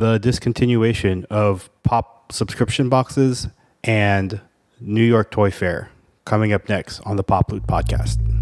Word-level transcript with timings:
the 0.00 0.18
discontinuation 0.18 1.26
of 1.26 1.68
pop 1.82 2.32
subscription 2.32 2.88
boxes 2.88 3.48
and 3.84 4.40
New 4.80 5.04
York 5.04 5.30
Toy 5.30 5.50
Fair 5.50 5.90
coming 6.24 6.54
up 6.54 6.70
next 6.70 7.00
on 7.00 7.16
the 7.16 7.22
Pop 7.22 7.52
Loot 7.52 7.66
podcast. 7.66 8.39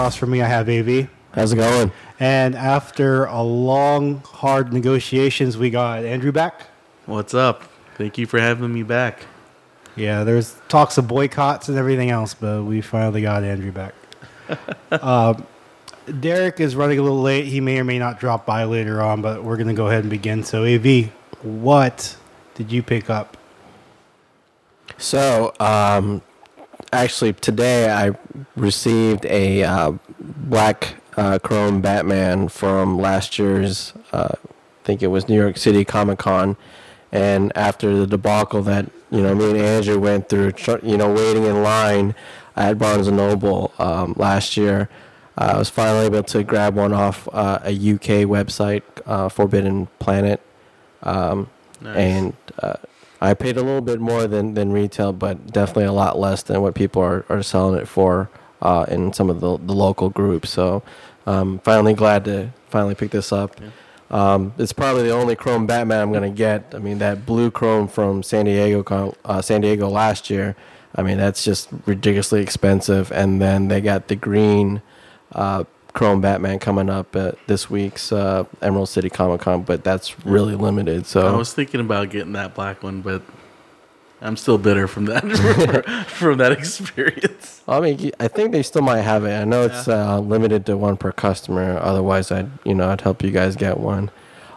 Across 0.00 0.16
from 0.16 0.30
me, 0.30 0.40
I 0.40 0.48
have 0.48 0.66
AV. 0.66 1.10
How's 1.34 1.52
it 1.52 1.56
going? 1.56 1.92
And 2.18 2.54
after 2.54 3.26
a 3.26 3.42
long, 3.42 4.22
hard 4.24 4.72
negotiations, 4.72 5.58
we 5.58 5.68
got 5.68 6.06
Andrew 6.06 6.32
back. 6.32 6.68
What's 7.04 7.34
up? 7.34 7.64
Thank 7.98 8.16
you 8.16 8.24
for 8.24 8.40
having 8.40 8.72
me 8.72 8.82
back. 8.82 9.26
Yeah, 9.96 10.24
there's 10.24 10.56
talks 10.68 10.96
of 10.96 11.06
boycotts 11.06 11.68
and 11.68 11.76
everything 11.76 12.08
else, 12.08 12.32
but 12.32 12.62
we 12.62 12.80
finally 12.80 13.20
got 13.20 13.44
Andrew 13.44 13.72
back. 13.72 13.92
um, 15.02 15.46
Derek 16.18 16.60
is 16.60 16.74
running 16.74 16.98
a 16.98 17.02
little 17.02 17.20
late. 17.20 17.44
He 17.44 17.60
may 17.60 17.78
or 17.78 17.84
may 17.84 17.98
not 17.98 18.18
drop 18.18 18.46
by 18.46 18.64
later 18.64 19.02
on, 19.02 19.20
but 19.20 19.44
we're 19.44 19.58
going 19.58 19.68
to 19.68 19.74
go 19.74 19.88
ahead 19.88 20.00
and 20.00 20.08
begin. 20.08 20.44
So, 20.44 20.64
AV, 20.64 21.10
what 21.42 22.16
did 22.54 22.72
you 22.72 22.82
pick 22.82 23.10
up? 23.10 23.36
So, 24.96 25.52
um, 25.60 26.22
actually, 26.90 27.34
today 27.34 27.90
I 27.90 28.16
received 28.56 29.24
a 29.26 29.62
uh, 29.62 29.92
black 30.18 30.96
uh, 31.16 31.38
chrome 31.38 31.80
Batman 31.80 32.48
from 32.48 32.98
last 32.98 33.38
year's, 33.38 33.92
uh, 34.12 34.34
I 34.34 34.84
think 34.84 35.02
it 35.02 35.08
was 35.08 35.28
New 35.28 35.40
York 35.40 35.56
City 35.56 35.84
Comic 35.84 36.18
Con. 36.18 36.56
And 37.12 37.52
after 37.56 37.96
the 37.96 38.06
debacle 38.06 38.62
that 38.62 38.86
you 39.10 39.20
know 39.20 39.34
me 39.34 39.50
and 39.50 39.58
Andrew 39.58 39.98
went 39.98 40.28
through, 40.28 40.52
you 40.82 40.96
know, 40.96 41.12
waiting 41.12 41.44
in 41.44 41.62
line 41.62 42.14
at 42.54 42.78
Barnes 42.78 43.08
and 43.08 43.16
Noble 43.16 43.72
um, 43.78 44.14
last 44.16 44.56
year, 44.56 44.88
uh, 45.36 45.52
I 45.54 45.58
was 45.58 45.68
finally 45.68 46.06
able 46.06 46.22
to 46.22 46.44
grab 46.44 46.76
one 46.76 46.92
off 46.92 47.28
uh, 47.32 47.58
a 47.64 47.72
UK 47.72 48.28
website, 48.28 48.82
uh, 49.06 49.28
Forbidden 49.28 49.88
Planet, 49.98 50.40
um, 51.02 51.50
nice. 51.80 51.96
and 51.96 52.36
I 53.22 53.34
paid 53.34 53.56
a 53.58 53.62
little 53.62 53.82
bit 53.82 54.00
more 54.00 54.26
than, 54.26 54.54
than 54.54 54.72
retail, 54.72 55.12
but 55.12 55.52
definitely 55.52 55.84
a 55.84 55.92
lot 55.92 56.18
less 56.18 56.42
than 56.42 56.62
what 56.62 56.74
people 56.74 57.02
are, 57.02 57.26
are 57.28 57.42
selling 57.42 57.78
it 57.78 57.86
for 57.86 58.30
uh, 58.62 58.86
in 58.88 59.12
some 59.12 59.30
of 59.30 59.40
the, 59.40 59.56
the 59.58 59.74
local 59.74 60.10
groups. 60.10 60.50
So 60.50 60.82
um, 61.26 61.58
finally 61.60 61.94
glad 61.94 62.24
to 62.26 62.50
finally 62.68 62.94
pick 62.94 63.10
this 63.10 63.32
up. 63.32 63.60
Yeah. 63.60 63.70
Um, 64.10 64.52
it's 64.58 64.72
probably 64.72 65.04
the 65.04 65.12
only 65.12 65.36
Chrome 65.36 65.66
Batman 65.66 66.00
I'm 66.00 66.12
gonna 66.12 66.30
get. 66.30 66.74
I 66.74 66.78
mean 66.78 66.98
that 66.98 67.26
blue 67.26 67.50
Chrome 67.50 67.86
from 67.88 68.22
San 68.22 68.46
Diego, 68.46 69.14
uh, 69.24 69.40
San 69.40 69.60
Diego 69.60 69.88
last 69.88 70.30
year. 70.30 70.56
I 70.94 71.02
mean 71.02 71.18
that's 71.18 71.44
just 71.44 71.68
ridiculously 71.86 72.42
expensive. 72.42 73.12
And 73.12 73.40
then 73.40 73.68
they 73.68 73.80
got 73.80 74.08
the 74.08 74.16
green 74.16 74.82
uh, 75.32 75.64
Chrome 75.92 76.20
Batman 76.20 76.58
coming 76.58 76.88
up 76.88 77.14
at 77.16 77.36
this 77.46 77.70
week's 77.70 78.12
uh, 78.12 78.44
Emerald 78.62 78.88
City 78.88 79.10
Comic 79.10 79.40
Con, 79.42 79.62
but 79.62 79.84
that's 79.84 80.24
really 80.24 80.54
limited. 80.54 81.06
So 81.06 81.26
I 81.26 81.36
was 81.36 81.52
thinking 81.52 81.80
about 81.80 82.10
getting 82.10 82.32
that 82.32 82.54
black 82.54 82.82
one, 82.82 83.02
but 83.02 83.22
I'm 84.20 84.36
still 84.36 84.58
bitter 84.58 84.86
from 84.86 85.06
that 85.06 85.22
from 86.08 86.38
that 86.38 86.52
experience. 86.52 87.62
I 87.66 87.80
mean, 87.80 88.12
I 88.20 88.28
think 88.28 88.52
they 88.52 88.62
still 88.62 88.82
might 88.82 89.00
have 89.02 89.24
it. 89.24 89.32
I 89.34 89.44
know 89.44 89.62
it's 89.62 89.86
yeah. 89.86 90.14
uh, 90.14 90.20
limited 90.20 90.66
to 90.66 90.76
one 90.76 90.96
per 90.96 91.12
customer. 91.12 91.78
Otherwise, 91.78 92.30
I'd 92.30 92.50
you 92.64 92.74
know 92.74 92.90
I'd 92.90 93.00
help 93.00 93.22
you 93.22 93.30
guys 93.30 93.56
get 93.56 93.78
one. 93.78 94.10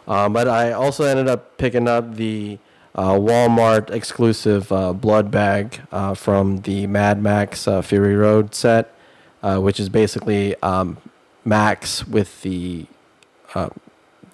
Uh, 0.08 0.28
but 0.28 0.48
I 0.48 0.74
also 0.74 1.06
ended 1.06 1.28
up 1.28 1.58
picking 1.58 1.88
up 1.88 2.16
the 2.16 2.58
uh, 2.96 3.14
Walmart 3.14 3.90
exclusive 3.90 4.72
uh, 4.72 4.94
blood 4.94 5.32
bag 5.32 5.82
uh, 5.92 6.14
from 6.14 6.58
the 6.58 6.86
Mad 6.88 7.22
Max 7.22 7.68
uh, 7.68 7.82
Fury 7.82 8.16
Road 8.16 8.54
set, 8.54 8.94
which 9.42 9.80
is 9.80 9.90
basically 9.90 10.56
um, 10.62 10.98
Max 11.46 12.08
with 12.08 12.42
the 12.42 12.86
uh, 13.56 13.70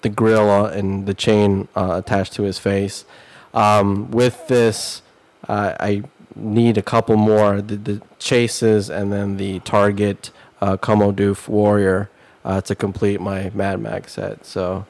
the 0.02 0.08
grill 0.08 0.64
and 0.66 1.06
the 1.06 1.14
chain 1.14 1.68
uh, 1.76 2.00
attached 2.04 2.32
to 2.34 2.42
his 2.44 2.58
face. 2.58 3.04
Um, 3.52 4.10
with 4.10 4.48
this, 4.48 5.02
uh, 5.50 5.76
I 5.80 6.02
need 6.36 6.78
a 6.78 6.82
couple 6.82 7.16
more 7.16 7.60
the, 7.60 7.76
the, 7.76 8.02
chases 8.20 8.88
and 8.88 9.12
then 9.12 9.36
the 9.36 9.58
target 9.60 10.30
uh, 10.60 10.76
Coma 10.76 11.12
Doof 11.12 11.48
Warrior 11.48 12.08
uh, 12.44 12.60
to 12.60 12.74
complete 12.76 13.20
my 13.20 13.50
Mad 13.52 13.80
Max 13.80 14.12
set. 14.12 14.46
So, 14.46 14.86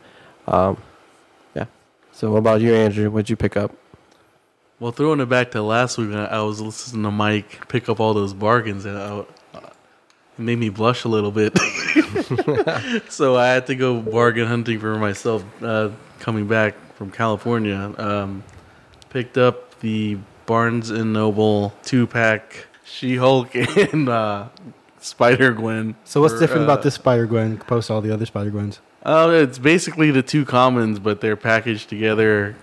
um, 0.46 0.76
yeah. 1.54 1.64
So, 2.12 2.32
what 2.32 2.38
about 2.38 2.60
you, 2.60 2.74
Andrew? 2.74 3.10
What'd 3.10 3.30
you 3.30 3.36
pick 3.36 3.56
up? 3.56 3.74
Well, 4.78 4.92
throwing 4.92 5.20
it 5.20 5.30
back 5.30 5.52
to 5.52 5.62
last 5.62 5.96
week, 5.96 6.10
when 6.10 6.18
I 6.18 6.42
was 6.42 6.60
listening 6.60 7.04
to 7.04 7.10
Mike 7.10 7.68
pick 7.68 7.88
up 7.88 7.98
all 7.98 8.12
those 8.12 8.34
bargains, 8.34 8.84
and 8.84 8.98
I, 8.98 9.18
it 9.20 9.26
made 10.36 10.58
me 10.58 10.68
blush 10.68 11.04
a 11.04 11.08
little 11.08 11.30
bit. 11.30 11.56
so 13.08 13.36
I 13.36 13.48
had 13.48 13.66
to 13.68 13.74
go 13.74 14.00
bargain 14.00 14.46
hunting 14.46 14.78
for 14.78 14.98
myself 14.98 15.42
uh, 15.62 15.90
coming 16.18 16.46
back 16.46 16.74
from 16.96 17.10
California. 17.10 17.94
Um, 17.96 18.44
picked 19.08 19.38
up 19.38 19.78
the 19.80 20.18
Barnes 20.50 20.90
and 20.90 21.12
Noble 21.12 21.72
two 21.84 22.08
pack 22.08 22.66
She 22.84 23.14
Hulk 23.14 23.54
and 23.54 24.08
uh, 24.08 24.48
Spider 24.98 25.52
Gwen. 25.52 25.94
So 26.02 26.20
what's 26.20 26.34
for, 26.34 26.40
different 26.40 26.62
uh, 26.62 26.64
about 26.64 26.82
this 26.82 26.96
Spider 26.96 27.26
Gwen 27.26 27.52
opposed 27.52 27.86
to 27.86 27.92
all 27.92 28.00
the 28.00 28.12
other 28.12 28.26
Spider 28.26 28.50
Gwens? 28.50 28.80
Oh, 29.06 29.30
it's 29.30 29.60
basically 29.60 30.10
the 30.10 30.24
two 30.24 30.44
commons, 30.44 30.98
but 30.98 31.20
they're 31.20 31.36
packaged 31.36 31.88
together 31.88 32.56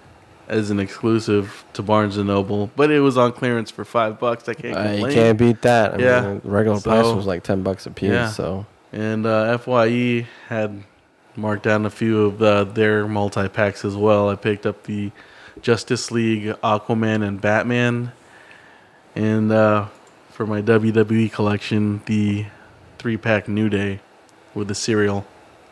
as 0.50 0.70
an 0.70 0.82
exclusive 0.82 1.64
to 1.72 1.82
Barnes 1.82 2.18
and 2.18 2.28
Noble, 2.28 2.70
but 2.76 2.92
it 2.92 3.00
was 3.00 3.18
on 3.18 3.32
clearance 3.32 3.72
for 3.72 3.86
five 3.86 4.20
bucks. 4.20 4.50
I 4.50 4.54
can't. 4.54 4.76
Uh, 4.76 5.08
you 5.08 5.14
can't 5.14 5.40
beat 5.40 5.62
that. 5.62 5.94
I 5.94 5.98
yeah, 5.98 6.22
mean, 6.28 6.42
regular 6.44 6.82
so, 6.82 6.92
price 6.92 7.16
was 7.16 7.26
like 7.26 7.44
ten 7.44 7.64
bucks 7.64 7.86
a 7.86 7.92
piece. 7.92 8.10
Yeah. 8.10 8.30
So 8.32 8.66
and 8.92 9.26
uh, 9.26 9.58
Fye 9.60 10.28
had 10.50 10.84
marked 11.38 11.64
down 11.64 11.86
a 11.86 11.90
few 11.90 12.26
of 12.26 12.42
uh, 12.42 12.66
their 12.66 13.08
multi 13.08 13.48
packs 13.48 13.86
as 13.86 13.96
well. 13.96 14.30
I 14.30 14.36
picked 14.36 14.66
up 14.66 14.84
the 14.84 15.14
Justice 15.62 16.12
League, 16.12 16.46
Aquaman, 16.64 17.26
and 17.26 17.40
Batman, 17.42 18.12
and 19.16 19.52
uh, 19.52 19.88
for 20.32 20.46
my 20.46 20.62
WWE 20.62 21.32
collection, 21.32 22.02
the 22.06 22.46
three 22.98 23.18
pack 23.18 23.48
New 23.48 23.70
Day 23.70 24.00
with 24.54 24.68
the 24.68 24.76
cereal, 24.76 25.26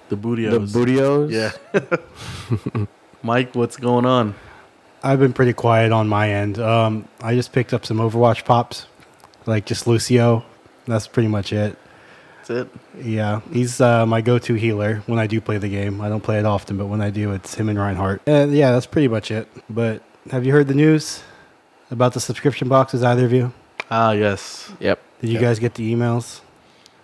the 0.09 0.15
Booty-O's. 0.15 0.71
The 0.71 0.79
Booty-O's. 0.79 1.31
Yeah. 1.31 2.85
Mike, 3.23 3.55
what's 3.55 3.77
going 3.77 4.05
on? 4.05 4.35
I've 5.03 5.19
been 5.19 5.33
pretty 5.33 5.53
quiet 5.53 5.91
on 5.91 6.07
my 6.07 6.31
end. 6.31 6.57
Um, 6.57 7.07
I 7.21 7.35
just 7.35 7.51
picked 7.51 7.73
up 7.73 7.85
some 7.85 7.97
Overwatch 7.97 8.45
pops, 8.45 8.87
like 9.45 9.65
just 9.65 9.85
Lucio. 9.87 10.43
That's 10.85 11.07
pretty 11.07 11.29
much 11.29 11.53
it. 11.53 11.77
That's 12.45 12.67
it. 12.67 13.03
Yeah, 13.03 13.41
he's 13.51 13.81
uh, 13.81 14.05
my 14.05 14.21
go-to 14.21 14.53
healer 14.53 15.01
when 15.07 15.17
I 15.17 15.25
do 15.25 15.41
play 15.41 15.57
the 15.57 15.69
game. 15.69 15.99
I 15.99 16.09
don't 16.09 16.21
play 16.21 16.37
it 16.37 16.45
often, 16.45 16.77
but 16.77 16.85
when 16.85 17.01
I 17.01 17.09
do, 17.09 17.31
it's 17.31 17.55
him 17.55 17.69
and 17.69 17.79
Reinhardt. 17.79 18.21
And 18.27 18.55
yeah, 18.55 18.71
that's 18.71 18.85
pretty 18.85 19.07
much 19.07 19.31
it. 19.31 19.47
But 19.69 20.03
have 20.29 20.45
you 20.45 20.51
heard 20.51 20.67
the 20.67 20.75
news 20.75 21.23
about 21.89 22.13
the 22.13 22.19
subscription 22.19 22.67
boxes? 22.67 23.03
Either 23.03 23.25
of 23.25 23.33
you? 23.33 23.51
Ah, 23.89 24.11
yes. 24.11 24.71
Yep. 24.79 24.99
Did 25.21 25.27
you 25.27 25.33
yep. 25.33 25.41
guys 25.41 25.59
get 25.59 25.73
the 25.73 25.91
emails? 25.93 26.41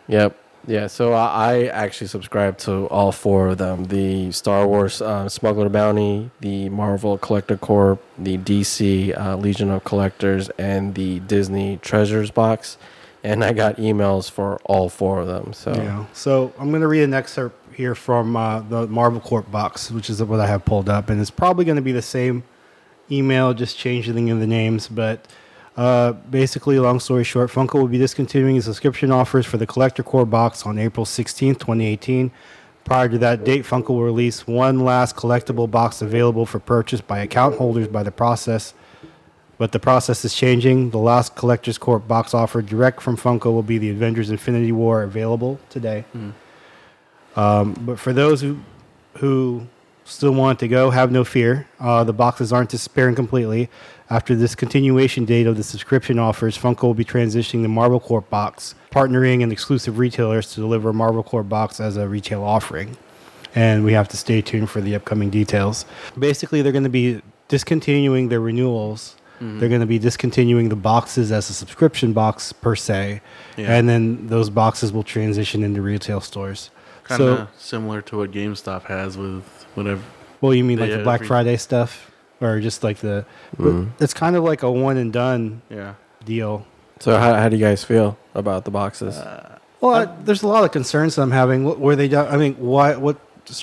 Yep. 0.07 0.37
Yeah, 0.67 0.85
so 0.85 1.13
I 1.13 1.65
actually 1.65 2.05
subscribe 2.05 2.59
to 2.59 2.85
all 2.89 3.11
four 3.11 3.47
of 3.47 3.57
them: 3.57 3.85
the 3.85 4.31
Star 4.31 4.67
Wars 4.67 5.01
uh, 5.01 5.27
Smuggler 5.27 5.69
Bounty, 5.69 6.29
the 6.41 6.69
Marvel 6.69 7.17
Collector 7.17 7.57
Corp, 7.57 7.99
the 8.19 8.37
DC 8.37 9.19
uh, 9.19 9.37
Legion 9.37 9.71
of 9.71 9.83
Collectors, 9.85 10.49
and 10.59 10.93
the 10.93 11.19
Disney 11.21 11.77
Treasures 11.77 12.29
box. 12.29 12.77
And 13.23 13.43
I 13.43 13.53
got 13.53 13.77
emails 13.77 14.29
for 14.29 14.57
all 14.65 14.89
four 14.89 15.19
of 15.19 15.27
them. 15.27 15.53
So 15.53 15.73
yeah. 15.73 16.05
So 16.13 16.53
I'm 16.57 16.69
going 16.69 16.81
to 16.81 16.87
read 16.87 17.03
an 17.03 17.13
excerpt 17.13 17.75
here 17.75 17.95
from 17.95 18.35
uh, 18.35 18.61
the 18.61 18.87
Marvel 18.87 19.19
Corp 19.19 19.49
box, 19.51 19.91
which 19.91 20.09
is 20.09 20.21
what 20.23 20.39
I 20.39 20.47
have 20.47 20.65
pulled 20.65 20.89
up, 20.89 21.09
and 21.09 21.21
it's 21.21 21.31
probably 21.31 21.65
going 21.65 21.75
to 21.75 21.81
be 21.81 21.91
the 21.91 22.01
same 22.01 22.43
email, 23.11 23.53
just 23.53 23.77
changing 23.77 24.25
the 24.39 24.47
names, 24.47 24.87
but. 24.87 25.25
Uh, 25.77 26.11
basically, 26.11 26.77
long 26.79 26.99
story 26.99 27.23
short, 27.23 27.49
Funko 27.49 27.75
will 27.75 27.87
be 27.87 27.97
discontinuing 27.97 28.59
subscription 28.59 29.09
offers 29.09 29.45
for 29.45 29.55
the 29.55 29.65
Collector 29.65 30.03
Corps 30.03 30.25
box 30.25 30.65
on 30.65 30.77
April 30.77 31.05
16th, 31.05 31.59
2018. 31.59 32.29
Prior 32.83 33.07
to 33.07 33.17
that 33.19 33.43
date, 33.43 33.63
Funko 33.63 33.89
will 33.89 34.03
release 34.03 34.47
one 34.47 34.79
last 34.79 35.15
collectible 35.15 35.69
box 35.69 36.01
available 36.01 36.45
for 36.45 36.59
purchase 36.59 36.99
by 36.99 37.19
account 37.19 37.57
holders 37.57 37.87
by 37.87 38.03
the 38.03 38.11
process. 38.11 38.73
But 39.61 39.73
the 39.73 39.79
process 39.79 40.25
is 40.25 40.33
changing. 40.33 40.89
The 40.89 40.97
last 40.97 41.35
Collectors 41.35 41.77
Corp 41.77 42.07
box 42.07 42.33
offer 42.33 42.63
direct 42.63 42.99
from 42.99 43.15
Funko 43.15 43.53
will 43.53 43.61
be 43.61 43.77
the 43.77 43.91
Avengers 43.91 44.31
Infinity 44.31 44.71
War 44.71 45.03
available 45.03 45.59
today. 45.69 46.03
Um, 47.35 47.73
but 47.81 47.99
for 47.99 48.11
those 48.11 48.41
who 48.41 48.57
who 49.17 49.67
still 50.03 50.31
want 50.31 50.57
to 50.61 50.67
go, 50.67 50.89
have 50.89 51.11
no 51.11 51.23
fear. 51.23 51.67
Uh, 51.79 52.03
the 52.03 52.11
boxes 52.11 52.51
aren't 52.51 52.71
disappearing 52.71 53.13
completely. 53.13 53.69
After 54.09 54.33
this 54.33 54.55
continuation 54.55 55.25
date 55.25 55.45
of 55.45 55.57
the 55.57 55.63
subscription 55.63 56.17
offers, 56.17 56.57
Funko 56.57 56.81
will 56.81 56.95
be 56.95 57.05
transitioning 57.05 57.61
the 57.61 57.69
Marvel 57.69 57.99
Corp 57.99 58.27
box, 58.31 58.73
partnering 58.89 59.43
and 59.43 59.51
exclusive 59.51 59.99
retailers 59.99 60.49
to 60.53 60.55
deliver 60.55 60.91
Marvel 60.91 61.21
Corp 61.21 61.47
box 61.47 61.79
as 61.79 61.97
a 61.97 62.07
retail 62.07 62.43
offering. 62.43 62.97
And 63.53 63.83
we 63.83 63.93
have 63.93 64.07
to 64.07 64.17
stay 64.17 64.41
tuned 64.41 64.71
for 64.71 64.81
the 64.81 64.95
upcoming 64.95 65.29
details. 65.29 65.85
Basically, 66.17 66.63
they're 66.63 66.71
going 66.71 66.83
to 66.83 66.89
be 66.89 67.21
discontinuing 67.47 68.29
their 68.29 68.39
renewals. 68.39 69.17
Mm-hmm. 69.41 69.59
They're 69.59 69.69
going 69.69 69.81
to 69.81 69.87
be 69.87 69.97
discontinuing 69.97 70.69
the 70.69 70.75
boxes 70.75 71.31
as 71.31 71.49
a 71.49 71.53
subscription 71.53 72.13
box 72.13 72.53
per 72.53 72.75
se, 72.75 73.21
Yeah. 73.57 73.73
and 73.75 73.89
then 73.89 74.27
those 74.27 74.51
boxes 74.51 74.93
will 74.93 75.01
transition 75.03 75.63
into 75.63 75.81
retail 75.81 76.21
stores. 76.21 76.69
Kind 77.05 77.17
so, 77.17 77.47
similar 77.57 78.01
to 78.03 78.17
what 78.17 78.31
GameStop 78.31 78.83
has 78.83 79.17
with 79.17 79.43
whatever. 79.73 80.01
Well, 80.41 80.53
you 80.53 80.63
mean 80.63 80.77
like 80.79 80.91
the 80.91 80.99
Black 81.03 81.21
every- 81.21 81.27
Friday 81.27 81.57
stuff, 81.57 82.11
or 82.39 82.59
just 82.59 82.83
like 82.83 82.97
the? 82.97 83.25
Mm-hmm. 83.57 83.89
It's 84.03 84.13
kind 84.13 84.35
of 84.35 84.43
like 84.43 84.61
a 84.61 84.71
one 84.71 84.97
and 84.97 85.11
done 85.11 85.63
Yeah. 85.71 85.95
deal. 86.23 86.65
So 86.99 87.17
how, 87.17 87.33
how 87.33 87.49
do 87.49 87.55
you 87.57 87.65
guys 87.65 87.83
feel 87.83 88.19
about 88.35 88.63
the 88.65 88.71
boxes? 88.71 89.17
Uh, 89.17 89.57
well, 89.79 89.95
I, 89.95 90.05
there's 90.23 90.43
a 90.43 90.47
lot 90.47 90.63
of 90.63 90.71
concerns 90.71 91.17
I'm 91.17 91.31
having. 91.31 91.63
What, 91.63 91.79
where 91.79 91.95
they? 91.95 92.07
do- 92.07 92.17
I 92.19 92.37
mean, 92.37 92.53
why? 92.59 92.95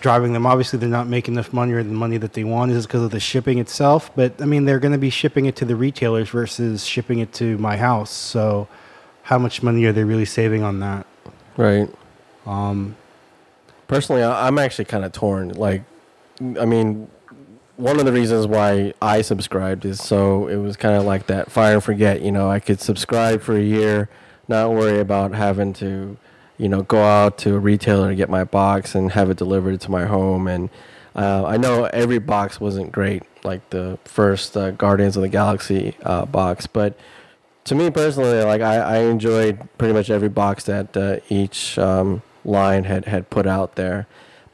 Driving 0.00 0.32
them? 0.32 0.44
Obviously, 0.44 0.78
they're 0.78 0.88
not 0.88 1.06
making 1.06 1.34
enough 1.34 1.52
money, 1.52 1.72
or 1.72 1.82
the 1.82 1.90
money 1.90 2.18
that 2.18 2.34
they 2.34 2.44
want 2.44 2.72
is 2.72 2.86
because 2.86 3.02
of 3.02 3.10
the 3.10 3.20
shipping 3.20 3.58
itself. 3.58 4.10
But 4.14 4.40
I 4.40 4.44
mean, 4.44 4.64
they're 4.64 4.80
going 4.80 4.92
to 4.92 4.98
be 4.98 5.10
shipping 5.10 5.46
it 5.46 5.56
to 5.56 5.64
the 5.64 5.76
retailers 5.76 6.28
versus 6.28 6.84
shipping 6.84 7.20
it 7.20 7.32
to 7.34 7.56
my 7.58 7.76
house. 7.76 8.10
So, 8.10 8.68
how 9.22 9.38
much 9.38 9.62
money 9.62 9.84
are 9.86 9.92
they 9.92 10.04
really 10.04 10.26
saving 10.26 10.62
on 10.62 10.80
that? 10.80 11.06
right. 11.56 11.88
Um, 12.46 12.96
Personally, 13.88 14.22
I'm 14.22 14.58
actually 14.58 14.84
kind 14.84 15.02
of 15.02 15.12
torn. 15.12 15.48
Like, 15.48 15.82
I 16.60 16.66
mean, 16.66 17.08
one 17.76 17.98
of 17.98 18.04
the 18.04 18.12
reasons 18.12 18.46
why 18.46 18.92
I 19.00 19.22
subscribed 19.22 19.86
is 19.86 19.98
so 20.02 20.46
it 20.46 20.56
was 20.56 20.76
kind 20.76 20.94
of 20.94 21.04
like 21.04 21.26
that 21.28 21.50
fire 21.50 21.74
and 21.74 21.82
forget. 21.82 22.20
You 22.20 22.30
know, 22.30 22.50
I 22.50 22.60
could 22.60 22.82
subscribe 22.82 23.40
for 23.40 23.56
a 23.56 23.62
year, 23.62 24.10
not 24.46 24.72
worry 24.72 25.00
about 25.00 25.32
having 25.32 25.72
to, 25.74 26.18
you 26.58 26.68
know, 26.68 26.82
go 26.82 27.02
out 27.02 27.38
to 27.38 27.54
a 27.54 27.58
retailer 27.58 28.08
to 28.10 28.14
get 28.14 28.28
my 28.28 28.44
box 28.44 28.94
and 28.94 29.12
have 29.12 29.30
it 29.30 29.36
delivered 29.36 29.80
to 29.82 29.90
my 29.90 30.04
home. 30.06 30.46
And 30.48 30.68
uh, 31.16 31.44
I 31.46 31.56
know 31.56 31.84
every 31.84 32.18
box 32.18 32.60
wasn't 32.60 32.92
great, 32.92 33.22
like 33.44 33.70
the 33.70 33.98
first 34.04 34.56
uh, 34.56 34.72
Guardians 34.72 35.16
of 35.16 35.22
the 35.22 35.28
Galaxy 35.28 35.96
uh, 36.02 36.26
box, 36.26 36.66
but 36.66 36.98
to 37.64 37.74
me 37.74 37.90
personally, 37.90 38.42
like 38.44 38.60
I, 38.62 38.76
I 38.76 38.98
enjoyed 38.98 39.68
pretty 39.78 39.92
much 39.94 40.10
every 40.10 40.28
box 40.30 40.64
that 40.64 40.96
uh, 40.96 41.16
each 41.28 41.78
um, 41.78 42.22
line 42.44 42.84
had, 42.84 43.04
had 43.04 43.28
put 43.30 43.46
out 43.46 43.74
there. 43.76 44.06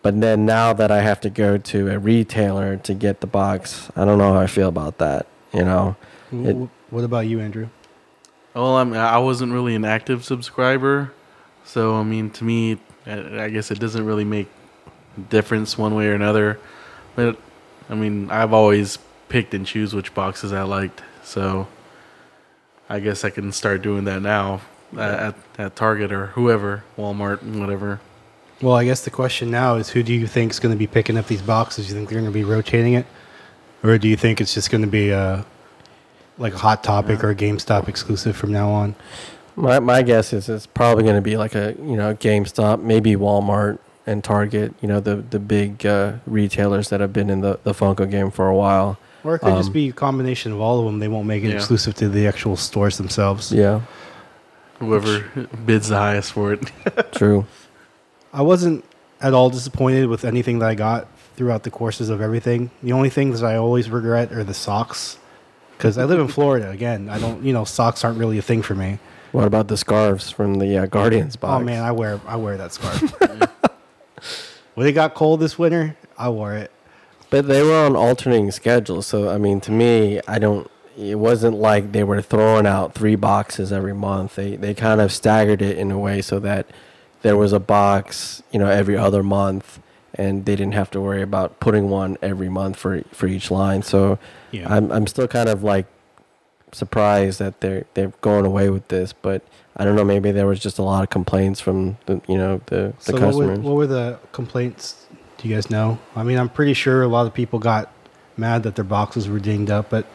But 0.03 0.21
then 0.21 0.45
now 0.45 0.73
that 0.75 0.91
I 0.91 1.01
have 1.01 1.21
to 1.23 1.31
go 1.31 1.57
to 1.57 1.91
a 1.91 1.99
retailer 1.99 2.77
to 2.79 2.93
get 2.93 3.21
the 3.21 3.27
box, 3.27 3.91
I 3.97 4.05
don't 4.05 4.19
know 4.19 4.35
how 4.35 4.41
I 4.41 4.47
feel 4.47 4.69
about 4.69 4.99
that. 4.99 5.27
You 5.53 5.65
know, 5.65 5.97
It- 6.33 6.57
what 6.91 7.05
about 7.05 7.27
you, 7.27 7.41
Andrew? 7.41 7.69
Well, 8.53 8.77
I 8.77 8.85
mean, 8.85 8.97
I 8.97 9.19
wasn't 9.19 9.53
really 9.53 9.75
an 9.75 9.85
active 9.85 10.25
subscriber, 10.25 11.13
so 11.65 11.97
I 11.97 12.03
mean, 12.03 12.31
to 12.31 12.45
me, 12.45 12.79
I 13.07 13.49
guess 13.49 13.71
it 13.71 13.81
doesn't 13.81 14.05
really 14.05 14.25
make 14.25 14.49
difference 15.29 15.77
one 15.77 15.95
way 15.95 16.09
or 16.09 16.15
another. 16.15 16.59
But 17.17 17.39
I 17.89 17.95
mean, 17.95 18.31
I've 18.31 18.53
always 18.53 18.99
picked 19.29 19.55
and 19.55 19.67
choose 19.67 19.95
which 19.95 20.15
boxes 20.15 20.53
I 20.53 20.63
liked, 20.63 21.03
so 21.23 21.67
I 22.89 23.01
guess 23.01 23.25
I 23.25 23.31
can 23.31 23.53
start 23.53 23.83
doing 23.83 24.05
that 24.05 24.23
now 24.23 24.61
uh, 24.97 25.01
at, 25.01 25.21
at, 25.21 25.35
at 25.59 25.77
Target 25.77 26.13
or 26.13 26.27
whoever, 26.29 26.85
Walmart, 26.97 27.43
whatever. 27.43 28.01
Well, 28.63 28.77
I 28.77 28.85
guess 28.85 29.05
the 29.05 29.11
question 29.11 29.51
now 29.51 29.77
is, 29.77 29.91
who 29.91 30.03
do 30.03 30.15
you 30.15 30.27
think 30.27 30.53
is 30.53 30.61
going 30.61 30.75
to 30.75 30.79
be 30.79 30.87
picking 30.87 31.17
up 31.17 31.27
these 31.27 31.43
boxes? 31.43 31.89
You 31.89 31.95
think 31.95 32.09
they're 32.09 32.21
going 32.21 32.31
to 32.31 32.35
be 32.35 32.45
rotating 32.45 32.95
it, 32.95 33.07
or 33.83 33.99
do 33.99 34.09
you 34.09 34.17
think 34.17 34.41
it's 34.41 34.55
just 34.55 34.71
going 34.71 34.83
to 34.83 34.89
be 34.89 35.11
a 35.11 35.45
like 36.39 36.55
a 36.55 36.59
hot 36.59 36.83
topic 36.83 37.23
or 37.23 37.31
a 37.31 37.35
GameStop 37.35 37.89
exclusive 37.89 38.37
from 38.37 38.53
now 38.53 38.71
on? 38.71 38.95
My, 39.57 39.79
my 39.81 40.03
guess 40.03 40.33
is 40.33 40.49
it's 40.49 40.67
probably 40.67 41.05
going 41.05 41.17
to 41.17 41.23
be 41.23 41.37
like 41.37 41.55
a 41.55 41.75
you 41.79 41.97
know 41.97 42.15
GameStop, 42.15 42.83
maybe 42.83 43.15
Walmart 43.15 43.79
and 44.07 44.23
Target. 44.23 44.75
You 44.81 44.89
know, 44.89 45.01
the 45.01 45.17
the 45.17 45.39
big 45.39 45.85
uh, 45.87 46.15
retailers 46.27 46.89
that 46.91 47.01
have 47.01 47.13
been 47.13 47.31
in 47.31 47.41
the, 47.41 47.59
the 47.63 47.73
Funko 47.73 48.11
game 48.11 48.31
for 48.31 48.49
a 48.49 48.55
while. 48.57 48.99
Or 49.23 49.37
it 49.37 49.39
could 49.39 49.55
just 49.57 49.69
Um, 49.69 49.73
be 49.73 49.89
a 49.89 49.93
combination 49.93 50.53
of 50.53 50.61
all 50.61 50.81
of 50.81 50.85
them. 50.85 50.99
They 50.99 51.09
won't 51.09 51.27
make 51.27 51.43
it 51.45 51.49
Yeah. 51.49 51.55
exclusive 51.57 51.95
to 51.95 52.09
the 52.11 52.27
actual 52.27 52.57
stores 52.57 52.99
themselves. 52.99 53.51
Yeah, 53.53 53.81
Whoever 54.81 55.21
bids 55.65 55.89
the 55.89 55.97
highest 55.97 56.33
for 56.33 56.53
it. 56.53 56.71
true. 57.13 57.47
I 58.33 58.43
wasn't 58.43 58.85
at 59.23 59.33
all 59.33 59.49
disappointed 59.49 60.09
with 60.09 60.25
anything 60.25 60.59
that 60.59 60.69
I 60.69 60.75
got 60.75 61.07
throughout 61.37 61.63
the 61.63 61.71
courses 61.71 62.11
of 62.11 62.21
everything. 62.21 62.71
The 62.83 62.93
only 62.93 63.09
things 63.09 63.43
I 63.43 63.57
always 63.57 63.89
regret 63.89 64.31
are 64.33 64.45
the 64.45 64.53
socks. 64.55 65.17
Because 65.79 65.97
I 65.97 66.05
live 66.05 66.21
in 66.21 66.29
Florida. 66.29 66.71
Again, 66.71 67.09
I 67.09 67.19
don't, 67.19 67.43
you 67.43 67.53
know, 67.53 67.65
socks 67.65 68.05
aren't 68.05 68.19
really 68.19 68.37
a 68.39 68.43
thing 68.43 68.61
for 68.63 68.75
me. 68.75 68.99
What 69.35 69.49
about 69.49 69.67
the 69.67 69.77
scarves 69.77 70.31
from 70.31 70.61
the 70.61 70.79
uh, 70.79 70.87
Guardians 70.87 71.35
box? 71.35 71.61
Oh 71.61 71.65
man, 71.65 71.83
I 71.83 71.91
wear 71.91 72.21
I 72.25 72.37
wear 72.37 72.57
that 72.57 72.73
scarf. 72.73 73.03
when 74.75 74.87
it 74.87 74.93
got 74.93 75.15
cold 75.15 75.41
this 75.41 75.59
winter, 75.59 75.97
I 76.17 76.29
wore 76.29 76.55
it. 76.55 76.71
But 77.31 77.49
they 77.49 77.65
were 77.65 77.75
on 77.85 77.97
alternating 77.97 78.53
schedules, 78.53 79.09
so 79.09 79.29
I 79.31 79.39
mean, 79.39 79.61
to 79.63 79.73
me, 79.73 80.21
I 80.29 80.39
don't. 80.39 80.71
It 80.97 81.17
wasn't 81.17 81.57
like 81.57 81.91
they 81.91 82.05
were 82.05 82.23
throwing 82.23 82.65
out 82.65 82.95
three 82.95 83.17
boxes 83.17 83.73
every 83.73 83.93
month. 83.93 84.37
They 84.37 84.55
they 84.55 84.73
kind 84.73 85.01
of 85.01 85.11
staggered 85.13 85.63
it 85.63 85.79
in 85.79 85.91
a 85.91 85.99
way 85.99 86.23
so 86.23 86.39
that 86.39 86.69
there 87.23 87.37
was 87.37 87.53
a 87.53 87.59
box, 87.59 88.41
you 88.53 88.61
know, 88.61 88.69
every 88.69 88.97
other 88.97 89.25
month, 89.25 89.81
and 90.15 90.45
they 90.45 90.55
didn't 90.55 90.75
have 90.75 90.93
to 90.93 91.01
worry 91.01 91.23
about 91.23 91.59
putting 91.59 91.91
one 91.91 92.19
every 92.23 92.49
month 92.49 92.77
for 92.77 93.03
for 93.11 93.27
each 93.27 93.51
line. 93.51 93.83
So 93.83 94.21
Yeah. 94.53 94.73
I'm 94.73 94.93
I'm 94.93 95.09
still 95.09 95.27
kind 95.27 95.49
of 95.49 95.65
like 95.65 95.87
surprised 96.75 97.39
that 97.39 97.61
they're 97.61 97.87
they're 97.95 98.13
going 98.21 98.45
away 98.45 98.71
with 98.71 98.89
this, 98.89 99.13
but 99.13 99.43
I 99.77 99.85
don't 99.85 99.97
know. 99.97 100.05
Maybe 100.05 100.31
there 100.33 100.47
was 100.47 100.61
just 100.61 100.79
a 100.79 100.83
lot 100.83 101.03
of 101.03 101.11
complaints 101.11 101.61
from 101.61 101.97
the 102.07 102.21
you 102.29 102.37
know 102.37 102.61
the 102.67 102.95
the 102.99 103.03
so 103.05 103.13
what 103.13 103.21
were, 103.21 103.27
customers. 103.27 103.59
what 103.61 103.75
were 103.75 103.87
the 103.87 104.19
complaints? 104.33 105.07
Do 105.39 105.49
you 105.49 105.55
guys 105.55 105.71
know? 105.71 105.99
I 106.15 106.23
mean, 106.23 106.39
I'm 106.39 106.49
pretty 106.49 106.75
sure 106.75 107.03
a 107.03 107.09
lot 107.09 107.27
of 107.27 107.35
people 107.35 107.59
got 107.59 107.91
mad 108.37 108.63
that 108.65 108.75
their 108.77 108.85
boxes 108.85 109.29
were 109.29 109.39
dinged 109.39 109.71
up, 109.71 109.91
but 109.91 110.07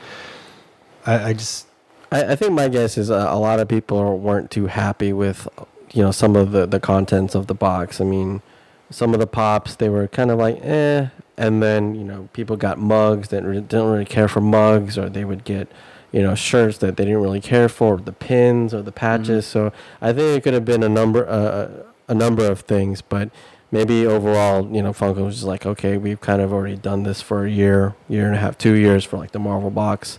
I, 1.05 1.29
I 1.29 1.33
just 1.33 1.67
I, 2.11 2.33
I 2.33 2.35
think 2.35 2.53
my 2.53 2.67
guess 2.67 2.97
is 2.97 3.09
uh, 3.11 3.27
a 3.29 3.39
lot 3.39 3.59
of 3.59 3.67
people 3.67 4.17
weren't 4.17 4.51
too 4.51 4.67
happy 4.67 5.13
with, 5.13 5.47
you 5.91 6.01
know, 6.01 6.11
some 6.11 6.35
of 6.35 6.51
the, 6.51 6.65
the 6.65 6.79
contents 6.79 7.35
of 7.35 7.47
the 7.47 7.53
box. 7.53 8.01
I 8.01 8.05
mean, 8.05 8.41
some 8.89 9.13
of 9.13 9.19
the 9.19 9.27
pops 9.27 9.75
they 9.75 9.89
were 9.89 10.07
kind 10.07 10.31
of 10.31 10.39
like 10.39 10.59
eh, 10.63 11.07
and 11.37 11.61
then 11.61 11.95
you 11.95 12.03
know 12.03 12.27
people 12.33 12.57
got 12.57 12.77
mugs 12.77 13.29
that 13.29 13.43
didn't 13.43 13.89
really 13.89 14.05
care 14.05 14.27
for 14.27 14.41
mugs, 14.41 14.97
or 14.97 15.09
they 15.09 15.25
would 15.25 15.43
get, 15.43 15.67
you 16.11 16.21
know, 16.21 16.35
shirts 16.35 16.77
that 16.79 16.97
they 16.97 17.05
didn't 17.05 17.21
really 17.21 17.41
care 17.41 17.69
for, 17.69 17.97
the 17.97 18.11
pins 18.11 18.73
or 18.73 18.81
the 18.81 18.91
patches. 18.91 19.45
So 19.45 19.71
I 20.01 20.13
think 20.13 20.37
it 20.37 20.43
could 20.43 20.53
have 20.53 20.65
been 20.65 20.83
a 20.83 20.89
number 20.89 21.27
uh, 21.27 21.83
a 22.07 22.13
number 22.15 22.45
of 22.45 22.61
things, 22.61 23.01
but. 23.01 23.29
Maybe 23.71 24.03
overall, 24.03 24.67
you 24.75 24.81
know, 24.81 24.91
Funko 24.93 25.25
was 25.25 25.35
just 25.35 25.45
like, 25.45 25.63
okay, 25.63 25.95
we've 25.95 26.19
kind 26.19 26.41
of 26.41 26.51
already 26.51 26.75
done 26.75 27.03
this 27.03 27.21
for 27.21 27.45
a 27.45 27.51
year, 27.51 27.93
year 28.07 28.25
and 28.25 28.35
a 28.35 28.39
half, 28.39 28.57
two 28.57 28.73
years 28.73 29.05
for 29.05 29.17
like 29.17 29.29
the 29.29 29.37
Marvel 29.37 29.69
box, 29.69 30.17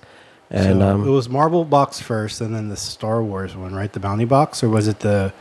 and 0.51 0.81
so 0.81 0.89
um, 0.89 1.07
it 1.07 1.11
was 1.11 1.29
Marvel 1.29 1.65
box 1.65 2.01
first, 2.01 2.41
and 2.41 2.55
then 2.55 2.69
the 2.69 2.77
Star 2.77 3.23
Wars 3.23 3.57
one, 3.57 3.73
right? 3.75 3.93
The 3.93 4.01
Bounty 4.01 4.25
box, 4.25 4.63
or 4.63 4.69
was 4.69 4.89
it 4.89 5.01
the? 5.01 5.33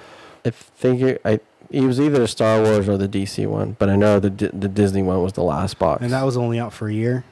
I 0.45 0.51
think 0.51 1.01
it, 1.01 1.21
I 1.25 1.39
it 1.71 1.81
was 1.81 1.99
either 1.99 2.19
the 2.19 2.27
Star 2.27 2.61
Wars 2.61 2.87
or 2.87 2.97
the 2.97 3.07
DC 3.07 3.45
one, 3.47 3.75
but 3.79 3.89
I 3.89 3.95
know 3.95 4.19
the 4.19 4.29
the 4.29 4.67
Disney 4.67 5.01
one 5.01 5.21
was 5.23 5.33
the 5.33 5.43
last 5.43 5.79
box. 5.79 6.01
And 6.01 6.11
that 6.11 6.23
was 6.23 6.37
only 6.37 6.59
out 6.59 6.73
for 6.73 6.87
a 6.87 6.93
year. 6.93 7.23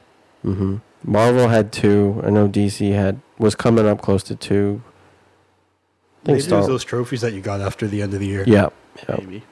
hmm 0.42 0.78
Marvel 1.04 1.48
had 1.48 1.72
two. 1.72 2.20
I 2.24 2.30
know 2.30 2.48
DC 2.48 2.92
had 2.92 3.20
was 3.38 3.54
coming 3.54 3.86
up 3.86 4.00
close 4.00 4.22
to 4.24 4.36
two. 4.36 4.82
I 6.22 6.26
think 6.26 6.38
Maybe 6.38 6.54
it 6.54 6.56
was 6.56 6.66
those 6.66 6.84
trophies 6.84 7.20
that 7.20 7.32
you 7.32 7.40
got 7.40 7.60
after 7.60 7.86
the 7.86 8.02
end 8.02 8.12
of 8.14 8.20
the 8.20 8.26
year. 8.26 8.44
yeah, 8.46 8.68
yeah. 9.08 9.16
Maybe. 9.18 9.42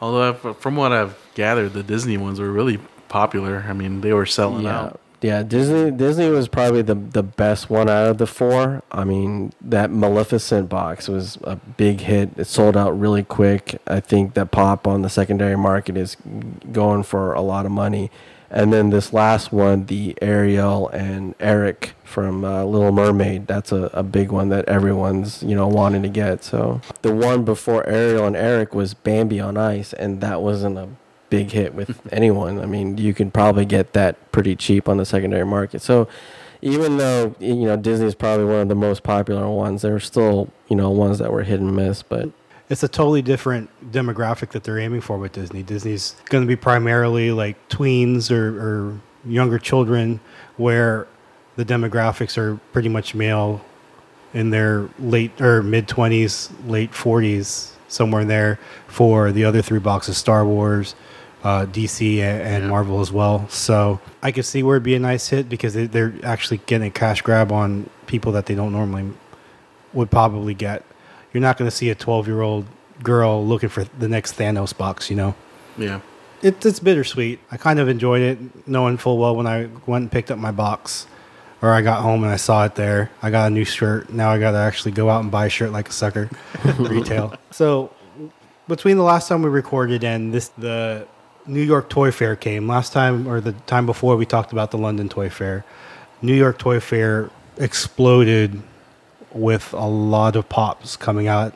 Although, 0.00 0.30
I've, 0.30 0.56
from 0.58 0.76
what 0.76 0.92
I've 0.92 1.18
gathered, 1.34 1.74
the 1.74 1.82
Disney 1.82 2.16
ones 2.16 2.40
were 2.40 2.50
really 2.50 2.78
popular. 3.08 3.66
I 3.68 3.74
mean, 3.74 4.00
they 4.00 4.12
were 4.12 4.24
selling 4.24 4.64
yeah. 4.64 4.80
out. 4.80 5.00
Yeah, 5.22 5.42
Disney 5.42 5.90
Disney 5.90 6.30
was 6.30 6.48
probably 6.48 6.80
the 6.80 6.94
the 6.94 7.22
best 7.22 7.68
one 7.68 7.90
out 7.90 8.06
of 8.06 8.16
the 8.16 8.26
four. 8.26 8.82
I 8.90 9.04
mean, 9.04 9.52
that 9.60 9.90
Maleficent 9.90 10.70
box 10.70 11.08
was 11.08 11.36
a 11.42 11.56
big 11.56 12.00
hit. 12.00 12.30
It 12.38 12.46
sold 12.46 12.74
out 12.74 12.98
really 12.98 13.22
quick. 13.22 13.78
I 13.86 14.00
think 14.00 14.32
that 14.32 14.50
pop 14.50 14.86
on 14.86 15.02
the 15.02 15.10
secondary 15.10 15.58
market 15.58 15.98
is 15.98 16.16
going 16.72 17.02
for 17.02 17.34
a 17.34 17.42
lot 17.42 17.66
of 17.66 17.72
money. 17.72 18.10
And 18.50 18.72
then 18.72 18.90
this 18.90 19.12
last 19.12 19.52
one, 19.52 19.86
the 19.86 20.16
Ariel 20.20 20.88
and 20.88 21.36
Eric 21.38 21.92
from 22.02 22.44
uh, 22.44 22.64
Little 22.64 22.90
Mermaid, 22.90 23.46
that's 23.46 23.70
a, 23.70 23.84
a 23.92 24.02
big 24.02 24.32
one 24.32 24.48
that 24.48 24.68
everyone's 24.68 25.42
you 25.44 25.54
know 25.54 25.68
wanting 25.68 26.02
to 26.02 26.08
get. 26.08 26.42
So 26.42 26.80
the 27.02 27.14
one 27.14 27.44
before 27.44 27.86
Ariel 27.88 28.26
and 28.26 28.36
Eric 28.36 28.74
was 28.74 28.94
Bambi 28.94 29.38
on 29.38 29.56
Ice, 29.56 29.92
and 29.92 30.20
that 30.20 30.42
wasn't 30.42 30.78
a 30.78 30.88
big 31.28 31.52
hit 31.52 31.74
with 31.74 32.00
anyone. 32.12 32.60
I 32.60 32.66
mean, 32.66 32.98
you 32.98 33.14
could 33.14 33.32
probably 33.32 33.64
get 33.64 33.92
that 33.92 34.32
pretty 34.32 34.56
cheap 34.56 34.88
on 34.88 34.96
the 34.96 35.06
secondary 35.06 35.46
market. 35.46 35.80
So 35.80 36.08
even 36.60 36.96
though 36.96 37.36
you 37.38 37.54
know 37.66 37.76
Disney 37.76 38.06
is 38.06 38.16
probably 38.16 38.46
one 38.46 38.62
of 38.62 38.68
the 38.68 38.74
most 38.74 39.04
popular 39.04 39.48
ones, 39.48 39.82
there 39.82 39.94
are 39.94 40.00
still 40.00 40.50
you 40.68 40.74
know 40.74 40.90
ones 40.90 41.18
that 41.18 41.32
were 41.32 41.44
hit 41.44 41.60
and 41.60 41.74
miss. 41.74 42.02
But 42.02 42.30
it's 42.70 42.82
a 42.84 42.88
totally 42.88 43.20
different 43.20 43.68
demographic 43.92 44.50
that 44.50 44.64
they're 44.64 44.78
aiming 44.78 45.00
for 45.00 45.18
with 45.18 45.32
Disney. 45.32 45.62
Disney's 45.62 46.14
going 46.26 46.42
to 46.44 46.48
be 46.48 46.56
primarily 46.56 47.32
like 47.32 47.68
tweens 47.68 48.30
or, 48.30 48.58
or 48.58 49.00
younger 49.24 49.58
children, 49.58 50.20
where 50.56 51.06
the 51.56 51.64
demographics 51.64 52.38
are 52.38 52.56
pretty 52.72 52.88
much 52.88 53.14
male 53.14 53.60
in 54.32 54.50
their 54.50 54.88
late 55.00 55.38
or 55.40 55.62
mid 55.62 55.88
20s, 55.88 56.50
late 56.68 56.92
40s, 56.92 57.72
somewhere 57.88 58.22
in 58.22 58.28
there 58.28 58.58
for 58.86 59.32
the 59.32 59.44
other 59.44 59.60
three 59.60 59.80
boxes 59.80 60.16
Star 60.16 60.46
Wars, 60.46 60.94
uh, 61.42 61.66
DC, 61.66 62.18
and, 62.18 62.40
and 62.42 62.64
Yeah. 62.64 62.70
Marvel 62.70 63.00
as 63.00 63.10
well. 63.10 63.48
So 63.48 64.00
I 64.22 64.30
could 64.30 64.44
see 64.44 64.62
where 64.62 64.76
it'd 64.76 64.84
be 64.84 64.94
a 64.94 65.00
nice 65.00 65.28
hit 65.28 65.48
because 65.48 65.74
they, 65.74 65.86
they're 65.86 66.14
actually 66.22 66.58
getting 66.66 66.86
a 66.86 66.92
cash 66.92 67.20
grab 67.22 67.50
on 67.50 67.90
people 68.06 68.30
that 68.32 68.46
they 68.46 68.54
don't 68.54 68.72
normally 68.72 69.10
would 69.92 70.10
probably 70.10 70.54
get. 70.54 70.84
You're 71.32 71.40
not 71.40 71.56
going 71.56 71.70
to 71.70 71.76
see 71.76 71.90
a 71.90 71.94
12 71.94 72.26
year 72.26 72.40
old 72.40 72.66
girl 73.02 73.44
looking 73.46 73.68
for 73.68 73.84
the 73.84 74.08
next 74.08 74.36
Thanos 74.36 74.76
box, 74.76 75.10
you 75.10 75.16
know? 75.16 75.34
Yeah. 75.76 76.00
It, 76.42 76.64
it's 76.64 76.80
bittersweet. 76.80 77.38
I 77.50 77.56
kind 77.56 77.78
of 77.78 77.88
enjoyed 77.88 78.22
it, 78.22 78.68
knowing 78.68 78.96
full 78.96 79.18
well 79.18 79.36
when 79.36 79.46
I 79.46 79.68
went 79.86 80.02
and 80.02 80.12
picked 80.12 80.30
up 80.30 80.38
my 80.38 80.50
box, 80.50 81.06
or 81.60 81.72
I 81.72 81.82
got 81.82 82.02
home 82.02 82.24
and 82.24 82.32
I 82.32 82.36
saw 82.36 82.64
it 82.64 82.74
there. 82.74 83.10
I 83.22 83.30
got 83.30 83.48
a 83.48 83.50
new 83.50 83.64
shirt. 83.64 84.10
Now 84.10 84.30
I 84.30 84.38
got 84.38 84.52
to 84.52 84.58
actually 84.58 84.92
go 84.92 85.10
out 85.10 85.22
and 85.22 85.30
buy 85.30 85.46
a 85.46 85.50
shirt 85.50 85.70
like 85.70 85.88
a 85.88 85.92
sucker, 85.92 86.30
retail. 86.78 87.34
So 87.50 87.92
between 88.68 88.96
the 88.96 89.02
last 89.02 89.28
time 89.28 89.42
we 89.42 89.50
recorded 89.50 90.02
and 90.02 90.32
this, 90.32 90.48
the 90.56 91.06
New 91.46 91.62
York 91.62 91.90
Toy 91.90 92.10
Fair 92.10 92.36
came. 92.36 92.66
Last 92.66 92.92
time 92.92 93.28
or 93.28 93.40
the 93.40 93.52
time 93.52 93.84
before, 93.84 94.16
we 94.16 94.24
talked 94.24 94.52
about 94.52 94.70
the 94.70 94.78
London 94.78 95.08
Toy 95.08 95.28
Fair. 95.28 95.64
New 96.22 96.34
York 96.34 96.58
Toy 96.58 96.80
Fair 96.80 97.30
exploded 97.58 98.62
with 99.32 99.72
a 99.72 99.86
lot 99.86 100.36
of 100.36 100.48
pops 100.48 100.96
coming 100.96 101.28
out 101.28 101.54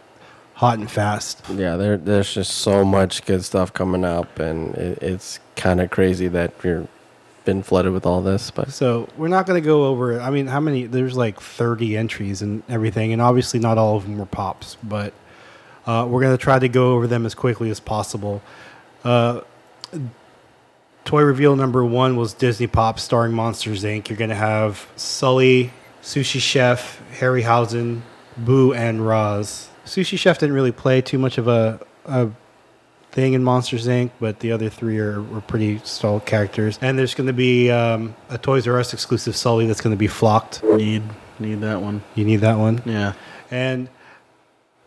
hot 0.55 0.79
and 0.79 0.91
fast. 0.91 1.43
yeah, 1.51 1.77
there 1.77 1.97
there's 1.97 2.33
just 2.33 2.53
so 2.53 2.85
much 2.85 3.25
good 3.25 3.45
stuff 3.45 3.73
coming 3.73 4.05
up, 4.05 4.39
and 4.39 4.75
it, 4.75 5.03
it's 5.03 5.41
kind 5.57 5.81
of 5.81 5.91
crazy 5.91 6.29
that 6.29 6.53
you're 6.63 6.87
been 7.45 7.63
flooded 7.63 7.93
with 7.93 8.07
all 8.07 8.23
this. 8.23 8.51
But 8.51 8.73
So 8.73 9.09
we're 9.17 9.29
not 9.29 9.47
going 9.47 9.61
to 9.63 9.67
go 9.67 9.85
over. 9.87 10.21
I 10.21 10.31
mean, 10.31 10.47
how 10.47 10.61
many? 10.61 10.87
There's 10.87 11.17
like 11.17 11.41
30 11.41 11.97
entries 11.97 12.43
and 12.43 12.63
everything, 12.69 13.13
and 13.13 13.21
obviously 13.21 13.61
not 13.61 13.79
all 13.79 13.97
of 13.97 14.05
them 14.05 14.19
were 14.19 14.27
pops, 14.27 14.77
but 14.83 15.13
uh, 15.87 16.07
we're 16.09 16.23
going 16.23 16.37
to 16.37 16.43
try 16.43 16.59
to 16.59 16.69
go 16.69 16.95
over 16.95 17.07
them 17.07 17.27
as 17.27 17.35
quickly 17.35 17.71
as 17.71 17.81
possible. 17.81 18.43
Uh, 19.05 19.43
toy 21.05 21.23
reveal 21.23 21.55
number 21.57 21.85
one 21.85 22.17
was 22.17 22.33
Disney 22.33 22.67
Pop 22.67 22.99
starring 22.99 23.33
Monsters 23.33 23.85
Inc. 23.85 24.09
You're 24.09 24.19
going 24.19 24.31
to 24.31 24.37
have 24.37 24.89
Sulley, 24.97 25.73
Sushi 26.05 26.39
Chef, 26.39 27.01
Harryhausen, 27.19 28.03
Boo, 28.37 28.75
and 28.75 29.05
Roz. 29.07 29.71
Sushi 29.87 30.19
Chef 30.19 30.39
didn't 30.39 30.55
really 30.55 30.71
play 30.71 31.01
too 31.01 31.19
much 31.19 31.39
of 31.39 31.49
a, 31.49 31.81
a 32.05 32.29
thing 33.11 33.33
in 33.33 33.43
Monsters 33.43 33.87
Inc., 33.87 34.11
but 34.21 34.41
the 34.41 34.53
other 34.53 34.69
three 34.69 34.99
are, 34.99 35.23
were 35.23 35.41
pretty 35.41 35.81
solid 35.83 36.27
characters. 36.27 36.79
And 36.83 36.99
there's 36.99 37.15
going 37.15 37.27
to 37.27 37.33
be 37.33 37.71
um, 37.71 38.15
a 38.29 38.37
Toys 38.37 38.69
R 38.69 38.79
Us 38.79 38.93
exclusive 38.93 39.35
Sulley 39.35 39.67
that's 39.67 39.81
going 39.81 39.95
to 39.95 39.99
be 39.99 40.07
flocked. 40.07 40.63
Need 40.63 41.03
need 41.39 41.63
that 41.63 41.81
one. 41.81 42.03
You 42.15 42.27
need 42.27 42.43
that 42.43 42.59
one. 42.59 42.83
Yeah. 42.85 43.15
And 43.51 43.89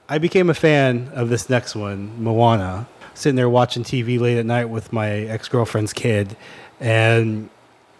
I 0.07 0.19
became 0.19 0.51
a 0.51 0.53
fan 0.53 1.09
of 1.15 1.29
this 1.29 1.49
next 1.49 1.75
one, 1.75 2.23
Moana. 2.23 2.87
Sitting 3.15 3.35
there 3.35 3.49
watching 3.49 3.83
TV 3.83 4.19
late 4.19 4.37
at 4.37 4.45
night 4.45 4.65
with 4.65 4.93
my 4.93 5.09
ex 5.09 5.47
girlfriend's 5.47 5.93
kid, 5.93 6.37
and 6.79 7.49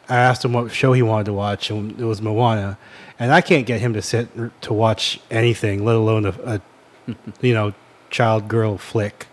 I 0.07 0.17
asked 0.17 0.45
him 0.45 0.53
what 0.53 0.71
show 0.71 0.93
he 0.93 1.01
wanted 1.01 1.25
to 1.25 1.33
watch, 1.33 1.69
and 1.69 1.99
it 1.99 2.05
was 2.05 2.21
Moana. 2.21 2.77
And 3.19 3.31
I 3.31 3.41
can't 3.41 3.65
get 3.65 3.81
him 3.81 3.93
to 3.93 4.01
sit 4.01 4.29
to 4.61 4.73
watch 4.73 5.19
anything, 5.31 5.83
let 5.83 5.95
alone 5.95 6.25
a, 6.25 6.29
a 6.45 6.61
you 7.41 7.53
know, 7.53 7.73
child 8.09 8.47
girl 8.47 8.77
flick. 8.77 9.27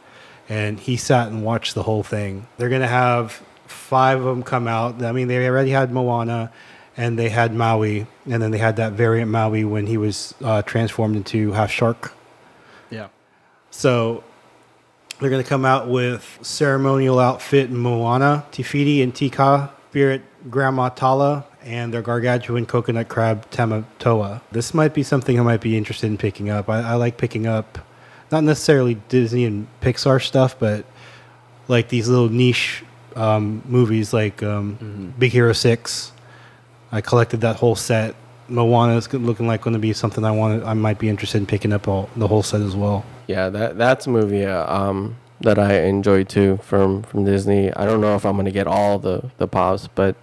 And 0.49 0.79
he 0.79 0.97
sat 0.97 1.29
and 1.29 1.45
watched 1.45 1.75
the 1.75 1.83
whole 1.83 2.03
thing. 2.03 2.47
They're 2.57 2.69
gonna 2.69 2.87
have 2.87 3.43
five 3.67 4.19
of 4.19 4.25
them 4.25 4.43
come 4.43 4.69
out. 4.69 5.03
I 5.03 5.13
mean, 5.13 5.29
they 5.29 5.47
already 5.49 5.71
had 5.71 5.93
Moana, 5.93 6.53
and 6.97 7.19
they 7.19 7.29
had 7.29 7.55
Maui, 7.55 8.07
and 8.27 8.43
then 8.43 8.51
they 8.51 8.59
had 8.59 8.77
that 8.77 8.93
variant 8.93 9.31
Maui 9.31 9.65
when 9.65 9.87
he 9.87 9.97
was 9.97 10.35
uh, 10.43 10.63
transformed 10.63 11.17
into 11.17 11.53
half 11.53 11.71
shark. 11.71 12.13
Yeah. 12.91 13.09
So 13.71 14.23
they're 15.19 15.31
going 15.31 15.43
to 15.43 15.49
come 15.49 15.65
out 15.65 15.89
with 15.89 16.39
ceremonial 16.43 17.19
outfit 17.19 17.71
Moana, 17.71 18.47
Te 18.53 18.63
Fiti, 18.63 19.03
and 19.03 19.15
Te 19.15 19.31
Ka, 19.31 19.73
Spirit 19.91 20.23
Grandma 20.51 20.89
Tala, 20.89 21.47
and 21.65 21.93
their 21.93 22.03
gargantuan 22.03 22.67
coconut 22.67 23.09
crab 23.09 23.51
Tamatoa. 23.51 24.41
This 24.53 24.75
might 24.75 24.95
be 24.95 25.03
something 25.03 25.39
I 25.41 25.43
might 25.43 25.61
be 25.61 25.77
interested 25.77 26.07
in 26.07 26.19
picking 26.19 26.51
up. 26.51 26.69
I, 26.69 26.81
I 26.81 26.95
like 26.95 27.17
picking 27.17 27.47
up 27.47 27.79
not 28.31 28.45
necessarily 28.45 28.95
Disney 29.09 29.45
and 29.45 29.67
Pixar 29.81 30.23
stuff, 30.23 30.59
but 30.59 30.85
like 31.69 31.89
these 31.89 32.09
little 32.09 32.29
niche 32.29 32.85
um, 33.17 33.63
movies 33.67 34.13
like 34.13 34.43
um, 34.43 35.15
Big 35.19 35.33
Hero 35.33 35.53
6. 35.53 36.13
I 36.93 37.01
collected 37.01 37.41
that 37.41 37.57
whole 37.57 37.75
set. 37.75 38.15
Moana 38.49 38.97
is 38.97 39.13
looking 39.13 39.47
like 39.47 39.63
going 39.63 39.73
to 39.73 39.81
be 39.81 39.93
something 39.93 40.25
I 40.25 40.31
want. 40.31 40.65
I 40.65 40.75
might 40.75 40.99
be 40.99 41.09
interested 41.09 41.39
in 41.39 41.47
picking 41.47 41.73
up 41.73 41.89
all, 41.89 42.11
the 42.15 42.29
whole 42.29 42.43
set 42.43 42.61
as 42.61 42.77
well. 42.77 43.05
yeah, 43.27 43.49
that 43.49 43.79
that's 43.79 44.07
a 44.07 44.11
movie 44.11 44.45
uh, 44.45 44.73
um, 44.73 45.17
that 45.41 45.59
I 45.59 45.81
enjoy 45.83 46.25
too 46.25 46.59
from 46.59 47.03
from 47.03 47.25
Disney. 47.25 47.73
I 47.73 47.87
don't 47.87 48.03
know 48.03 48.15
if 48.17 48.27
I'm 48.27 48.37
gonna 48.37 48.51
get 48.51 48.67
all 48.67 48.99
the 48.99 49.31
the 49.39 49.49
pops, 49.49 49.89
but 49.89 50.15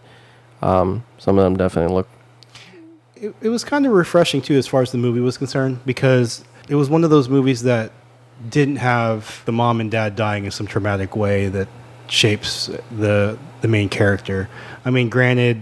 um, 0.62 1.04
some 1.18 1.38
of 1.38 1.44
them 1.44 1.58
definitely 1.58 1.94
look 1.94 2.08
it, 3.22 3.36
it 3.42 3.50
was 3.50 3.64
kind 3.64 3.86
of 3.86 3.92
refreshing 3.94 4.42
too 4.42 4.56
as 4.56 4.68
far 4.68 4.82
as 4.82 4.92
the 4.92 4.98
movie 4.98 5.20
was 5.20 5.38
concerned 5.38 5.80
because 5.86 6.44
it 6.68 6.76
was 6.76 6.90
one 6.90 7.04
of 7.04 7.10
those 7.10 7.30
movies 7.30 7.64
that 7.64 7.92
didn't 8.50 8.78
have 8.78 9.44
the 9.46 9.52
mom 9.52 9.80
and 9.80 9.92
dad 9.92 10.16
dying 10.16 10.46
in 10.46 10.52
some 10.52 10.66
traumatic 10.66 11.16
way 11.16 11.48
that 11.48 11.68
shapes 12.08 12.70
the 12.98 13.38
the 13.62 13.68
main 13.68 13.88
character. 13.88 14.50
I 14.84 14.90
mean, 14.90 15.10
granted, 15.10 15.62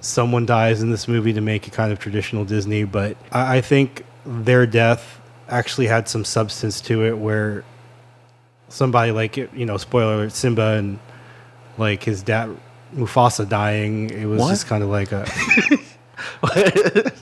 someone 0.00 0.46
dies 0.46 0.80
in 0.80 0.90
this 0.90 1.06
movie 1.06 1.34
to 1.34 1.42
make 1.42 1.68
it 1.68 1.72
kind 1.72 1.92
of 1.92 1.98
traditional 1.98 2.46
Disney, 2.46 2.84
but 2.84 3.16
I, 3.30 3.58
I 3.58 3.60
think 3.60 4.04
their 4.24 4.66
death 4.66 5.20
actually 5.48 5.86
had 5.86 6.08
some 6.08 6.24
substance 6.24 6.80
to 6.82 7.04
it 7.04 7.18
where 7.18 7.64
somebody 8.70 9.12
like 9.12 9.36
you 9.36 9.66
know 9.66 9.76
spoiler 9.76 10.14
alert 10.14 10.32
Simba 10.32 10.76
and 10.76 10.98
like 11.76 12.02
his 12.02 12.22
dad 12.22 12.56
Mufasa 12.94 13.48
dying 13.48 14.10
it 14.10 14.24
was 14.26 14.40
What? 14.40 14.50
just 14.50 14.66
kind 14.66 14.82
of 14.82 14.88
like 14.88 15.12
a 15.12 15.26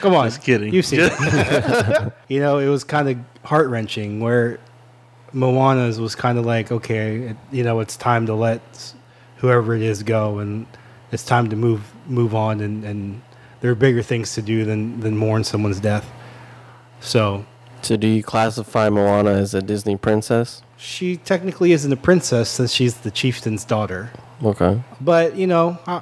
Come 0.00 0.14
on, 0.14 0.26
Just 0.26 0.42
kidding. 0.42 0.74
You've 0.74 0.84
seen 0.84 1.00
it. 1.02 2.12
you 2.28 2.40
know, 2.40 2.58
it 2.58 2.66
was 2.68 2.82
kind 2.82 3.08
of 3.08 3.18
heart 3.48 3.68
wrenching. 3.68 4.18
Where 4.20 4.58
Moana's 5.32 6.00
was 6.00 6.16
kind 6.16 6.38
of 6.38 6.44
like, 6.44 6.72
okay, 6.72 7.18
it, 7.18 7.36
you 7.52 7.62
know, 7.62 7.78
it's 7.78 7.96
time 7.96 8.26
to 8.26 8.34
let 8.34 8.60
whoever 9.36 9.76
it 9.76 9.82
is 9.82 10.02
go, 10.02 10.38
and 10.38 10.66
it's 11.12 11.24
time 11.24 11.48
to 11.50 11.56
move 11.56 11.82
move 12.08 12.34
on, 12.34 12.60
and, 12.60 12.84
and 12.84 13.22
there 13.60 13.70
are 13.70 13.76
bigger 13.76 14.02
things 14.02 14.34
to 14.34 14.42
do 14.42 14.64
than 14.64 14.98
than 15.00 15.16
mourn 15.16 15.44
someone's 15.44 15.78
death. 15.78 16.10
So 17.00 17.44
So 17.82 17.96
do 17.96 18.08
you 18.08 18.24
classify 18.24 18.88
Moana 18.88 19.30
as 19.34 19.54
a 19.54 19.62
Disney 19.62 19.96
princess? 19.96 20.62
She 20.86 21.16
technically 21.16 21.72
isn't 21.72 21.92
a 21.92 21.96
princess 21.96 22.48
since 22.48 22.72
she's 22.72 22.94
the 22.98 23.10
chieftain's 23.10 23.64
daughter. 23.64 24.10
Okay. 24.42 24.80
But 25.00 25.36
you 25.36 25.46
know, 25.48 25.78
uh, 25.86 26.00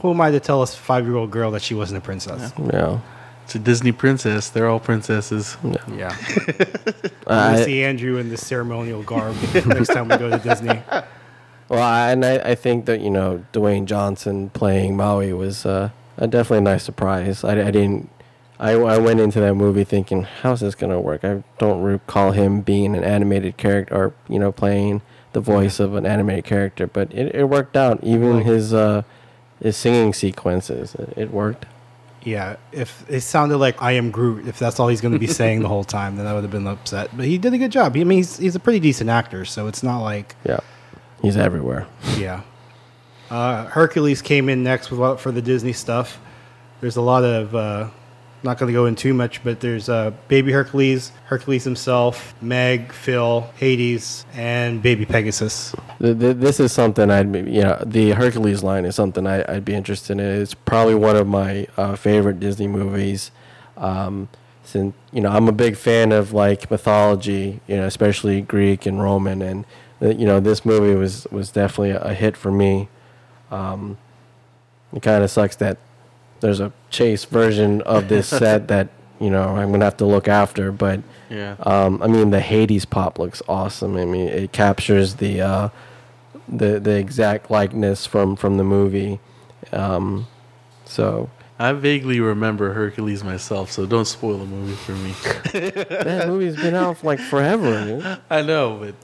who 0.00 0.10
am 0.10 0.20
I 0.20 0.30
to 0.30 0.38
tell 0.40 0.62
a 0.62 0.66
five 0.66 1.06
year 1.06 1.16
old 1.16 1.30
girl 1.30 1.50
that 1.52 1.62
she 1.62 1.74
wasn't 1.74 1.98
a 1.98 2.00
princess? 2.02 2.52
Yeah. 2.72 3.00
It's 3.44 3.54
a 3.54 3.58
Disney 3.58 3.92
princess. 3.92 4.50
They're 4.50 4.68
all 4.68 4.78
princesses. 4.80 5.56
Yeah. 5.90 6.14
I- 7.26 7.62
see 7.64 7.82
Andrew 7.82 8.18
in 8.18 8.28
the 8.28 8.36
ceremonial 8.36 9.02
garb 9.02 9.34
next 9.66 9.88
time 9.88 10.08
we 10.08 10.18
go 10.18 10.28
to 10.28 10.38
Disney. 10.38 10.82
Well, 11.70 11.82
I, 11.82 12.10
and 12.12 12.24
I, 12.24 12.36
I 12.50 12.54
think 12.54 12.84
that 12.86 13.00
you 13.00 13.10
know 13.10 13.44
Dwayne 13.54 13.86
Johnson 13.86 14.50
playing 14.50 14.96
Maui 14.96 15.32
was 15.32 15.64
uh, 15.64 15.90
a 16.18 16.26
definitely 16.26 16.58
a 16.58 16.72
nice 16.72 16.84
surprise. 16.84 17.44
I, 17.44 17.52
I 17.52 17.70
didn't. 17.70 18.10
I, 18.60 18.72
I 18.72 18.98
went 18.98 19.20
into 19.20 19.40
that 19.40 19.54
movie 19.54 19.84
thinking, 19.84 20.22
how's 20.24 20.60
this 20.60 20.74
gonna 20.74 21.00
work? 21.00 21.24
I 21.24 21.42
don't 21.58 21.82
recall 21.82 22.32
him 22.32 22.60
being 22.60 22.96
an 22.96 23.04
animated 23.04 23.56
character 23.56 23.94
or 23.94 24.14
you 24.28 24.38
know 24.38 24.50
playing 24.52 25.02
the 25.32 25.40
voice 25.40 25.78
of 25.78 25.94
an 25.94 26.06
animated 26.06 26.44
character, 26.44 26.86
but 26.86 27.12
it, 27.12 27.34
it 27.34 27.44
worked 27.44 27.76
out. 27.76 28.02
Even 28.02 28.42
his 28.42 28.74
uh, 28.74 29.02
his 29.62 29.76
singing 29.76 30.12
sequences, 30.12 30.94
it, 30.94 31.14
it 31.16 31.30
worked. 31.30 31.66
Yeah, 32.22 32.56
if 32.72 33.08
it 33.08 33.20
sounded 33.20 33.58
like 33.58 33.80
I 33.80 33.92
am 33.92 34.10
Groot, 34.10 34.48
if 34.48 34.58
that's 34.58 34.80
all 34.80 34.88
he's 34.88 35.00
going 35.00 35.12
to 35.14 35.20
be 35.20 35.28
saying 35.28 35.60
the 35.62 35.68
whole 35.68 35.84
time, 35.98 36.16
then 36.16 36.26
I 36.26 36.34
would 36.34 36.42
have 36.42 36.50
been 36.50 36.66
upset. 36.66 37.16
But 37.16 37.26
he 37.26 37.38
did 37.38 37.54
a 37.54 37.58
good 37.58 37.72
job. 37.72 37.96
I 37.96 38.04
mean, 38.04 38.18
he's, 38.18 38.36
he's 38.36 38.56
a 38.56 38.60
pretty 38.60 38.80
decent 38.80 39.08
actor, 39.08 39.44
so 39.44 39.66
it's 39.68 39.82
not 39.82 40.02
like, 40.02 40.34
Yeah, 40.44 40.58
he's 41.22 41.36
everywhere. 41.36 41.86
yeah. 42.18 42.42
Uh, 43.30 43.66
Hercules 43.66 44.20
came 44.20 44.48
in 44.48 44.62
next 44.62 44.90
with, 44.90 45.20
for 45.20 45.30
the 45.30 45.40
Disney 45.40 45.72
stuff. 45.72 46.20
There's 46.80 46.96
a 46.96 47.02
lot 47.02 47.24
of 47.24 47.54
uh, 47.54 47.88
not 48.42 48.58
going 48.58 48.68
to 48.68 48.72
go 48.72 48.86
in 48.86 48.94
too 48.94 49.14
much, 49.14 49.42
but 49.42 49.60
there's 49.60 49.88
uh, 49.88 50.12
Baby 50.28 50.52
Hercules, 50.52 51.10
Hercules 51.26 51.64
himself, 51.64 52.34
Meg, 52.40 52.92
Phil, 52.92 53.40
Hades, 53.56 54.24
and 54.34 54.82
Baby 54.82 55.04
Pegasus. 55.06 55.74
Th- 56.00 56.18
th- 56.18 56.36
This 56.36 56.60
is 56.60 56.72
something 56.72 57.10
I'd 57.10 57.34
you 57.34 57.62
know, 57.62 57.82
the 57.84 58.10
Hercules 58.12 58.62
line 58.62 58.84
is 58.84 58.94
something 58.94 59.26
I, 59.26 59.44
I'd 59.52 59.64
be 59.64 59.74
interested 59.74 60.12
in. 60.12 60.20
It's 60.20 60.54
probably 60.54 60.94
one 60.94 61.16
of 61.16 61.26
my 61.26 61.66
uh, 61.76 61.96
favorite 61.96 62.38
Disney 62.38 62.68
movies. 62.68 63.30
Um, 63.76 64.28
since 64.62 64.94
you 65.12 65.20
know, 65.20 65.30
I'm 65.30 65.48
a 65.48 65.52
big 65.52 65.76
fan 65.76 66.12
of 66.12 66.32
like 66.32 66.70
mythology, 66.70 67.60
you 67.66 67.76
know, 67.76 67.86
especially 67.86 68.40
Greek 68.42 68.86
and 68.86 69.00
Roman, 69.02 69.40
and 69.42 69.64
uh, 70.02 70.08
you 70.10 70.26
know, 70.26 70.40
this 70.40 70.64
movie 70.64 70.94
was 70.94 71.26
was 71.30 71.50
definitely 71.50 71.90
a 71.90 72.12
hit 72.14 72.36
for 72.36 72.52
me. 72.52 72.88
Um, 73.50 73.96
it 74.92 75.02
kind 75.02 75.24
of 75.24 75.30
sucks 75.30 75.56
that 75.56 75.78
there's 76.40 76.60
a 76.60 76.72
chase 76.90 77.24
version 77.24 77.82
of 77.82 78.08
this 78.08 78.28
set 78.28 78.68
that 78.68 78.88
you 79.20 79.30
know 79.30 79.56
I'm 79.56 79.70
gonna 79.70 79.84
have 79.84 79.96
to 79.98 80.06
look 80.06 80.28
after, 80.28 80.72
but. 80.72 81.00
Yeah. 81.30 81.56
Um, 81.60 82.02
I 82.02 82.06
mean, 82.06 82.30
the 82.30 82.40
Hades 82.40 82.86
pop 82.86 83.18
looks 83.18 83.42
awesome. 83.46 83.98
I 83.98 84.06
mean, 84.06 84.28
it 84.28 84.50
captures 84.52 85.16
the 85.16 85.42
uh, 85.42 85.68
the 86.48 86.80
the 86.80 86.96
exact 86.96 87.50
likeness 87.50 88.06
from 88.06 88.36
from 88.36 88.56
the 88.56 88.64
movie. 88.64 89.20
Um, 89.72 90.26
so 90.84 91.28
I 91.58 91.72
vaguely 91.72 92.20
remember 92.20 92.72
Hercules 92.72 93.22
myself, 93.24 93.70
so 93.70 93.84
don't 93.84 94.04
spoil 94.04 94.38
the 94.38 94.46
movie 94.46 94.74
for 94.74 94.92
me. 94.92 95.10
that 95.72 96.24
movie's 96.28 96.56
been 96.56 96.74
out 96.74 96.98
for 96.98 97.06
like 97.06 97.20
forever. 97.20 97.84
Dude. 97.84 98.18
I 98.30 98.42
know, 98.42 98.78
but 98.78 98.94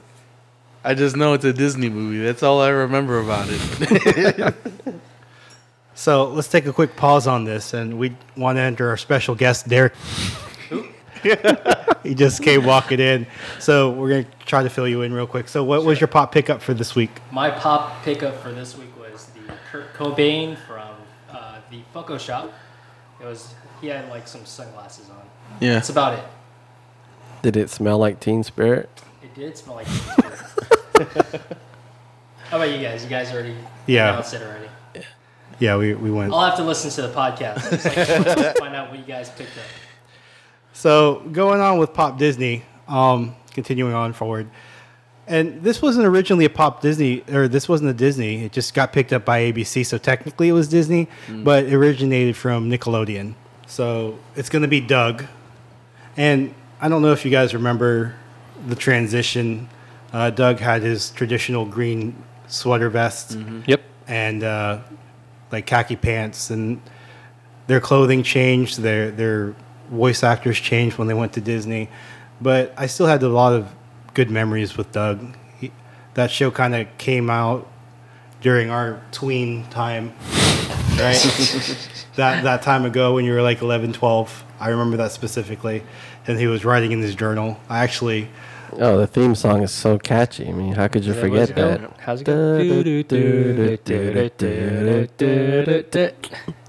I 0.83 0.93
just 0.93 1.15
know 1.15 1.33
it's 1.33 1.45
a 1.45 1.53
Disney 1.53 1.89
movie. 1.89 2.23
That's 2.23 2.43
all 2.43 2.61
I 2.61 2.69
remember 2.69 3.19
about 3.19 3.47
it. 3.49 4.55
So 5.95 6.25
let's 6.25 6.47
take 6.49 6.65
a 6.65 6.73
quick 6.73 6.95
pause 6.95 7.25
on 7.25 7.45
this, 7.45 7.73
and 7.73 7.97
we 7.97 8.15
want 8.35 8.57
to 8.57 8.61
enter 8.61 8.89
our 8.89 8.97
special 8.97 9.33
guest, 9.33 9.67
Derek. 9.67 9.93
he 12.03 12.13
just 12.13 12.43
came 12.43 12.65
walking 12.65 12.99
in, 12.99 13.25
so 13.59 13.91
we're 13.91 14.09
gonna 14.09 14.25
try 14.45 14.61
to 14.61 14.69
fill 14.69 14.87
you 14.87 15.01
in 15.01 15.13
real 15.13 15.25
quick. 15.25 15.47
So, 15.47 15.63
what 15.63 15.83
was 15.85 15.99
your 15.99 16.07
pop 16.09 16.31
pickup 16.31 16.61
for 16.61 16.73
this 16.73 16.95
week? 16.95 17.09
My 17.31 17.49
pop 17.49 18.03
pickup 18.03 18.35
for 18.41 18.51
this 18.51 18.77
week 18.77 18.89
was 18.99 19.27
the 19.27 19.53
Kurt 19.71 19.93
Cobain 19.93 20.57
from 20.67 20.89
uh, 21.31 21.59
the 21.71 21.79
Funko 21.95 22.19
Shop. 22.19 22.53
It 23.21 23.25
was 23.25 23.53
he 23.81 23.87
had 23.87 24.09
like 24.09 24.27
some 24.27 24.45
sunglasses 24.45 25.09
on. 25.09 25.15
yeah. 25.61 25.73
That's 25.75 25.89
about 25.89 26.19
it. 26.19 26.25
Did 27.41 27.55
it 27.57 27.69
smell 27.69 27.97
like 27.97 28.19
Teen 28.19 28.43
Spirit? 28.43 28.89
It 29.23 29.33
did 29.33 29.57
smell 29.57 29.75
like. 29.77 29.87
Teen 29.87 29.95
Spirit. 29.97 31.41
How 32.49 32.57
about 32.57 32.69
you 32.69 32.79
guys? 32.79 33.03
You 33.03 33.09
guys 33.09 33.31
already 33.31 33.55
Yeah. 33.87 34.09
announced 34.11 34.33
it 34.33 34.41
already. 34.43 34.67
Yeah, 35.59 35.77
we, 35.77 35.93
we 35.93 36.11
went. 36.11 36.33
I'll 36.33 36.45
have 36.45 36.57
to 36.57 36.63
listen 36.63 36.89
to 36.91 37.01
the 37.03 37.13
podcast 37.13 37.71
It's 37.71 37.85
like, 37.85 38.57
find 38.57 38.75
out 38.75 38.89
what 38.89 38.99
you 38.99 39.05
guys 39.05 39.29
picked 39.29 39.57
up. 39.57 39.63
So 40.73 41.21
going 41.31 41.61
on 41.61 41.77
with 41.77 41.93
Pop 41.93 42.17
Disney, 42.17 42.63
um, 42.87 43.35
continuing 43.51 43.93
on 43.93 44.13
forward, 44.13 44.49
and 45.27 45.63
this 45.63 45.81
wasn't 45.81 46.05
originally 46.05 46.45
a 46.45 46.49
Pop 46.49 46.81
Disney, 46.81 47.23
or 47.31 47.47
this 47.47 47.69
wasn't 47.69 47.89
a 47.89 47.93
Disney. 47.93 48.43
It 48.43 48.51
just 48.51 48.73
got 48.73 48.91
picked 48.93 49.13
up 49.13 49.23
by 49.25 49.39
ABC, 49.51 49.85
so 49.85 49.97
technically 49.97 50.49
it 50.49 50.51
was 50.53 50.67
Disney, 50.67 51.07
but 51.29 51.63
it 51.65 51.73
originated 51.73 52.35
from 52.35 52.69
Nickelodeon. 52.69 53.33
So 53.67 54.19
it's 54.35 54.49
going 54.49 54.61
to 54.61 54.67
be 54.67 54.81
Doug, 54.81 55.25
and 56.17 56.53
I 56.81 56.89
don't 56.89 57.01
know 57.01 57.11
if 57.13 57.23
you 57.25 57.31
guys 57.31 57.53
remember 57.53 58.13
the 58.67 58.75
transition. 58.75 59.69
Uh, 60.13 60.29
Doug 60.29 60.59
had 60.59 60.81
his 60.81 61.09
traditional 61.11 61.65
green 61.65 62.21
sweater 62.47 62.89
vest 62.89 63.37
Yep. 63.65 63.81
and 64.07 64.43
uh, 64.43 64.79
like 65.55 65.65
khaki 65.65 65.95
pants, 65.95 66.49
and 66.49 66.81
their 67.67 67.79
clothing 67.79 68.23
changed. 68.23 68.79
Their 68.79 69.09
their 69.09 69.55
voice 69.89 70.23
actors 70.23 70.59
changed 70.59 70.97
when 70.97 71.07
they 71.07 71.13
went 71.13 71.33
to 71.33 71.41
Disney, 71.41 71.89
but 72.41 72.73
I 72.77 72.87
still 72.87 73.07
had 73.07 73.23
a 73.23 73.29
lot 73.29 73.53
of 73.53 73.73
good 74.13 74.29
memories 74.29 74.77
with 74.77 74.91
Doug. 74.91 75.35
He, 75.59 75.71
that 76.13 76.29
show 76.29 76.51
kind 76.51 76.75
of 76.75 76.87
came 76.97 77.29
out 77.29 77.67
during 78.41 78.69
our 78.69 79.01
tween 79.11 79.63
time, 79.69 80.13
right? 80.99 81.15
that 82.15 82.43
that 82.43 82.61
time 82.61 82.85
ago 82.85 83.15
when 83.15 83.25
you 83.25 83.33
were 83.33 83.41
like 83.41 83.61
11, 83.61 83.93
12. 83.93 84.43
I 84.59 84.69
remember 84.69 84.97
that 84.97 85.11
specifically. 85.11 85.83
And 86.27 86.39
he 86.39 86.47
was 86.47 86.65
writing 86.65 86.91
in 86.91 87.01
his 87.01 87.15
journal. 87.15 87.57
I 87.69 87.79
actually 87.83 88.29
Oh, 88.73 88.97
the 88.97 89.07
theme 89.07 89.35
song 89.35 89.61
is 89.63 89.71
so 89.71 89.97
catchy. 89.97 90.47
I 90.47 90.51
mean, 90.51 90.73
how 90.73 90.87
could 90.87 91.05
you 91.05 91.13
forget 91.13 91.55
that? 91.55 91.91
How's 91.99 92.21
it 92.21 92.25
go? 92.25 92.57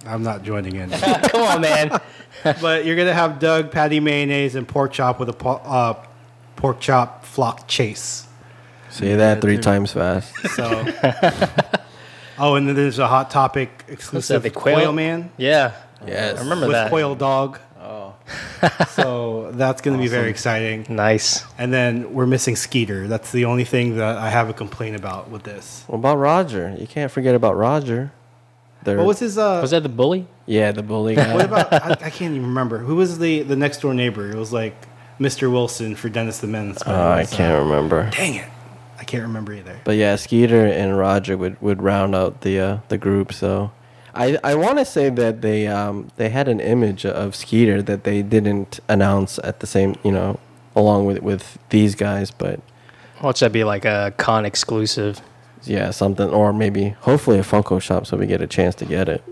I'm 0.06 0.22
not 0.22 0.42
joining 0.42 0.76
in. 0.76 0.90
Come 0.90 1.42
on, 1.42 1.60
man. 1.60 2.00
but 2.60 2.84
you're 2.84 2.96
gonna 2.96 3.14
have 3.14 3.38
Doug, 3.38 3.70
Patti 3.70 4.00
Mayonnaise, 4.00 4.54
and 4.54 4.66
pork 4.66 4.92
chop 4.92 5.18
with 5.18 5.28
a 5.28 5.32
po- 5.32 5.62
uh, 5.64 5.94
pork 6.56 6.80
chop 6.80 7.24
flock 7.24 7.66
chase. 7.66 8.26
Say 8.90 9.16
that 9.16 9.40
three 9.40 9.58
times 9.58 9.92
fast. 9.92 10.32
So, 10.56 10.86
oh, 12.38 12.54
and 12.54 12.68
then 12.68 12.76
there's 12.76 12.98
a 12.98 13.08
hot 13.08 13.30
topic 13.30 13.84
exclusive 13.88 14.42
the 14.42 14.50
quail? 14.50 14.76
quail? 14.76 14.92
man 14.92 15.30
Yeah. 15.36 15.72
Yes. 16.06 16.38
I 16.38 16.42
remember 16.42 16.66
with 16.66 16.74
that. 16.74 16.90
quail 16.90 17.14
dog. 17.14 17.58
So 18.90 19.50
that's 19.52 19.82
gonna 19.82 19.98
be 19.98 20.08
very 20.08 20.30
exciting. 20.30 20.86
Nice. 20.88 21.44
And 21.58 21.72
then 21.72 22.12
we're 22.14 22.26
missing 22.26 22.56
Skeeter. 22.56 23.06
That's 23.08 23.30
the 23.30 23.44
only 23.44 23.64
thing 23.64 23.96
that 23.96 24.16
I 24.16 24.30
have 24.30 24.48
a 24.48 24.52
complaint 24.54 24.96
about 24.96 25.30
with 25.30 25.42
this. 25.44 25.84
What 25.86 25.98
about 25.98 26.16
Roger? 26.16 26.74
You 26.78 26.86
can't 26.86 27.10
forget 27.12 27.34
about 27.34 27.56
Roger. 27.56 28.12
They're- 28.82 28.96
What 28.96 29.06
was 29.06 29.18
his? 29.20 29.36
Uh, 29.38 29.58
Was 29.60 29.70
that 29.72 29.82
the 29.82 29.88
bully? 29.88 30.26
yeah, 30.46 30.72
the 30.72 30.82
bully 30.82 31.14
guy. 31.16 31.34
what 31.34 31.44
about? 31.44 31.72
I, 31.72 31.90
I 32.06 32.10
can't 32.10 32.34
even 32.34 32.46
remember. 32.46 32.78
Who 32.78 32.96
was 32.96 33.18
the 33.18 33.42
the 33.42 33.56
next 33.56 33.80
door 33.80 33.94
neighbor? 33.94 34.30
It 34.30 34.36
was 34.36 34.52
like 34.52 34.74
Mr. 35.20 35.50
Wilson 35.50 35.94
for 35.96 36.08
Dennis 36.08 36.38
the 36.38 36.46
Menace. 36.46 36.78
but 36.84 36.92
it 36.92 36.98
Oh, 36.98 37.00
I 37.00 37.20
was, 37.20 37.32
uh, 37.32 37.36
can't 37.36 37.62
remember. 37.64 38.10
Dang 38.10 38.34
it, 38.36 38.48
I 38.98 39.04
can't 39.04 39.22
remember 39.24 39.52
either. 39.52 39.78
But 39.84 39.96
yeah, 39.96 40.16
Skeeter 40.16 40.66
and 40.66 40.96
Roger 40.96 41.36
would, 41.36 41.60
would 41.60 41.82
round 41.82 42.14
out 42.14 42.40
the 42.42 42.60
uh, 42.60 42.78
the 42.88 42.98
group. 42.98 43.32
So 43.32 43.72
I 44.16 44.38
I 44.42 44.54
want 44.54 44.78
to 44.78 44.84
say 44.84 45.10
that 45.10 45.42
they 45.42 45.66
um 45.66 46.08
they 46.16 46.28
had 46.30 46.48
an 46.48 46.60
image 46.60 47.04
of 47.06 47.34
Skeeter 47.36 47.82
that 47.82 48.04
they 48.04 48.22
didn't 48.22 48.80
announce 48.88 49.38
at 49.44 49.60
the 49.60 49.66
same 49.66 49.94
you 50.02 50.12
know 50.12 50.38
along 50.74 51.06
with 51.06 51.20
with 51.22 51.58
these 51.70 51.94
guys, 51.94 52.30
but 52.30 52.60
Watch 53.22 53.40
that 53.40 53.52
be 53.52 53.64
like 53.64 53.84
a 53.84 54.12
con 54.16 54.44
exclusive. 54.44 55.20
yeah 55.64 55.90
something 55.90 56.28
or 56.30 56.52
maybe 56.52 56.90
hopefully 57.00 57.38
a 57.38 57.42
Funko 57.42 57.80
shop 57.80 58.06
so 58.06 58.16
we 58.16 58.26
get 58.26 58.40
a 58.40 58.46
chance 58.46 58.74
to 58.76 58.84
get 58.84 59.08
it. 59.08 59.22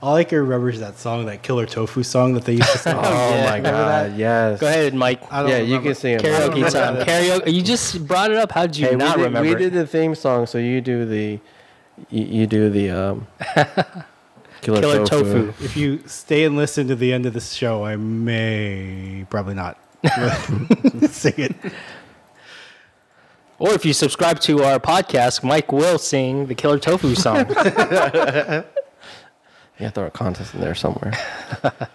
All 0.00 0.16
I 0.16 0.24
can 0.24 0.38
remember 0.38 0.68
is 0.70 0.80
that 0.80 0.98
song, 0.98 1.26
that 1.26 1.42
Killer 1.42 1.64
Tofu 1.66 2.02
song 2.02 2.34
that 2.34 2.44
they 2.44 2.54
used 2.54 2.72
to 2.72 2.78
sing. 2.78 2.96
Oh 2.98 3.00
yeah. 3.34 3.50
my 3.50 3.60
god, 3.60 4.16
yes. 4.16 4.60
Go 4.60 4.66
ahead, 4.66 4.94
Mike. 4.94 5.20
I 5.32 5.40
don't 5.42 5.50
Yeah, 5.50 5.58
you 5.58 5.80
can 5.80 5.94
sing 5.94 6.14
it. 6.16 6.22
Karaoke 6.22 6.70
time. 6.78 6.96
Karaoke. 7.06 7.52
You 7.54 7.62
just 7.62 8.04
brought 8.06 8.30
it 8.32 8.36
up. 8.36 8.50
How 8.52 8.66
did 8.66 8.76
you 8.78 8.88
Hey, 8.88 8.96
not 8.96 9.16
we 9.16 9.22
did, 9.22 9.26
remember? 9.28 9.48
we 9.48 9.54
did 9.54 9.72
the 9.72 9.86
theme 9.86 10.14
song, 10.14 10.46
so 10.46 10.58
you 10.58 10.80
do 10.80 11.04
the 11.06 11.38
you, 12.10 12.24
you 12.24 12.46
do 12.46 12.68
the 12.70 12.90
um 12.90 13.26
Killer, 14.62 14.80
Killer 14.80 15.04
tofu. 15.04 15.46
tofu. 15.48 15.64
If 15.64 15.76
you 15.76 16.02
stay 16.06 16.44
and 16.44 16.56
listen 16.56 16.88
to 16.88 16.94
the 16.94 17.12
end 17.12 17.26
of 17.26 17.34
this 17.34 17.52
show, 17.52 17.84
I 17.84 17.96
may 17.96 19.26
probably 19.28 19.54
not 19.54 19.76
sing 21.10 21.34
it. 21.36 21.54
Or 23.58 23.72
if 23.74 23.84
you 23.84 23.92
subscribe 23.92 24.40
to 24.40 24.62
our 24.62 24.78
podcast, 24.80 25.44
Mike 25.44 25.70
will 25.72 25.98
sing 25.98 26.46
the 26.46 26.54
Killer 26.54 26.78
Tofu 26.78 27.14
song. 27.14 27.46
yeah, 27.48 28.64
have 29.78 29.88
to 29.88 29.90
throw 29.90 30.06
a 30.06 30.10
contest 30.10 30.54
in 30.54 30.60
there 30.60 30.74
somewhere. 30.74 31.12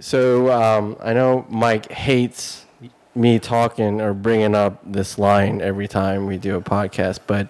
so 0.00 0.50
um, 0.50 0.96
I 1.00 1.12
know 1.12 1.44
Mike 1.48 1.90
hates 1.90 2.66
me 3.14 3.38
talking 3.38 4.00
or 4.00 4.14
bringing 4.14 4.54
up 4.54 4.80
this 4.84 5.18
line 5.18 5.60
every 5.60 5.86
time 5.88 6.26
we 6.26 6.38
do 6.38 6.56
a 6.56 6.60
podcast, 6.60 7.20
but 7.26 7.48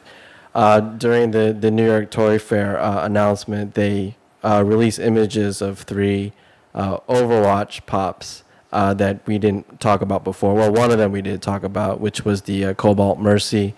uh, 0.55 0.81
during 0.81 1.31
the, 1.31 1.57
the 1.59 1.71
New 1.71 1.87
York 1.87 2.11
Toy 2.11 2.39
Fair 2.39 2.79
uh, 2.79 3.05
announcement, 3.05 3.75
they 3.75 4.17
uh, 4.43 4.63
released 4.65 4.99
images 4.99 5.63
of 5.63 5.81
three 5.81 6.33
uh, 6.75 6.99
Overwatch 7.09 7.87
pops 7.87 8.45
uh, 8.73 8.95
that 8.95 9.27
we 9.27 9.39
didn't 9.39 9.81
talk 9.81 10.01
about 10.03 10.25
before. 10.25 10.55
Well, 10.55 10.73
one 10.73 10.91
of 10.91 10.99
them 10.99 11.13
we 11.13 11.23
did 11.23 11.43
talk 11.43 11.63
about, 11.63 12.01
which 12.01 12.25
was 12.25 12.43
the 12.43 12.67
uh, 12.67 12.75
Cobalt 12.75 13.19
Mercy, 13.19 13.75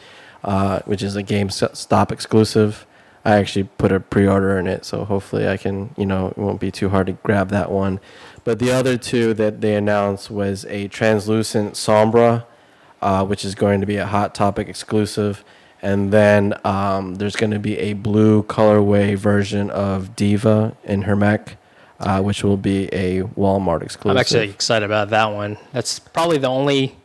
which 0.84 1.02
is 1.02 1.16
a 1.16 1.22
GameStop 1.22 2.10
exclusive. 2.10 2.86
I 3.24 3.36
actually 3.36 3.64
put 3.64 3.90
a 3.90 4.00
pre-order 4.00 4.58
in 4.58 4.66
it, 4.66 4.84
so 4.84 5.04
hopefully 5.04 5.48
I 5.48 5.56
can, 5.56 5.94
you 5.96 6.06
know, 6.06 6.28
it 6.28 6.38
won't 6.38 6.60
be 6.60 6.70
too 6.70 6.90
hard 6.90 7.06
to 7.06 7.14
grab 7.14 7.48
that 7.50 7.70
one. 7.70 7.98
But 8.44 8.58
the 8.58 8.70
other 8.70 8.98
two 8.98 9.32
that 9.34 9.60
they 9.62 9.74
announced 9.74 10.30
was 10.30 10.66
a 10.66 10.88
translucent 10.88 11.74
Sombra, 11.74 12.44
which 13.26 13.44
is 13.44 13.54
going 13.54 13.80
to 13.80 13.86
be 13.86 13.96
a 13.96 14.06
Hot 14.06 14.34
Topic 14.34 14.68
exclusive, 14.68 15.44
and 15.84 16.10
then 16.10 16.54
um, 16.64 17.16
there's 17.16 17.36
going 17.36 17.50
to 17.50 17.58
be 17.58 17.78
a 17.78 17.92
blue 17.92 18.42
colorway 18.44 19.16
version 19.16 19.68
of 19.70 20.16
D.Va 20.16 20.74
in 20.82 21.02
her 21.02 21.14
mech, 21.14 21.58
uh, 22.00 22.22
which 22.22 22.42
will 22.42 22.56
be 22.56 22.88
a 22.90 23.20
Walmart 23.22 23.82
exclusive. 23.82 24.16
I'm 24.16 24.18
actually 24.18 24.48
excited 24.48 24.86
about 24.86 25.10
that 25.10 25.26
one. 25.26 25.58
That's 25.72 25.98
probably 25.98 26.38
the 26.38 26.48
only 26.48 26.96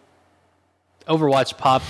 Overwatch 1.10 1.58
pop 1.58 1.84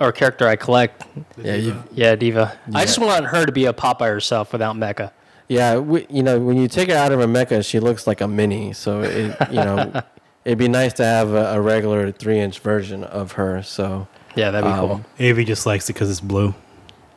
or 0.00 0.12
character 0.12 0.48
I 0.48 0.56
collect. 0.56 1.04
yeah, 1.36 1.54
you, 1.56 1.82
Yeah, 1.92 2.14
D.Va. 2.14 2.58
I 2.74 2.86
just 2.86 2.98
want 2.98 3.26
her 3.26 3.44
to 3.44 3.52
be 3.52 3.66
a 3.66 3.74
pop 3.74 3.98
by 3.98 4.08
herself 4.08 4.52
without 4.52 4.76
Mecha. 4.76 5.12
Yeah, 5.48 5.76
we, 5.76 6.06
you 6.08 6.22
know, 6.22 6.40
when 6.40 6.56
you 6.56 6.68
take 6.68 6.88
her 6.88 6.96
out 6.96 7.12
of 7.12 7.18
her 7.20 7.26
mecha, 7.26 7.68
she 7.68 7.80
looks 7.80 8.06
like 8.06 8.22
a 8.22 8.28
mini. 8.28 8.72
So 8.72 9.02
it, 9.02 9.36
you 9.50 9.56
know, 9.56 9.92
it'd 10.44 10.58
be 10.58 10.68
nice 10.68 10.94
to 10.94 11.04
have 11.04 11.32
a, 11.32 11.54
a 11.54 11.60
regular 11.60 12.12
three-inch 12.12 12.60
version 12.60 13.04
of 13.04 13.32
her. 13.32 13.62
So 13.62 14.06
Yeah, 14.36 14.50
that'd 14.50 14.64
be 14.68 14.72
Um, 14.72 14.88
cool. 15.18 15.30
Avi 15.30 15.44
just 15.44 15.66
likes 15.66 15.88
it 15.90 15.94
because 15.94 16.10
it's 16.10 16.20
blue. 16.20 16.54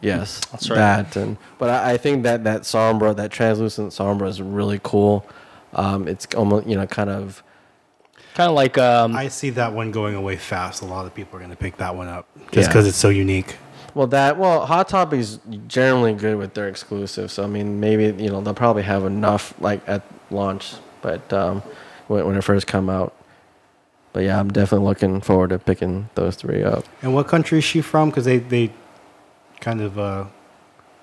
yes, 0.01 0.41
That's 0.51 0.69
right. 0.69 0.75
that 0.77 1.15
and 1.15 1.37
but 1.59 1.69
I, 1.69 1.93
I 1.93 1.97
think 1.97 2.23
that 2.23 2.43
that 2.45 2.61
sombra, 2.63 3.15
that 3.15 3.31
translucent 3.31 3.91
sombra, 3.91 4.27
is 4.27 4.41
really 4.41 4.79
cool. 4.83 5.25
Um, 5.73 6.07
it's 6.07 6.27
almost 6.35 6.67
you 6.67 6.75
know 6.75 6.85
kind 6.87 7.09
of 7.09 7.43
Kind 8.35 8.49
of 8.49 8.55
like 8.55 8.79
um, 8.79 9.15
I 9.15 9.27
see 9.27 9.51
that 9.51 9.73
one 9.73 9.91
going 9.91 10.15
away 10.15 10.37
fast. 10.37 10.81
A 10.81 10.85
lot 10.85 11.05
of 11.05 11.13
people 11.13 11.35
are 11.37 11.39
going 11.39 11.51
to 11.51 11.55
pick 11.57 11.77
that 11.77 11.95
one 11.95 12.07
up 12.07 12.27
just 12.51 12.55
Yeah. 12.55 12.67
because 12.67 12.87
it's 12.87 12.97
so 12.97 13.09
unique. 13.09 13.57
well 13.93 14.07
that 14.07 14.39
well 14.39 14.65
Hot 14.65 14.89
Topic's 14.89 15.39
generally 15.67 16.13
good 16.15 16.37
with 16.37 16.55
their 16.55 16.67
exclusives. 16.67 17.33
So 17.33 17.43
I 17.43 17.47
mean 17.47 17.79
maybe 17.79 18.05
you 18.23 18.31
know 18.31 18.41
they'll 18.41 18.55
probably 18.55 18.81
have 18.83 19.05
enough 19.05 19.53
like 19.61 19.81
at 19.87 20.01
launch, 20.31 20.73
but 21.03 21.31
um, 21.31 21.61
when, 22.07 22.25
when 22.25 22.35
it 22.35 22.43
first 22.43 22.65
come 22.65 22.89
out. 22.89 23.13
But 24.13 24.23
yeah, 24.23 24.39
I'm 24.39 24.49
definitely 24.51 24.87
looking 24.87 25.21
forward 25.21 25.49
to 25.49 25.59
picking 25.59 26.09
those 26.15 26.35
three 26.35 26.63
up. 26.63 26.85
And 27.01 27.13
what 27.15 27.27
country 27.27 27.57
is 27.57 27.63
she 27.63 27.81
from? 27.81 28.09
Because 28.09 28.25
they, 28.25 28.37
they 28.37 28.71
kind 29.59 29.81
of 29.81 29.97
uh, 29.97 30.25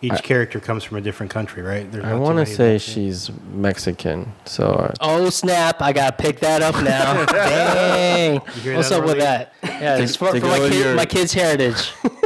each 0.00 0.12
I- 0.12 0.20
character 0.20 0.60
comes 0.60 0.84
from 0.84 0.96
a 0.96 1.00
different 1.00 1.30
country, 1.30 1.62
right? 1.62 1.90
There's 1.90 2.04
I 2.04 2.14
want 2.14 2.38
to 2.38 2.46
say 2.46 2.78
she's 2.78 3.30
Mexican. 3.52 4.32
So 4.44 4.64
uh, 4.64 4.94
oh 5.00 5.28
snap! 5.30 5.82
I 5.82 5.92
gotta 5.92 6.16
pick 6.16 6.38
that 6.40 6.62
up 6.62 6.76
now. 6.82 7.24
Dang! 7.32 8.38
What's 8.38 8.90
that, 8.90 9.00
up 9.00 9.04
with 9.04 9.18
that? 9.18 9.54
Yeah, 9.62 9.98
it's 9.98 10.14
for, 10.16 10.28
for 10.38 10.46
my, 10.46 10.58
kid, 10.58 10.74
your- 10.74 10.94
my 10.94 11.06
kid's 11.06 11.32
heritage. 11.32 11.92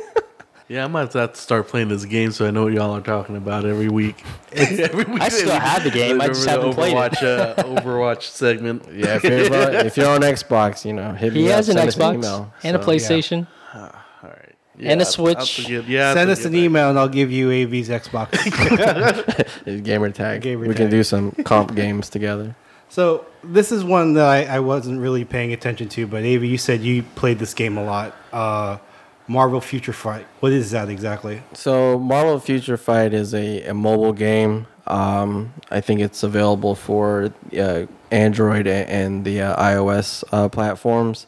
Yeah, 0.74 0.84
I 0.84 0.86
might 0.88 1.12
have 1.12 1.32
to 1.32 1.40
start 1.40 1.68
playing 1.68 1.86
this 1.86 2.04
game 2.04 2.32
so 2.32 2.46
I 2.48 2.50
know 2.50 2.64
what 2.64 2.72
y'all 2.72 2.96
are 2.96 3.00
talking 3.00 3.36
about 3.36 3.64
every 3.64 3.88
week. 3.88 4.24
every 4.52 5.04
week 5.04 5.22
I 5.22 5.28
still 5.28 5.50
have 5.52 5.84
the 5.84 5.90
game, 5.90 6.20
I 6.20 6.26
just 6.26 6.48
haven't 6.48 6.72
played 6.74 6.96
it. 6.96 7.12
Overwatch, 7.12 7.22
uh, 7.22 7.62
Overwatch 7.62 8.22
segment. 8.42 8.82
yeah, 8.92 9.14
if 9.22 9.22
you're, 9.22 9.70
if 9.86 9.96
you're 9.96 10.08
on 10.08 10.22
Xbox, 10.22 10.84
you 10.84 10.92
know, 10.92 11.12
hit 11.12 11.32
me 11.32 11.42
He 11.42 11.48
up, 11.50 11.56
has 11.56 11.68
an 11.68 11.76
send 11.76 11.88
us 11.90 11.94
Xbox 11.96 12.14
email. 12.14 12.52
and 12.64 12.76
a 12.76 12.82
So, 12.82 12.88
PlayStation. 12.88 13.46
All 13.72 13.92
right. 14.24 14.54
And 14.80 15.00
a 15.00 15.04
I'll- 15.04 15.10
Switch. 15.12 15.38
I'll 15.38 15.46
forget- 15.46 15.86
Yeah, 15.86 16.08
I'll 16.08 16.14
Send 16.14 16.30
us 16.30 16.38
forget 16.38 16.46
an 16.46 16.52
that. 16.58 16.64
email 16.64 16.90
and 16.90 16.98
I'll 16.98 17.08
give 17.08 17.30
you 17.30 17.52
AV's 17.52 17.88
Xbox. 17.88 18.30
it's 19.66 19.80
gamer 19.82 20.10
tag. 20.10 20.42
Gamer 20.42 20.66
we 20.66 20.74
can 20.74 20.86
tag. 20.86 20.90
do 20.90 21.04
some 21.04 21.30
comp 21.44 21.76
games 21.76 22.08
together. 22.10 22.56
so 22.88 23.24
this 23.44 23.70
is 23.70 23.84
one 23.84 24.14
that 24.14 24.26
I, 24.26 24.56
I 24.56 24.58
wasn't 24.58 25.00
really 25.00 25.24
paying 25.24 25.52
attention 25.52 25.88
to, 25.90 26.08
but 26.08 26.24
Avi, 26.24 26.48
you 26.48 26.58
said 26.58 26.80
you 26.80 27.04
played 27.14 27.38
this 27.38 27.54
game 27.54 27.76
a 27.76 27.84
lot. 27.84 28.16
Uh, 28.32 28.78
Marvel 29.26 29.60
Future 29.60 29.92
Fight. 29.92 30.26
What 30.40 30.52
is 30.52 30.70
that 30.72 30.88
exactly? 30.88 31.42
So 31.54 31.98
Marvel 31.98 32.38
Future 32.38 32.76
Fight 32.76 33.14
is 33.14 33.34
a, 33.34 33.64
a 33.64 33.74
mobile 33.74 34.12
game. 34.12 34.66
Um, 34.86 35.54
I 35.70 35.80
think 35.80 36.00
it's 36.00 36.22
available 36.22 36.74
for 36.74 37.32
uh, 37.58 37.86
Android 38.10 38.66
and 38.66 39.24
the 39.24 39.40
uh, 39.40 39.62
iOS 39.62 40.24
uh, 40.30 40.48
platforms. 40.48 41.26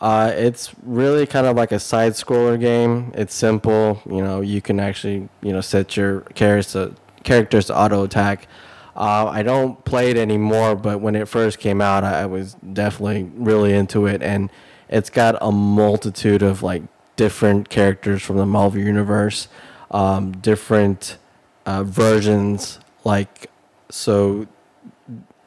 Uh, 0.00 0.32
it's 0.34 0.72
really 0.82 1.26
kind 1.26 1.46
of 1.46 1.56
like 1.56 1.72
a 1.72 1.78
side 1.78 2.12
scroller 2.12 2.58
game. 2.58 3.12
It's 3.14 3.34
simple. 3.34 4.02
You 4.06 4.22
know, 4.22 4.40
you 4.40 4.60
can 4.60 4.80
actually 4.80 5.28
you 5.42 5.52
know 5.52 5.60
set 5.60 5.96
your 5.96 6.20
characters 6.20 6.72
to, 6.72 6.94
characters 7.24 7.66
to 7.66 7.78
auto 7.78 8.04
attack. 8.04 8.46
Uh, 8.94 9.26
I 9.26 9.42
don't 9.42 9.82
play 9.84 10.10
it 10.10 10.16
anymore, 10.16 10.74
but 10.74 11.00
when 11.00 11.16
it 11.16 11.26
first 11.26 11.58
came 11.58 11.80
out, 11.80 12.04
I, 12.04 12.22
I 12.22 12.26
was 12.26 12.54
definitely 12.72 13.30
really 13.34 13.72
into 13.72 14.06
it, 14.06 14.22
and 14.22 14.50
it's 14.88 15.08
got 15.08 15.36
a 15.40 15.50
multitude 15.50 16.42
of 16.42 16.62
like 16.62 16.82
different 17.16 17.68
characters 17.68 18.22
from 18.22 18.36
the 18.36 18.46
Marvel 18.46 18.80
universe, 18.80 19.48
um, 19.90 20.32
different 20.32 21.18
uh, 21.66 21.84
versions. 21.84 22.78
Like 23.04 23.50
so, 23.90 24.46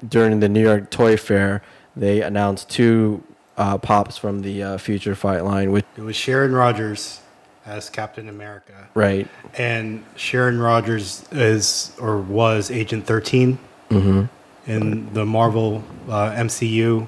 during 0.08 0.40
the 0.40 0.50
New 0.50 0.62
York 0.62 0.90
Toy 0.90 1.18
Fair, 1.18 1.62
they 1.96 2.22
announced 2.22 2.70
two 2.70 3.24
uh, 3.58 3.78
pops 3.78 4.18
from 4.18 4.42
the 4.42 4.62
uh, 4.62 4.78
Future 4.78 5.16
Fight 5.16 5.44
line, 5.46 5.72
which 5.72 5.86
It 5.98 6.02
was 6.02 6.16
Sharon 6.16 6.54
Rogers 6.54 7.22
as 7.66 7.90
Captain 7.90 8.30
America. 8.30 8.90
right, 8.94 9.28
And 9.58 10.06
Sharon 10.16 10.60
Rogers 10.60 11.24
is 11.32 11.92
or 12.00 12.20
was 12.20 12.70
Agent 12.70 13.06
13 13.06 13.58
hmm 13.90 14.26
in 14.68 15.14
the 15.14 15.24
Marvel 15.26 15.84
uh, 16.10 16.32
MCU 16.32 17.08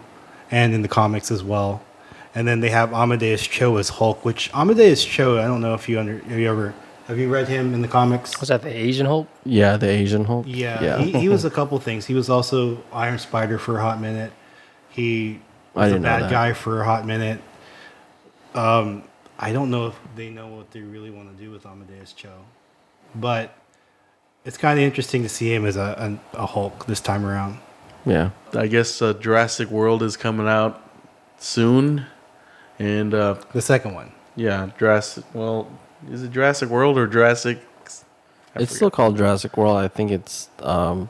and 0.51 0.75
in 0.75 0.83
the 0.83 0.87
comics 0.87 1.31
as 1.31 1.43
well. 1.43 1.81
And 2.37 2.47
then 2.47 2.59
they 2.59 2.69
have 2.69 2.93
Amadeus 2.93 3.47
Cho 3.47 3.77
as 3.77 3.89
Hulk, 3.89 4.23
which 4.23 4.51
Amadeus 4.53 5.03
Cho, 5.03 5.39
I 5.39 5.47
don't 5.47 5.59
know 5.59 5.73
if 5.73 5.89
you 5.89 5.99
under 5.99 6.19
have 6.19 6.37
you 6.37 6.47
ever 6.47 6.75
have 7.07 7.17
you 7.17 7.29
read 7.29 7.47
him 7.47 7.73
in 7.73 7.81
the 7.81 7.87
comics? 7.87 8.39
Was 8.39 8.49
that 8.49 8.61
the 8.61 8.69
Asian 8.69 9.07
Hulk? 9.07 9.27
yeah, 9.43 9.75
the 9.75 9.89
Asian 9.89 10.23
Hulk, 10.23 10.45
Yeah, 10.47 10.83
yeah. 10.83 10.97
He, 10.99 11.13
he 11.13 11.29
was 11.29 11.45
a 11.45 11.49
couple 11.49 11.79
things. 11.79 12.05
He 12.05 12.13
was 12.13 12.29
also 12.29 12.83
Iron 12.93 13.17
Spider 13.17 13.57
for 13.57 13.79
a 13.79 13.81
hot 13.81 13.99
minute. 13.99 14.31
He 14.89 15.39
was 15.73 15.87
a 15.87 15.95
didn't 15.95 16.03
know 16.03 16.19
bad 16.19 16.29
guy 16.29 16.53
for 16.53 16.81
a 16.81 16.85
hot 16.85 17.07
minute. 17.07 17.41
Um, 18.53 19.01
I 19.39 19.51
don't 19.51 19.71
know 19.71 19.87
if 19.87 19.99
they 20.15 20.29
know 20.29 20.47
what 20.47 20.69
they 20.69 20.81
really 20.81 21.09
want 21.09 21.35
to 21.35 21.43
do 21.43 21.49
with 21.49 21.65
Amadeus 21.65 22.13
Cho, 22.13 22.29
but 23.15 23.55
it's 24.45 24.57
kind 24.59 24.77
of 24.77 24.85
interesting 24.85 25.23
to 25.23 25.29
see 25.29 25.51
him 25.51 25.65
as 25.65 25.75
a, 25.75 26.19
a, 26.35 26.43
a 26.43 26.45
Hulk 26.45 26.85
this 26.85 26.99
time 26.99 27.25
around. 27.25 27.57
yeah. 28.05 28.29
I 28.53 28.67
guess 28.67 29.01
uh, 29.01 29.13
Jurassic 29.13 29.71
World 29.71 30.03
is 30.03 30.15
coming 30.17 30.47
out 30.47 30.87
soon, 31.39 32.05
and 32.79 33.13
uh, 33.13 33.35
The 33.53 33.61
second 33.61 33.93
one. 33.95 34.11
yeah, 34.35 34.69
Jurassic. 34.77 35.23
Well, 35.33 35.67
is 36.11 36.23
it 36.23 36.31
Jurassic 36.31 36.69
World 36.69 36.97
or 36.97 37.07
Jurassic? 37.07 37.59
I 37.59 37.89
It's 37.89 38.01
forget. 38.53 38.69
still 38.69 38.91
called 38.91 39.17
Jurassic 39.17 39.55
World. 39.57 39.77
I 39.77 39.87
think 39.87 40.11
it's 40.11 40.49
um, 40.61 41.09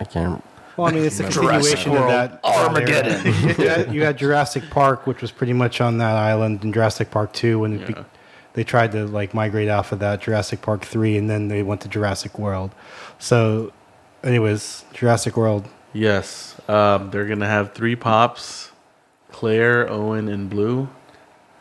I 0.00 0.04
can't. 0.04 0.42
Well, 0.76 0.88
I 0.88 0.92
mean, 0.92 1.04
it's 1.04 1.20
a 1.20 1.28
Jurassic 1.30 1.78
continuation 1.78 1.96
of 1.96 2.08
that. 2.08 2.40
Armageddon. 2.44 3.24
you, 3.58 3.68
had, 3.68 3.94
you 3.94 4.02
had 4.04 4.18
Jurassic 4.18 4.68
Park, 4.68 5.06
which 5.06 5.22
was 5.22 5.30
pretty 5.30 5.54
much 5.54 5.80
on 5.80 5.96
that 5.98 6.16
island, 6.16 6.62
and 6.64 6.72
Jurassic 6.74 7.10
Park 7.10 7.32
Two, 7.32 7.60
when 7.60 7.80
it 7.80 7.86
be, 7.86 7.94
they 8.52 8.62
tried 8.64 8.92
to 8.92 9.06
like 9.06 9.32
migrate 9.32 9.70
off 9.70 9.92
of 9.92 10.00
that. 10.00 10.20
Jurassic 10.20 10.60
Park 10.60 10.84
Three, 10.84 11.16
and 11.16 11.30
then 11.30 11.48
they 11.48 11.62
went 11.62 11.80
to 11.82 11.88
Jurassic 11.88 12.38
World. 12.38 12.72
So, 13.18 13.72
anyways, 14.22 14.84
Jurassic 14.92 15.36
World. 15.36 15.66
Yes, 15.94 16.60
um, 16.68 17.10
they're 17.10 17.24
gonna 17.26 17.46
have 17.46 17.72
three 17.72 17.96
pops: 17.96 18.70
Claire, 19.32 19.88
Owen, 19.90 20.28
and 20.28 20.50
Blue. 20.50 20.88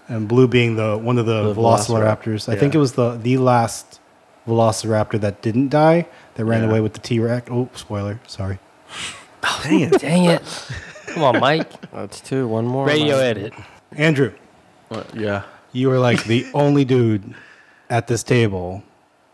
And 0.07 0.27
blue 0.27 0.47
being 0.47 0.75
the 0.75 0.97
one 0.97 1.17
of 1.17 1.25
the, 1.25 1.43
The 1.53 1.55
velociraptors. 1.55 2.47
I 2.51 2.55
think 2.55 2.75
it 2.75 2.77
was 2.79 2.93
the 2.93 3.17
the 3.17 3.37
last 3.37 3.99
velociraptor 4.47 5.19
that 5.21 5.41
didn't 5.41 5.69
die 5.69 6.07
that 6.35 6.45
ran 6.45 6.61
Yeah. 6.63 6.69
away 6.69 6.81
with 6.81 6.93
the 6.93 6.99
T 6.99 7.19
Rex. 7.19 7.47
Oh, 7.51 7.69
spoiler! 7.75 8.19
Sorry. 8.27 8.59
Dang 9.63 9.79
it! 9.81 9.99
Dang 10.01 10.25
it! 10.25 10.41
Come 11.07 11.23
on, 11.23 11.39
Mike. 11.39 11.69
That's 11.91 12.19
two. 12.21 12.47
One 12.47 12.65
more. 12.65 12.85
Radio 12.85 13.15
Mike. 13.15 13.23
edit. 13.25 13.53
Andrew, 13.93 14.33
What? 14.89 15.15
yeah, 15.15 15.43
you 15.71 15.87
were 15.89 15.99
like 15.99 16.23
the 16.25 16.45
only 16.53 16.83
dude 16.85 17.33
at 17.89 18.07
this 18.07 18.23
table 18.23 18.83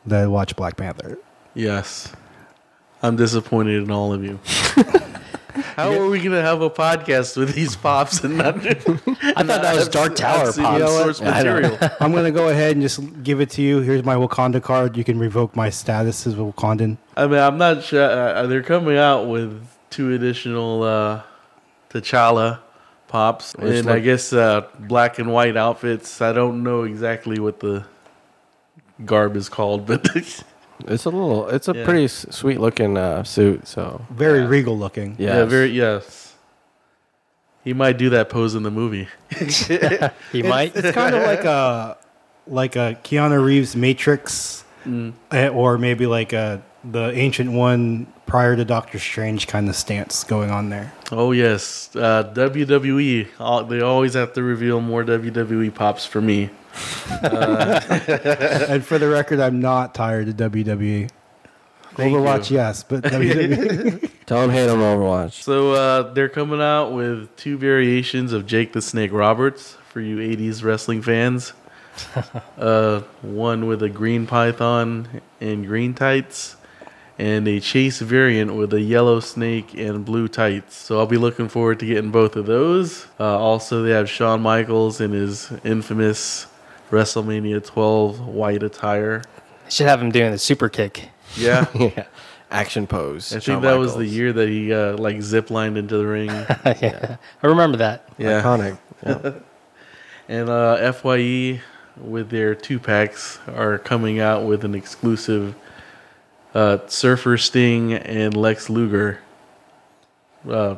that 0.05 0.29
watched 0.29 0.55
Black 0.55 0.77
Panther. 0.77 1.17
yes. 1.53 2.11
I'm 3.03 3.15
disappointed 3.15 3.81
in 3.81 3.89
all 3.89 4.13
of 4.13 4.23
you. 4.23 4.39
How 5.75 5.91
are 5.99 6.07
we 6.07 6.21
gonna 6.21 6.41
have 6.41 6.61
a 6.61 6.69
podcast 6.69 7.37
with 7.37 7.53
these 7.53 7.75
pops 7.75 8.23
and 8.23 8.37
not? 8.37 8.55
I 8.65 8.73
thought 8.73 9.45
that 9.45 9.75
was 9.75 9.89
Dark 9.89 10.15
Tower 10.15 10.51
pops. 10.51 10.55
source 10.55 11.21
Yeah, 11.21 11.31
material. 11.31 11.77
I'm 11.99 12.13
gonna 12.13 12.31
go 12.31 12.49
ahead 12.49 12.73
and 12.73 12.81
just 12.81 13.01
give 13.23 13.41
it 13.41 13.49
to 13.51 13.61
you. 13.61 13.79
Here's 13.79 14.03
my 14.03 14.15
Wakanda 14.15 14.61
card. 14.61 14.97
You 14.97 15.03
can 15.03 15.19
revoke 15.19 15.55
my 15.55 15.69
status 15.69 16.25
as 16.27 16.33
a 16.33 16.37
Wakandan. 16.37 16.97
I 17.15 17.27
mean, 17.27 17.39
I'm 17.39 17.57
not 17.57 17.83
sure. 17.83 18.03
Uh, 18.03 18.47
they're 18.47 18.63
coming 18.63 18.97
out 18.97 19.27
with 19.27 19.67
two 19.89 20.13
additional 20.13 20.83
uh, 20.83 21.21
T'Challa 21.89 22.59
pops, 23.07 23.53
Which 23.55 23.79
and 23.79 23.89
I 23.89 23.99
guess 23.99 24.31
uh, 24.33 24.67
black 24.79 25.19
and 25.19 25.31
white 25.31 25.57
outfits. 25.57 26.21
I 26.21 26.31
don't 26.31 26.63
know 26.63 26.83
exactly 26.83 27.39
what 27.39 27.59
the 27.59 27.85
garb 29.05 29.35
is 29.35 29.49
called, 29.49 29.85
but 29.85 30.07
It's 30.87 31.05
a 31.05 31.09
little. 31.09 31.47
It's 31.49 31.67
a 31.67 31.73
Yeah. 31.75 31.85
pretty 31.85 32.05
s- 32.05 32.25
sweet 32.29 32.59
looking 32.59 32.97
uh, 32.97 33.23
suit. 33.23 33.67
So 33.67 34.01
Very 34.11 34.39
Yeah. 34.41 34.47
regal 34.47 34.77
looking. 34.77 35.15
yeah, 35.17 35.37
yeah, 35.37 35.45
very 35.45 35.69
yes. 35.69 36.33
He 37.63 37.73
might 37.73 37.97
do 37.97 38.09
that 38.09 38.29
pose 38.29 38.55
in 38.55 38.63
the 38.63 38.71
movie. 38.71 39.07
He 40.31 40.41
might. 40.43 40.75
It's 40.75 40.91
kind 40.91 41.15
of 41.15 41.23
like 41.23 41.43
a 41.45 41.97
like 42.47 42.75
a 42.75 42.97
Keanu 43.03 43.43
Reeves 43.43 43.75
Matrix, 43.75 44.63
Mm. 44.87 45.13
eh, 45.31 45.47
or 45.47 45.77
maybe 45.77 46.07
like 46.07 46.33
a 46.33 46.61
the 46.83 47.11
ancient 47.13 47.51
one 47.51 48.07
prior 48.25 48.55
to 48.55 48.65
Doctor 48.65 48.97
Strange 48.97 49.45
kind 49.45 49.69
of 49.69 49.75
stance 49.75 50.23
going 50.23 50.49
on 50.49 50.69
there. 50.69 50.91
Oh 51.11 51.31
yes, 51.33 51.91
uh, 51.95 52.23
WWE. 52.33 53.27
All, 53.39 53.63
they 53.63 53.81
always 53.81 54.15
have 54.15 54.33
to 54.33 54.41
reveal 54.41 54.81
more 54.81 55.03
WWE 55.03 55.69
pops 55.69 56.03
for 56.05 56.19
me. 56.21 56.49
and 57.23 58.85
for 58.85 58.97
the 58.97 59.09
record, 59.09 59.39
I'm 59.39 59.59
not 59.59 59.93
tired 59.93 60.29
of 60.29 60.35
WWE. 60.35 61.09
Thank 61.93 62.15
Overwatch, 62.15 62.49
you. 62.49 62.57
yes, 62.57 62.83
but 62.83 63.03
WWE. 63.03 64.09
don't 64.25 64.49
hate 64.49 64.69
on 64.69 64.79
Overwatch. 64.79 65.33
So 65.43 65.73
uh, 65.73 66.13
they're 66.13 66.29
coming 66.29 66.61
out 66.61 66.91
with 66.91 67.35
two 67.35 67.57
variations 67.57 68.31
of 68.31 68.45
Jake 68.45 68.71
the 68.71 68.81
Snake 68.81 69.11
Roberts 69.11 69.77
for 69.89 69.99
you 69.99 70.17
'80s 70.17 70.63
wrestling 70.63 71.01
fans. 71.01 71.51
uh, 72.57 73.01
one 73.21 73.67
with 73.67 73.83
a 73.83 73.89
green 73.89 74.25
python 74.25 75.21
and 75.41 75.67
green 75.67 75.93
tights, 75.93 76.55
and 77.19 77.45
a 77.47 77.59
Chase 77.59 77.99
variant 77.99 78.55
with 78.55 78.73
a 78.73 78.79
yellow 78.81 79.19
snake 79.19 79.73
and 79.73 80.05
blue 80.05 80.29
tights. 80.29 80.75
So 80.77 80.97
I'll 80.97 81.05
be 81.05 81.17
looking 81.17 81.49
forward 81.49 81.79
to 81.81 81.85
getting 81.85 82.11
both 82.11 82.37
of 82.37 82.45
those. 82.45 83.05
Uh, 83.19 83.37
also, 83.37 83.83
they 83.83 83.91
have 83.91 84.09
Shawn 84.09 84.41
Michaels 84.41 85.01
in 85.01 85.11
his 85.11 85.51
infamous 85.65 86.47
WrestleMania 86.91 87.65
12 87.65 88.19
white 88.27 88.63
attire. 88.63 89.23
Should 89.69 89.87
have 89.87 90.01
him 90.01 90.11
doing 90.11 90.31
the 90.31 90.37
super 90.37 90.69
kick. 90.69 91.09
Yeah. 91.35 91.65
yeah. 91.73 92.05
Action 92.51 92.85
pose. 92.85 93.31
I 93.31 93.35
think 93.35 93.43
Shawn 93.43 93.61
that 93.61 93.77
was 93.79 93.93
the 93.93 93.99
Michaels. 93.99 94.15
year 94.15 94.33
that 94.33 94.49
he 94.49 94.73
uh, 94.73 94.97
like 94.97 95.21
zip 95.21 95.49
lined 95.49 95.77
into 95.77 95.97
the 95.97 96.05
ring. 96.05 96.29
yeah. 96.65 97.15
I 97.41 97.47
remember 97.47 97.77
that. 97.77 98.09
Yeah. 98.17 98.41
Iconic. 98.41 98.77
Yeah. 99.05 99.33
And 100.27 100.49
uh, 100.49 100.91
FYE 100.91 101.61
with 101.97 102.29
their 102.29 102.53
two 102.53 102.77
packs 102.77 103.39
are 103.47 103.77
coming 103.79 104.19
out 104.19 104.45
with 104.45 104.65
an 104.65 104.75
exclusive 104.75 105.55
uh, 106.53 106.79
Surfer 106.87 107.37
Sting 107.37 107.93
and 107.93 108.35
Lex 108.35 108.69
Luger, 108.69 109.19
uh, 110.49 110.75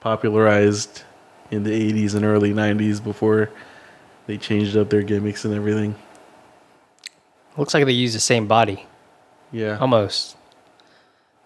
popularized 0.00 1.04
in 1.50 1.62
the 1.62 1.70
80s 1.70 2.14
and 2.14 2.24
early 2.24 2.52
90s 2.52 3.02
before 3.02 3.50
they 4.26 4.36
changed 4.38 4.76
up 4.76 4.90
their 4.90 5.02
gimmicks 5.02 5.44
and 5.44 5.54
everything. 5.54 5.94
Looks 7.56 7.72
like 7.74 7.84
they 7.86 7.92
use 7.92 8.12
the 8.12 8.20
same 8.20 8.46
body. 8.46 8.84
Yeah. 9.52 9.78
Almost. 9.78 10.36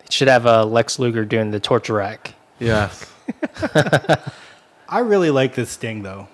They 0.01 0.07
should 0.11 0.29
have 0.29 0.47
uh, 0.47 0.65
Lex 0.65 0.99
Luger 0.99 1.25
doing 1.25 1.51
the 1.51 1.61
torture 1.61 1.95
rack. 1.95 2.35
yeah. 2.59 2.91
I 4.89 5.01
really 5.01 5.31
like 5.31 5.55
this 5.55 5.71
Sting 5.71 6.03
though. 6.03 6.27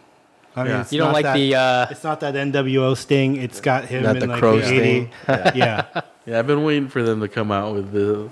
I 0.54 0.62
mean, 0.62 0.72
Yeah. 0.72 0.85
You 0.90 0.98
don't 0.98 1.12
like 1.12 1.24
that, 1.24 1.35
the. 1.35 1.54
Uh, 1.54 1.87
It's 1.90 2.02
not 2.04 2.20
that 2.20 2.35
NWO 2.35 2.96
Sting. 2.96 3.37
It's 3.37 3.61
got 3.61 3.85
him 3.85 4.04
Not 4.04 4.16
in 4.16 4.20
the 4.20 4.26
like 4.28 4.38
crow 4.38 4.59
the 4.59 4.66
80. 4.66 4.78
Sting. 4.78 5.11
Yeah. 5.54 6.00
Yeah, 6.28 6.40
I've 6.40 6.46
been 6.48 6.64
waiting 6.64 6.88
for 6.88 7.04
them 7.04 7.20
to 7.20 7.28
come 7.28 7.52
out 7.52 7.72
with 7.76 7.92
the 7.92 8.28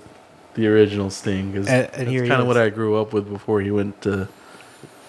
the 0.55 0.67
original 0.67 1.09
Sting 1.09 1.51
because 1.51 1.65
And- 1.69 1.85
that's 1.85 1.97
and 1.99 2.09
here 2.09 2.23
he 2.23 2.27
kind 2.29 2.41
of 2.41 2.47
what 2.47 2.57
I 2.57 2.67
grew 2.69 2.97
up 2.97 3.13
with 3.13 3.29
before 3.29 3.61
he 3.61 3.71
went 3.71 4.01
to, 4.01 4.27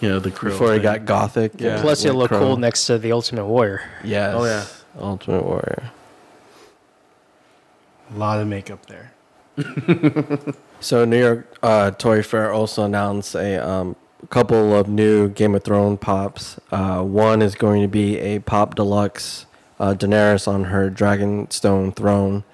you 0.00 0.08
know, 0.08 0.18
the 0.18 0.30
crow. 0.30 0.50
Before 0.50 0.72
he 0.72 0.78
thing. 0.78 0.82
got 0.82 1.04
gothic. 1.04 1.52
Yeah. 1.58 1.80
plus, 1.80 2.02
he'll 2.02 2.12
with 2.14 2.18
look 2.22 2.28
Crow. 2.30 2.40
cool 2.40 2.56
next 2.56 2.86
to 2.86 2.98
the 2.98 3.12
Ultimate 3.12 3.46
Warrior. 3.46 3.82
Yes. 4.04 4.34
Oh, 4.36 4.44
yeah. 4.44 4.64
Ultimate 4.98 5.44
Warrior. 5.44 5.90
A 8.14 8.18
lot 8.18 8.40
of 8.40 8.46
makeup 8.46 8.86
there. 8.86 9.12
So 10.80 11.04
New 11.04 11.18
York 11.18 11.56
uh, 11.62 11.90
Toy 11.92 12.22
Fair 12.22 12.52
also 12.52 12.84
announced 12.84 13.34
a 13.34 13.56
um, 13.66 13.96
couple 14.28 14.74
of 14.74 14.88
new 14.88 15.28
Game 15.28 15.54
of 15.54 15.64
Thrones 15.64 15.98
pops. 16.00 16.60
Uh, 16.70 17.02
one 17.02 17.40
is 17.40 17.54
going 17.54 17.80
to 17.82 17.88
be 17.88 18.18
a 18.18 18.40
pop 18.40 18.74
deluxe 18.74 19.46
uh, 19.80 19.94
Daenerys 19.94 20.46
on 20.46 20.64
her 20.64 20.90
Dragonstone 20.90 21.94
throne, 21.96 22.44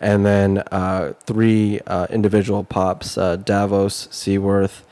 and 0.00 0.24
then 0.24 0.58
uh, 0.70 1.14
three 1.24 1.80
uh, 1.86 2.06
individual 2.10 2.62
pops: 2.62 3.18
uh, 3.18 3.36
Davos 3.36 4.08
Seaworth, 4.12 4.83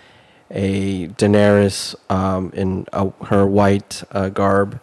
a 0.53 1.09
Daenerys 1.09 1.95
um, 2.11 2.53
in 2.55 2.87
uh, 2.93 3.11
her 3.25 3.47
white 3.47 4.03
uh, 4.12 4.29
garb, 4.29 4.81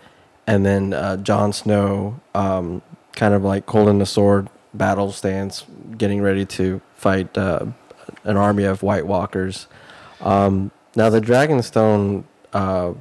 and 0.48 0.66
then 0.66 0.94
uh, 0.94 1.18
Jon 1.18 1.54
Snow, 1.54 2.20
um, 2.34 2.82
kind 3.16 3.34
of 3.34 3.44
like 3.44 3.70
holding 3.70 4.00
the 4.00 4.06
sword 4.06 4.50
battle 4.74 5.12
stance, 5.12 5.66
getting 5.98 6.22
ready 6.22 6.46
to 6.46 6.82
fight 6.96 7.38
uh, 7.38 7.66
an 8.24 8.36
army 8.38 8.64
of 8.64 8.84
White 8.84 9.06
Walkers. 9.06 9.68
Um, 10.22 10.72
now 10.96 11.10
the 11.10 11.22
Dragonstone 11.22 12.24
uh, 12.52 12.94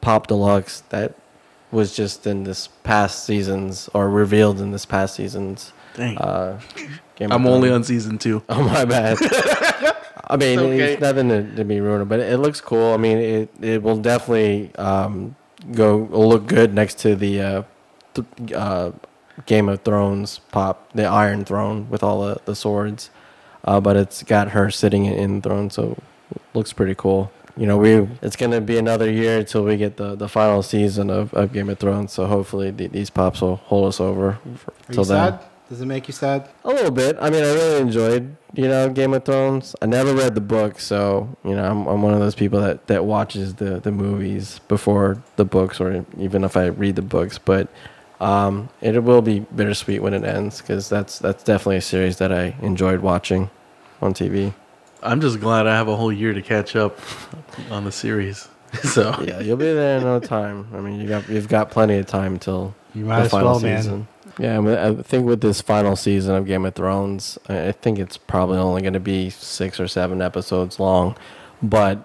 Pop 0.00 0.26
Deluxe 0.26 0.82
that 0.90 1.14
was 1.70 1.94
just 1.94 2.26
in 2.26 2.44
this 2.44 2.68
past 2.82 3.24
seasons 3.24 3.88
or 3.94 4.08
revealed 4.08 4.60
in 4.60 4.70
this 4.70 4.86
past 4.86 5.14
seasons. 5.16 5.72
Dang. 5.94 6.16
Uh, 6.18 6.60
Game 7.16 7.32
I'm 7.32 7.46
only 7.46 7.70
on 7.70 7.82
season 7.82 8.18
two. 8.18 8.42
Oh 8.48 8.62
my 8.62 8.84
bad. 8.84 9.18
I 10.28 10.36
mean, 10.36 10.58
It's 10.58 10.62
okay. 10.62 10.92
it's 10.92 11.00
nothing 11.00 11.28
to, 11.30 11.56
to 11.56 11.64
be 11.64 11.80
ruined, 11.80 12.08
but 12.08 12.20
it 12.20 12.38
looks 12.38 12.60
cool. 12.60 12.92
I 12.92 12.96
mean, 12.98 13.18
it 13.18 13.50
it 13.60 13.82
will 13.82 13.96
definitely 13.98 14.74
um, 14.76 15.36
go 15.72 15.96
look 16.10 16.46
good 16.46 16.74
next 16.74 16.98
to 17.00 17.16
the 17.16 17.40
uh, 17.40 17.62
th- 18.14 18.52
uh, 18.54 18.92
Game 19.46 19.68
of 19.68 19.82
Thrones 19.82 20.40
pop, 20.52 20.92
the 20.92 21.04
Iron 21.04 21.44
Throne 21.44 21.88
with 21.88 22.02
all 22.02 22.22
the, 22.26 22.40
the 22.44 22.54
swords. 22.54 23.10
Uh, 23.64 23.80
but 23.80 23.96
it's 23.96 24.22
got 24.22 24.50
her 24.50 24.70
sitting 24.70 25.04
in, 25.06 25.40
the 25.40 25.48
throne, 25.48 25.68
so 25.68 25.96
it 26.30 26.40
looks 26.54 26.72
pretty 26.72 26.94
cool. 26.94 27.30
You 27.56 27.66
know, 27.66 27.76
we 27.76 28.08
it's 28.22 28.36
gonna 28.36 28.60
be 28.60 28.78
another 28.78 29.10
year 29.10 29.38
until 29.40 29.64
we 29.64 29.76
get 29.76 29.96
the, 29.96 30.14
the 30.14 30.28
final 30.28 30.62
season 30.62 31.10
of, 31.10 31.34
of 31.34 31.52
Game 31.52 31.68
of 31.68 31.78
Thrones. 31.78 32.12
So 32.12 32.26
hopefully 32.26 32.70
the, 32.70 32.86
these 32.86 33.10
pops 33.10 33.40
will 33.40 33.56
hold 33.56 33.88
us 33.88 34.00
over 34.00 34.38
for, 34.56 34.72
till 34.92 35.04
then. 35.04 35.32
sad? 35.32 35.44
Does 35.68 35.82
it 35.82 35.86
make 35.86 36.08
you 36.08 36.14
sad? 36.14 36.48
A 36.64 36.68
little 36.68 36.90
bit. 36.90 37.18
I 37.20 37.28
mean, 37.28 37.44
I 37.44 37.52
really 37.52 37.80
enjoyed, 37.80 38.36
you 38.54 38.68
know, 38.68 38.88
Game 38.88 39.12
of 39.12 39.24
Thrones. 39.24 39.76
I 39.82 39.86
never 39.86 40.14
read 40.14 40.34
the 40.34 40.40
book, 40.40 40.80
so 40.80 41.28
you 41.44 41.54
know, 41.54 41.64
I'm, 41.64 41.86
I'm 41.86 42.00
one 42.00 42.14
of 42.14 42.20
those 42.20 42.34
people 42.34 42.60
that, 42.62 42.86
that 42.86 43.04
watches 43.04 43.54
the, 43.54 43.78
the 43.78 43.92
movies 43.92 44.60
before 44.68 45.22
the 45.36 45.44
books, 45.44 45.78
or 45.78 46.06
even 46.18 46.42
if 46.42 46.56
I 46.56 46.66
read 46.66 46.96
the 46.96 47.02
books. 47.02 47.36
But 47.36 47.68
um, 48.20 48.70
it 48.80 49.02
will 49.02 49.20
be 49.20 49.40
bittersweet 49.40 50.02
when 50.02 50.14
it 50.14 50.24
ends 50.24 50.60
because 50.60 50.88
that's 50.88 51.18
that's 51.18 51.42
definitely 51.44 51.76
a 51.76 51.82
series 51.82 52.16
that 52.16 52.32
I 52.32 52.56
enjoyed 52.62 53.00
watching 53.00 53.50
on 54.00 54.14
TV. 54.14 54.54
I'm 55.02 55.20
just 55.20 55.38
glad 55.38 55.66
I 55.66 55.74
have 55.76 55.88
a 55.88 55.96
whole 55.96 56.12
year 56.12 56.32
to 56.32 56.42
catch 56.42 56.76
up 56.76 56.98
on 57.70 57.84
the 57.84 57.92
series. 57.92 58.48
So 58.82 59.18
Yeah, 59.26 59.40
you'll 59.40 59.56
be 59.56 59.72
there 59.72 59.96
in 59.96 60.04
no 60.04 60.20
time. 60.20 60.66
I 60.74 60.80
mean, 60.80 61.00
you 61.00 61.08
got 61.08 61.26
you've 61.28 61.48
got 61.48 61.70
plenty 61.70 61.96
of 61.96 62.06
time 62.06 62.34
until 62.34 62.74
You 62.94 63.06
might 63.06 63.20
as 63.20 63.32
well, 63.32 63.60
man. 63.60 64.06
Yeah, 64.38 64.58
I, 64.58 64.60
mean, 64.60 64.76
I 64.78 64.94
think 65.02 65.26
with 65.26 65.40
this 65.40 65.60
final 65.60 65.96
season 65.96 66.34
of 66.36 66.46
Game 66.46 66.64
of 66.64 66.74
Thrones, 66.74 67.38
I 67.48 67.72
think 67.72 67.98
it's 67.98 68.16
probably 68.16 68.58
only 68.58 68.82
going 68.82 68.92
to 68.94 69.00
be 69.00 69.30
six 69.30 69.80
or 69.80 69.88
seven 69.88 70.22
episodes 70.22 70.78
long. 70.78 71.16
But, 71.62 72.04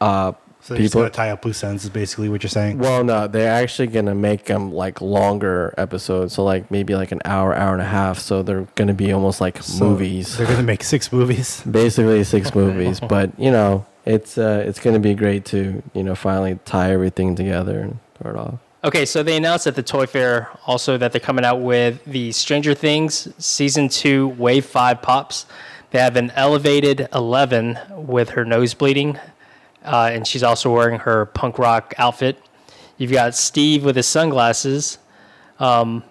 uh, 0.00 0.32
So 0.60 0.76
just 0.76 0.92
People- 0.92 1.02
gonna 1.02 1.10
tie 1.10 1.30
up 1.30 1.44
loose 1.44 1.62
ends, 1.62 1.84
is 1.84 1.90
basically 1.90 2.28
what 2.28 2.42
you're 2.42 2.50
saying. 2.50 2.78
well, 2.78 3.04
no, 3.04 3.28
they're 3.28 3.52
actually 3.52 3.86
going 3.86 4.06
to 4.06 4.14
make 4.14 4.46
them 4.46 4.72
like 4.72 5.00
longer 5.00 5.72
episodes. 5.78 6.34
So, 6.34 6.42
like 6.42 6.68
maybe 6.70 6.94
like 6.96 7.12
an 7.12 7.20
hour, 7.24 7.54
hour 7.54 7.72
and 7.74 7.80
a 7.80 7.86
half. 7.86 8.18
So 8.18 8.42
they're 8.42 8.66
going 8.74 8.88
to 8.88 8.94
be 8.94 9.12
almost 9.12 9.40
like 9.40 9.62
So 9.62 9.84
movies. 9.84 10.36
They're 10.36 10.48
gonna 10.48 10.64
make 10.64 10.82
six 10.82 11.12
movies. 11.12 11.62
Basically, 11.70 12.24
six 12.24 12.54
movies. 12.62 12.98
But, 12.98 13.38
you 13.38 13.52
know, 13.52 13.86
it's 14.04 14.36
uh, 14.36 14.64
it's 14.66 14.80
going 14.80 14.94
to 14.94 15.00
be 15.00 15.14
great 15.14 15.44
to, 15.46 15.80
you 15.94 16.02
know, 16.02 16.14
finally 16.16 16.58
tie 16.64 16.90
everything 16.92 17.36
together 17.36 17.78
and 17.78 17.98
throw 18.20 18.30
it 18.32 18.36
off. 18.36 18.58
Okay, 18.88 19.04
so 19.04 19.22
they 19.22 19.36
announced 19.36 19.66
at 19.66 19.74
the 19.74 19.82
Toy 19.82 20.06
Fair 20.06 20.48
also 20.66 20.96
that 20.96 21.12
they're 21.12 21.20
coming 21.20 21.44
out 21.44 21.60
with 21.60 22.02
the 22.06 22.32
Stranger 22.32 22.72
Things 22.72 23.28
Season 23.36 23.86
2 23.86 24.28
Wave 24.28 24.64
5 24.64 25.02
Pops. 25.02 25.44
They 25.90 25.98
have 25.98 26.16
an 26.16 26.30
elevated 26.30 27.06
11 27.12 27.78
with 27.90 28.30
her 28.30 28.46
nose 28.46 28.72
bleeding, 28.72 29.18
uh, 29.84 30.08
and 30.10 30.26
she's 30.26 30.42
also 30.42 30.72
wearing 30.74 31.00
her 31.00 31.26
punk 31.26 31.58
rock 31.58 31.92
outfit. 31.98 32.42
You've 32.96 33.12
got 33.12 33.34
Steve 33.34 33.84
with 33.84 33.94
his 33.94 34.06
sunglasses. 34.06 34.96
Um, 35.60 36.02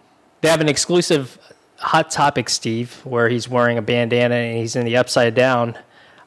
they 0.41 0.49
have 0.49 0.61
an 0.61 0.69
exclusive 0.69 1.39
Hot 1.77 2.11
Topic 2.11 2.47
Steve 2.47 3.01
where 3.03 3.27
he's 3.27 3.49
wearing 3.49 3.79
a 3.79 3.81
bandana 3.81 4.35
and 4.35 4.59
he's 4.59 4.75
in 4.75 4.85
the 4.85 4.97
upside 4.97 5.33
down, 5.33 5.75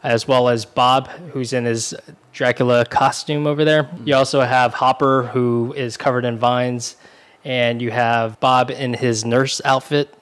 as 0.03 0.27
well 0.27 0.49
as 0.49 0.65
Bob, 0.65 1.07
who's 1.33 1.53
in 1.53 1.65
his 1.65 1.95
Dracula 2.33 2.85
costume 2.85 3.47
over 3.47 3.65
there. 3.65 3.91
You 4.05 4.15
also 4.15 4.41
have 4.41 4.75
Hopper, 4.75 5.25
who 5.33 5.73
is 5.77 5.97
covered 5.97 6.25
in 6.25 6.39
vines, 6.39 6.97
and 7.45 7.81
you 7.81 7.91
have 7.91 8.39
Bob 8.41 8.71
in 8.71 8.95
his 8.95 9.25
nurse 9.25 9.61
outfit, 9.65 10.15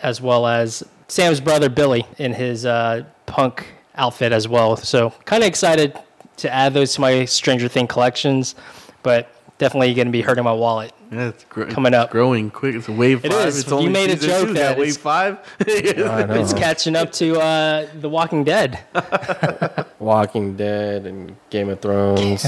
as 0.00 0.20
well 0.20 0.46
as 0.46 0.82
Sam's 1.08 1.40
brother 1.40 1.68
Billy 1.68 2.06
in 2.18 2.32
his 2.32 2.66
uh, 2.66 3.04
punk 3.26 3.66
outfit 3.94 4.32
as 4.32 4.48
well. 4.48 4.76
So, 4.76 5.10
kind 5.24 5.42
of 5.42 5.46
excited 5.46 5.96
to 6.38 6.52
add 6.52 6.74
those 6.74 6.94
to 6.94 7.00
my 7.00 7.24
Stranger 7.24 7.68
Thing 7.68 7.86
collections, 7.86 8.54
but 9.02 9.30
definitely 9.58 9.94
going 9.94 10.08
to 10.08 10.12
be 10.12 10.22
hurting 10.22 10.44
my 10.44 10.52
wallet. 10.52 10.92
Yeah, 11.14 11.28
it's 11.28 11.44
gr- 11.44 11.64
Coming 11.64 11.94
up. 11.94 12.10
growing 12.10 12.50
quick. 12.50 12.74
It's 12.74 12.88
wave 12.88 13.24
It 13.24 13.32
five. 13.32 13.48
is. 13.48 13.60
It's 13.60 13.70
You 13.70 13.76
only 13.76 13.90
made 13.90 14.10
a 14.10 14.16
joke 14.16 14.48
two. 14.48 14.54
that 14.54 14.76
Yeah, 14.76 14.82
wave 14.82 14.96
five. 14.96 15.38
I. 15.60 16.26
It's 16.40 16.52
catching 16.52 16.96
up 16.96 17.12
to 17.12 17.38
uh, 17.40 17.86
The 18.00 18.08
Walking 18.08 18.44
Dead. 18.44 18.80
Walking 19.98 20.56
Dead 20.56 21.06
and 21.06 21.36
Game 21.50 21.68
of 21.68 21.80
Thrones. 21.80 22.46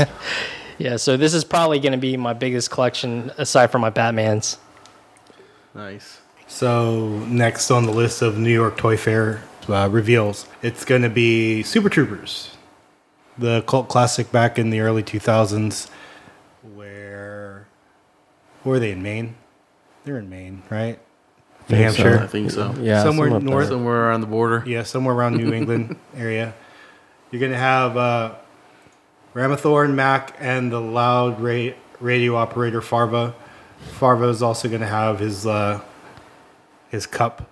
Yeah, 0.78 0.96
so 0.96 1.16
this 1.16 1.32
is 1.34 1.44
probably 1.44 1.78
going 1.80 1.92
to 1.92 1.98
be 1.98 2.16
my 2.16 2.32
biggest 2.34 2.70
collection 2.70 3.30
aside 3.38 3.68
from 3.70 3.80
my 3.80 3.90
Batmans. 3.90 4.58
nice. 5.74 6.20
So 6.48 7.08
next 7.26 7.70
on 7.72 7.86
the 7.86 7.92
list 7.92 8.22
of 8.22 8.38
New 8.38 8.52
York 8.52 8.76
Toy 8.76 8.96
Fair 8.96 9.42
uh, 9.68 9.88
reveals, 9.90 10.46
it's 10.62 10.84
going 10.84 11.02
to 11.02 11.08
be 11.10 11.62
Super 11.64 11.88
Troopers, 11.88 12.56
the 13.36 13.62
cult 13.62 13.88
classic 13.88 14.30
back 14.30 14.56
in 14.58 14.70
the 14.70 14.78
early 14.80 15.02
2000s. 15.02 15.90
Where 18.66 18.72
were 18.72 18.80
they 18.80 18.90
in 18.90 19.00
Maine? 19.00 19.36
They're 20.04 20.18
in 20.18 20.28
Maine, 20.28 20.60
right? 20.70 20.98
New 21.68 21.76
Hampshire. 21.76 22.18
so. 22.18 22.24
I 22.24 22.26
think 22.26 22.50
so. 22.50 22.74
Yeah, 22.80 23.04
Somewhere 23.04 23.28
something 23.28 23.46
up 23.46 23.52
north. 23.52 23.68
there. 23.68 23.76
Somewhere 23.76 24.08
around 24.08 24.22
the 24.22 24.26
border. 24.26 24.64
Yeah, 24.66 24.82
somewhere 24.82 25.14
around 25.14 25.36
New 25.36 25.52
England 25.60 25.96
area. 26.16 26.52
You're 27.30 27.38
going 27.38 27.52
to 27.52 27.58
have 27.58 27.96
uh, 27.96 28.34
Ramathorn, 29.36 29.94
Mac, 29.94 30.34
and 30.40 30.72
the 30.72 30.80
loud 30.80 31.40
ra- 31.40 31.74
radio 32.00 32.34
operator 32.34 32.80
Farva. 32.82 33.36
Farva 33.92 34.24
is 34.30 34.42
also 34.42 34.66
going 34.68 34.80
to 34.80 34.86
have 34.88 35.20
his 35.20 35.46
uh, 35.46 35.80
his 36.88 37.06
cup 37.06 37.48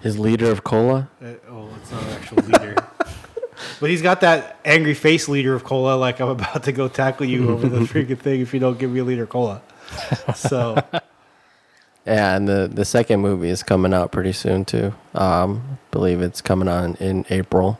His 0.00 0.16
leader 0.16 0.48
of 0.52 0.62
cola. 0.62 1.08
Uh, 1.20 1.32
oh, 1.50 1.70
it's 1.82 1.90
not 1.90 2.04
an 2.04 2.08
actual 2.10 2.36
leader. 2.44 2.76
but 3.80 3.90
he's 3.90 4.02
got 4.02 4.20
that 4.20 4.60
angry 4.64 4.94
face 4.94 5.28
leader 5.28 5.54
of 5.54 5.64
cola, 5.64 5.96
like 5.96 6.20
I'm 6.20 6.28
about 6.28 6.62
to 6.62 6.70
go 6.72 6.86
tackle 6.86 7.26
you 7.26 7.50
over 7.50 7.68
the 7.68 7.80
freaking 7.92 8.18
thing 8.20 8.42
if 8.42 8.54
you 8.54 8.60
don't 8.60 8.78
give 8.78 8.92
me 8.92 9.00
a 9.00 9.04
liter 9.04 9.24
of 9.24 9.28
cola. 9.30 9.60
So 10.34 10.76
Yeah, 12.06 12.36
and 12.36 12.46
the 12.48 12.70
the 12.72 12.84
second 12.84 13.20
movie 13.20 13.48
is 13.48 13.62
coming 13.62 13.92
out 13.92 14.12
pretty 14.12 14.32
soon 14.32 14.64
too. 14.64 14.94
Um, 15.14 15.62
I 15.72 15.76
believe 15.90 16.22
it's 16.22 16.40
coming 16.40 16.68
on 16.68 16.94
in 16.96 17.24
April. 17.30 17.78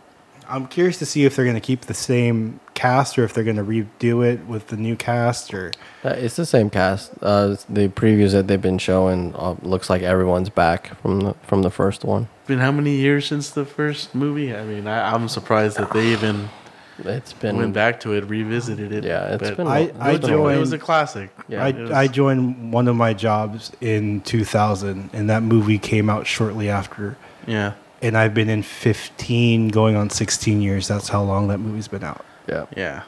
I'm 0.49 0.67
curious 0.69 0.99
to 0.99 1.07
see 1.07 1.25
if 1.25 1.35
they're 1.35 1.45
going 1.45 1.57
to 1.57 1.61
keep 1.61 1.83
the 1.83 1.95
same 1.95 2.61
cast 2.75 3.19
or 3.19 3.25
if 3.25 3.35
they're 3.35 3.43
going 3.45 3.57
to 3.57 3.65
redo 3.65 4.25
it 4.25 4.47
with 4.47 4.69
the 4.69 4.77
new 4.77 4.95
cast 4.95 5.53
or 5.53 5.73
Uh, 6.05 6.11
it's 6.11 6.37
the 6.37 6.47
same 6.47 6.71
cast. 6.71 7.13
Uh, 7.21 7.57
the 7.69 7.89
previews 7.89 8.33
that 8.33 8.47
they've 8.47 8.61
been 8.63 8.79
showing 8.79 9.35
uh, 9.37 9.57
looks 9.63 9.91
like 9.91 10.03
everyone's 10.03 10.51
back 10.51 11.01
from 11.01 11.21
the 11.21 11.35
from 11.43 11.63
the 11.63 11.71
first 11.71 12.05
one. 12.05 12.29
Been 12.47 12.61
how 12.61 12.71
many 12.73 12.95
years 12.97 13.27
since 13.27 13.51
the 13.51 13.65
first 13.65 14.15
movie? 14.15 14.55
I 14.55 14.65
mean, 14.65 14.87
I, 14.87 15.13
I'm 15.13 15.29
surprised 15.29 15.79
that 15.79 15.93
they 15.93 16.09
even 16.13 16.49
It's 16.99 17.33
been 17.33 17.57
went 17.57 17.75
back 17.75 18.01
to 18.01 18.13
it, 18.15 18.25
revisited 18.25 18.93
it. 18.93 19.05
Yeah, 19.05 19.35
it's 19.35 19.43
but 19.51 19.57
been. 19.59 19.67
I- 19.67 19.79
a- 19.79 19.93
I 19.99 20.11
it's 20.13 20.27
been 20.27 20.35
a 20.35 20.47
it 20.49 20.59
was 20.59 20.73
a 20.73 20.79
classic. 20.79 21.31
Yeah. 21.49 21.65
I, 21.65 21.71
was- 21.73 21.91
I 21.91 22.07
joined 22.09 22.73
one 22.73 22.89
of 22.89 22.97
my 22.97 23.13
jobs 23.13 23.73
in 23.81 24.21
2000 24.23 25.11
and 25.13 25.29
that 25.31 25.43
movie 25.43 25.79
came 25.79 26.09
out 26.09 26.27
shortly 26.27 26.71
after 26.71 27.17
Yeah, 27.47 27.75
and 28.03 28.17
I've 28.17 28.35
been 28.35 28.49
in 28.49 28.63
15 28.63 29.69
going 29.69 29.97
on 29.97 30.11
16 30.11 30.61
years 30.63 30.89
that's 30.89 31.09
how 31.09 31.23
long 31.23 31.49
that 31.49 31.59
movie's 31.59 31.89
been 31.89 32.05
out 32.05 32.25
yeah. 32.49 32.67
yeah. 32.77 33.03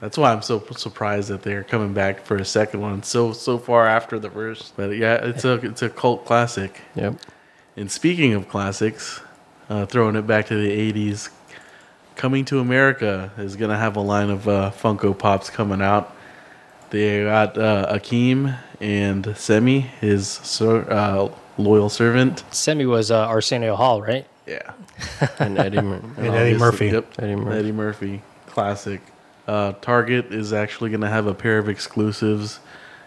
That's 0.00 0.16
why 0.16 0.32
I'm 0.32 0.42
so 0.42 0.64
surprised 0.76 1.28
that 1.28 1.42
they're 1.42 1.64
coming 1.64 1.92
back 1.92 2.20
for 2.24 2.36
a 2.36 2.44
second 2.44 2.80
one 2.80 3.02
so 3.02 3.32
so 3.32 3.58
far 3.58 3.86
after 3.88 4.18
the 4.20 4.30
first. 4.30 4.76
But 4.76 4.96
yeah, 4.96 5.14
it's 5.16 5.44
a 5.44 5.54
it's 5.54 5.82
a 5.82 5.88
cult 5.90 6.24
classic. 6.24 6.80
Yep. 6.94 7.16
And 7.76 7.90
speaking 7.90 8.32
of 8.34 8.48
classics, 8.48 9.20
uh, 9.68 9.86
throwing 9.86 10.14
it 10.16 10.24
back 10.26 10.46
to 10.46 10.54
the 10.54 10.70
80s, 10.92 11.30
Coming 12.18 12.44
to 12.46 12.58
America 12.58 13.30
is 13.38 13.54
going 13.54 13.70
to 13.70 13.76
have 13.76 13.94
a 13.96 14.00
line 14.00 14.28
of 14.28 14.48
uh, 14.48 14.72
Funko 14.72 15.16
Pops 15.16 15.50
coming 15.50 15.80
out. 15.80 16.12
They 16.90 17.22
got 17.22 17.56
uh, 17.56 17.94
Akeem 17.96 18.58
and 18.80 19.24
Semmi, 19.24 19.82
his 19.82 20.26
ser- 20.28 20.90
uh, 20.90 21.28
loyal 21.58 21.88
servant. 21.88 22.42
Semmi 22.50 22.88
was 22.88 23.12
uh, 23.12 23.26
Arsenio 23.26 23.76
Hall, 23.76 24.02
right? 24.02 24.26
Yeah. 24.46 24.72
And 25.38 25.56
Eddie. 25.58 25.80
Mur- 25.80 26.02
And 26.16 26.26
Eddie 26.34 26.58
Murphy. 26.58 26.86
Yep. 26.88 27.06
Eddie 27.20 27.36
Murphy. 27.36 27.58
Eddie 27.58 27.72
Murphy. 27.72 28.22
Classic. 28.46 29.00
Uh, 29.46 29.72
Target 29.80 30.32
is 30.34 30.52
actually 30.52 30.90
going 30.90 31.02
to 31.02 31.08
have 31.08 31.28
a 31.28 31.34
pair 31.34 31.58
of 31.58 31.68
exclusives. 31.68 32.58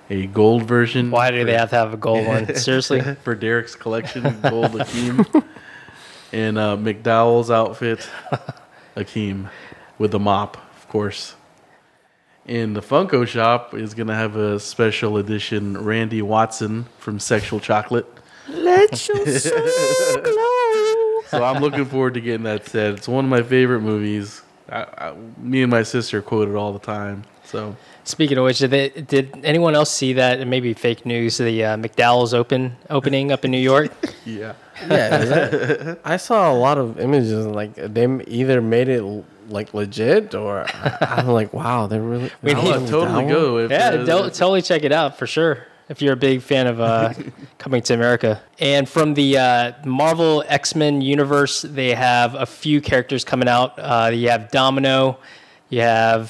A 0.09 0.27
gold 0.27 0.63
version. 0.63 1.11
Why 1.11 1.31
do 1.31 1.39
for- 1.39 1.45
they 1.47 1.53
have 1.57 1.69
to 1.71 1.75
have 1.75 1.93
a 1.93 1.97
gold 1.97 2.25
one? 2.27 2.55
Seriously? 2.55 3.01
for 3.23 3.35
Derrick's 3.35 3.75
collection, 3.75 4.23
gold 4.41 4.71
Akeem, 4.71 5.43
and 6.31 6.57
uh, 6.57 6.77
McDowell's 6.77 7.49
outfit, 7.51 8.09
Akeem, 8.95 9.49
with 9.97 10.11
the 10.11 10.19
mop, 10.19 10.57
of 10.77 10.87
course. 10.87 11.35
And 12.45 12.75
the 12.75 12.81
Funko 12.81 13.27
shop 13.27 13.73
is 13.73 13.93
gonna 13.93 14.15
have 14.15 14.35
a 14.35 14.59
special 14.59 15.17
edition 15.17 15.77
Randy 15.77 16.21
Watson 16.21 16.85
from 16.97 17.19
Sexual 17.19 17.59
Chocolate. 17.59 18.07
Let 18.47 19.07
your 19.07 19.25
soul 19.27 19.57
glow. 20.23 21.21
So 21.29 21.43
I'm 21.43 21.61
looking 21.61 21.85
forward 21.85 22.15
to 22.15 22.21
getting 22.21 22.43
that 22.43 22.67
set. 22.67 22.95
It's 22.95 23.07
one 23.07 23.25
of 23.25 23.29
my 23.29 23.43
favorite 23.43 23.81
movies. 23.81 24.41
I, 24.67 24.85
I, 24.97 25.13
me 25.37 25.61
and 25.61 25.71
my 25.71 25.83
sister 25.83 26.21
quote 26.21 26.49
it 26.49 26.55
all 26.55 26.73
the 26.73 26.79
time. 26.79 27.23
So 27.45 27.75
Speaking 28.03 28.37
of 28.37 28.45
which, 28.45 28.59
did, 28.59 28.71
they, 28.71 28.89
did 28.89 29.39
anyone 29.43 29.75
else 29.75 29.91
see 29.91 30.13
that? 30.13 30.39
It 30.39 30.45
may 30.45 30.59
be 30.59 30.73
fake 30.73 31.05
news. 31.05 31.37
The 31.37 31.63
uh, 31.63 31.77
McDowell's 31.77 32.33
open 32.33 32.75
opening 32.89 33.31
up 33.31 33.45
in 33.45 33.51
New 33.51 33.59
York. 33.59 33.91
yeah, 34.25 34.53
Yeah, 34.89 35.17
that- 35.25 35.99
I 36.05 36.17
saw 36.17 36.51
a 36.51 36.55
lot 36.55 36.77
of 36.77 36.99
images 36.99 37.45
like 37.45 37.75
they 37.75 38.07
either 38.27 38.59
made 38.61 38.89
it 38.89 39.03
like 39.49 39.73
legit 39.73 40.33
or 40.33 40.65
I- 40.67 40.97
I'm 41.19 41.27
like, 41.27 41.53
wow, 41.53 41.87
they're 41.87 42.01
really. 42.01 42.31
We 42.41 42.53
I 42.55 42.61
need- 42.63 42.81
would 42.81 42.89
totally 42.89 43.27
go. 43.27 43.57
If, 43.59 43.71
yeah, 43.71 43.91
don't, 43.97 44.33
totally 44.33 44.61
check 44.63 44.83
it 44.83 44.91
out 44.91 45.17
for 45.19 45.27
sure. 45.27 45.67
If 45.89 46.01
you're 46.01 46.13
a 46.13 46.17
big 46.17 46.41
fan 46.41 46.67
of 46.67 46.79
uh, 46.79 47.13
Coming 47.57 47.81
to 47.83 47.93
America, 47.93 48.41
and 48.59 48.87
from 48.87 49.13
the 49.13 49.37
uh, 49.37 49.73
Marvel 49.85 50.41
X 50.47 50.73
Men 50.73 51.01
universe, 51.01 51.61
they 51.63 51.93
have 51.93 52.33
a 52.33 52.45
few 52.45 52.79
characters 52.81 53.23
coming 53.25 53.47
out. 53.49 53.77
Uh, 53.77 54.09
you 54.13 54.29
have 54.29 54.49
Domino, 54.51 55.19
you 55.69 55.81
have 55.81 56.29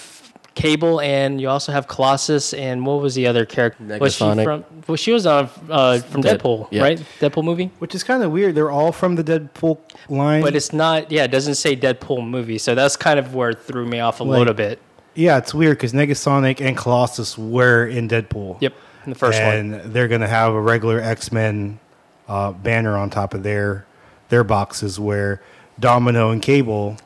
Cable, 0.54 1.00
and 1.00 1.40
you 1.40 1.48
also 1.50 1.72
have 1.72 1.88
Colossus. 1.88 2.54
And 2.54 2.86
what 2.86 3.02
was 3.02 3.16
the 3.16 3.26
other 3.28 3.46
character? 3.46 3.84
Was 4.00 4.16
she 4.16 4.24
Negasonic. 4.26 4.44
from? 4.44 4.66
Well, 4.88 4.96
she 4.98 5.12
was 5.14 5.26
on 5.26 5.50
uh, 5.70 6.00
from 6.00 6.22
Dead- 6.22 6.40
Deadpool, 6.42 6.68
yeah. 6.72 6.82
right? 6.84 7.00
Deadpool 7.20 7.44
movie. 7.46 7.72
which 7.80 7.96
is 7.96 8.04
kind 8.04 8.22
of 8.24 8.32
weird 8.32 8.56
they're 8.56 8.70
all 8.72 8.92
from 8.92 9.16
the 9.16 9.24
Deadpool 9.24 9.78
line 10.10 10.42
But 10.42 10.56
it's 10.56 10.74
not. 10.74 11.10
Yeah, 11.12 11.24
it 11.24 11.32
doesn't 11.32 11.56
say 11.56 11.76
Deadpool 11.76 12.28
movie, 12.28 12.58
so 12.58 12.76
that's 12.76 12.98
kind 12.98 13.18
of 13.18 13.34
where 13.34 13.52
it 13.52 13.60
threw 13.60 13.86
me 13.86 14.00
off 14.02 14.20
a 14.20 14.24
Like- 14.24 14.40
little 14.40 14.54
bit. 14.54 14.80
yeah 15.16 15.38
it's 15.38 15.54
weird 15.54 15.78
because 15.78 15.94
Negasonic 15.94 16.60
and 16.66 16.76
Colossus 16.78 17.38
were 17.38 17.86
in 17.88 18.08
Deadpool 18.10 18.58
Yep, 18.62 18.74
in 19.06 19.10
the 19.12 19.16
first 19.18 19.42
one. 19.42 19.54
and 19.56 19.94
they're 19.94 20.08
going 20.10 20.22
to 20.22 20.28
have 20.28 20.54
a 20.54 20.62
regular 20.62 21.00
X-Men 21.00 21.80
uh, 22.28 22.52
banner 22.52 22.98
on 22.98 23.10
top 23.10 23.34
of 23.34 23.44
their 23.44 23.86
their 24.30 24.44
boxes 24.44 25.00
where 25.00 25.42
Domino 25.80 26.32
and 26.32 26.42
Cable 26.42 26.98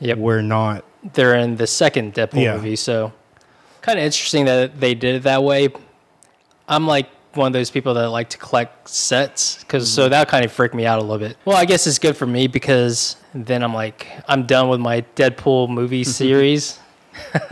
Yep. 0.00 0.18
were 0.18 0.42
not 0.42 0.84
they're 1.12 1.34
in 1.36 1.56
the 1.56 1.66
second 1.66 2.14
Deadpool 2.14 2.42
Yeah. 2.42 2.56
movie. 2.56 2.76
So 2.76 3.12
kind 3.80 3.98
of 3.98 4.04
interesting 4.04 4.44
that 4.46 4.78
they 4.80 4.94
did 4.94 5.16
it 5.16 5.22
that 5.22 5.42
way. 5.42 5.68
I'm 6.68 6.86
like 6.86 7.08
one 7.34 7.46
of 7.46 7.52
those 7.52 7.70
people 7.70 7.94
that 7.94 8.08
like 8.08 8.28
to 8.30 8.38
collect 8.38 8.88
sets 8.88 9.58
because 9.62 9.90
so 9.90 10.08
that 10.08 10.28
kind 10.28 10.44
of 10.44 10.52
freaked 10.52 10.74
me 10.74 10.84
out 10.86 10.98
a 10.98 11.02
little 11.02 11.18
bit. 11.18 11.36
Well, 11.44 11.56
I 11.56 11.64
guess 11.64 11.86
it's 11.86 11.98
good 11.98 12.16
for 12.16 12.26
me 12.26 12.46
because 12.48 13.16
then 13.34 13.62
I'm 13.62 13.74
like 13.74 14.06
I'm 14.28 14.46
done 14.46 14.68
with 14.68 14.80
my 14.80 15.02
Deadpool 15.16 15.68
movie 15.68 16.04
series. 16.04 16.78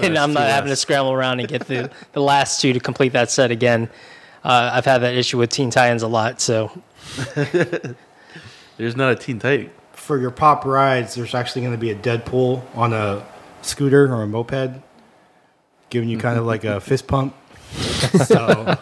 and 0.00 0.18
I'm 0.18 0.32
not 0.32 0.46
two 0.46 0.52
having 0.52 0.70
to 0.70 0.76
scramble 0.76 1.12
around 1.12 1.40
and 1.40 1.48
get 1.48 1.66
the, 1.66 1.90
the 2.12 2.20
last 2.20 2.60
two 2.60 2.72
to 2.72 2.80
complete 2.80 3.12
that 3.12 3.30
set 3.30 3.50
again. 3.50 3.88
Uh, 4.44 4.70
I've 4.72 4.84
had 4.84 4.98
that 4.98 5.14
issue 5.14 5.38
with 5.38 5.50
Teen 5.50 5.70
Titans 5.70 6.02
a 6.02 6.08
lot, 6.08 6.40
so 6.40 6.70
there's 8.76 8.96
not 8.96 9.12
a 9.12 9.16
Teen 9.16 9.38
Titan. 9.38 9.70
For 10.10 10.18
your 10.18 10.32
pop 10.32 10.64
rides, 10.64 11.14
there's 11.14 11.36
actually 11.36 11.62
going 11.62 11.72
to 11.72 11.78
be 11.78 11.92
a 11.92 11.94
Deadpool 11.94 12.64
on 12.74 12.92
a 12.92 13.24
scooter 13.62 14.12
or 14.12 14.22
a 14.22 14.26
moped, 14.26 14.82
giving 15.88 16.08
you 16.08 16.18
kind 16.18 16.36
of 16.36 16.44
like 16.44 16.64
a 16.64 16.80
fist 16.80 17.06
pump. 17.06 17.32
So 18.24 18.36
uh, 18.36 18.76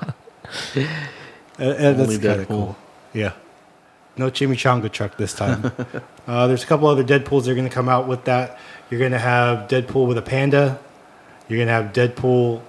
uh, 1.59 1.93
that's 1.93 2.17
kind 2.17 2.41
of 2.41 2.49
cool. 2.49 2.79
Yeah. 3.13 3.35
No 4.17 4.31
chimichanga 4.31 4.91
truck 4.91 5.19
this 5.19 5.35
time. 5.35 5.71
uh, 6.27 6.47
there's 6.47 6.63
a 6.63 6.67
couple 6.67 6.89
other 6.89 7.05
Deadpools 7.05 7.45
that 7.45 7.51
are 7.51 7.55
going 7.55 7.69
to 7.69 7.75
come 7.75 7.91
out 7.91 8.09
with 8.09 8.25
that. 8.25 8.59
You're 8.89 9.01
going 9.01 9.13
to 9.13 9.19
have 9.19 9.69
Deadpool 9.69 10.09
with 10.09 10.17
a 10.17 10.23
panda. 10.23 10.81
You're 11.47 11.59
going 11.59 11.69
to 11.69 11.75
have 11.75 11.93
Deadpool 11.93 12.63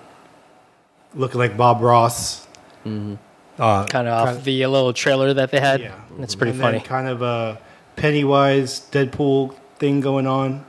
looking 1.15 1.39
like 1.39 1.55
Bob 1.55 1.81
Ross. 1.81 2.45
Uh, 2.85 3.85
kind 3.87 4.09
of 4.09 4.27
off 4.27 4.43
the 4.43 4.65
little 4.65 4.91
trailer 4.91 5.33
that 5.33 5.49
they 5.49 5.61
had. 5.61 5.79
yeah. 5.79 5.95
It's 6.19 6.35
pretty 6.35 6.51
and 6.51 6.59
funny. 6.59 6.77
Then 6.79 6.87
kind 6.87 7.07
of 7.07 7.21
a 7.21 7.61
Pennywise 7.99 8.79
Deadpool 8.91 9.55
thing 9.77 9.99
going 10.01 10.25
on 10.27 10.65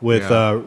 with 0.00 0.22
Yeah. 0.22 0.36
uh, 0.36 0.62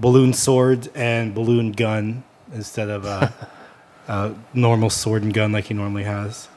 balloon 0.00 0.32
sword 0.32 0.88
and 0.94 1.34
balloon 1.34 1.72
gun 1.72 2.24
instead 2.52 2.88
of 2.88 3.04
a, 3.04 3.32
a 4.08 4.34
normal 4.52 4.90
sword 4.90 5.22
and 5.22 5.32
gun 5.34 5.52
like 5.52 5.64
he 5.66 5.74
normally 5.74 6.04
has. 6.04 6.48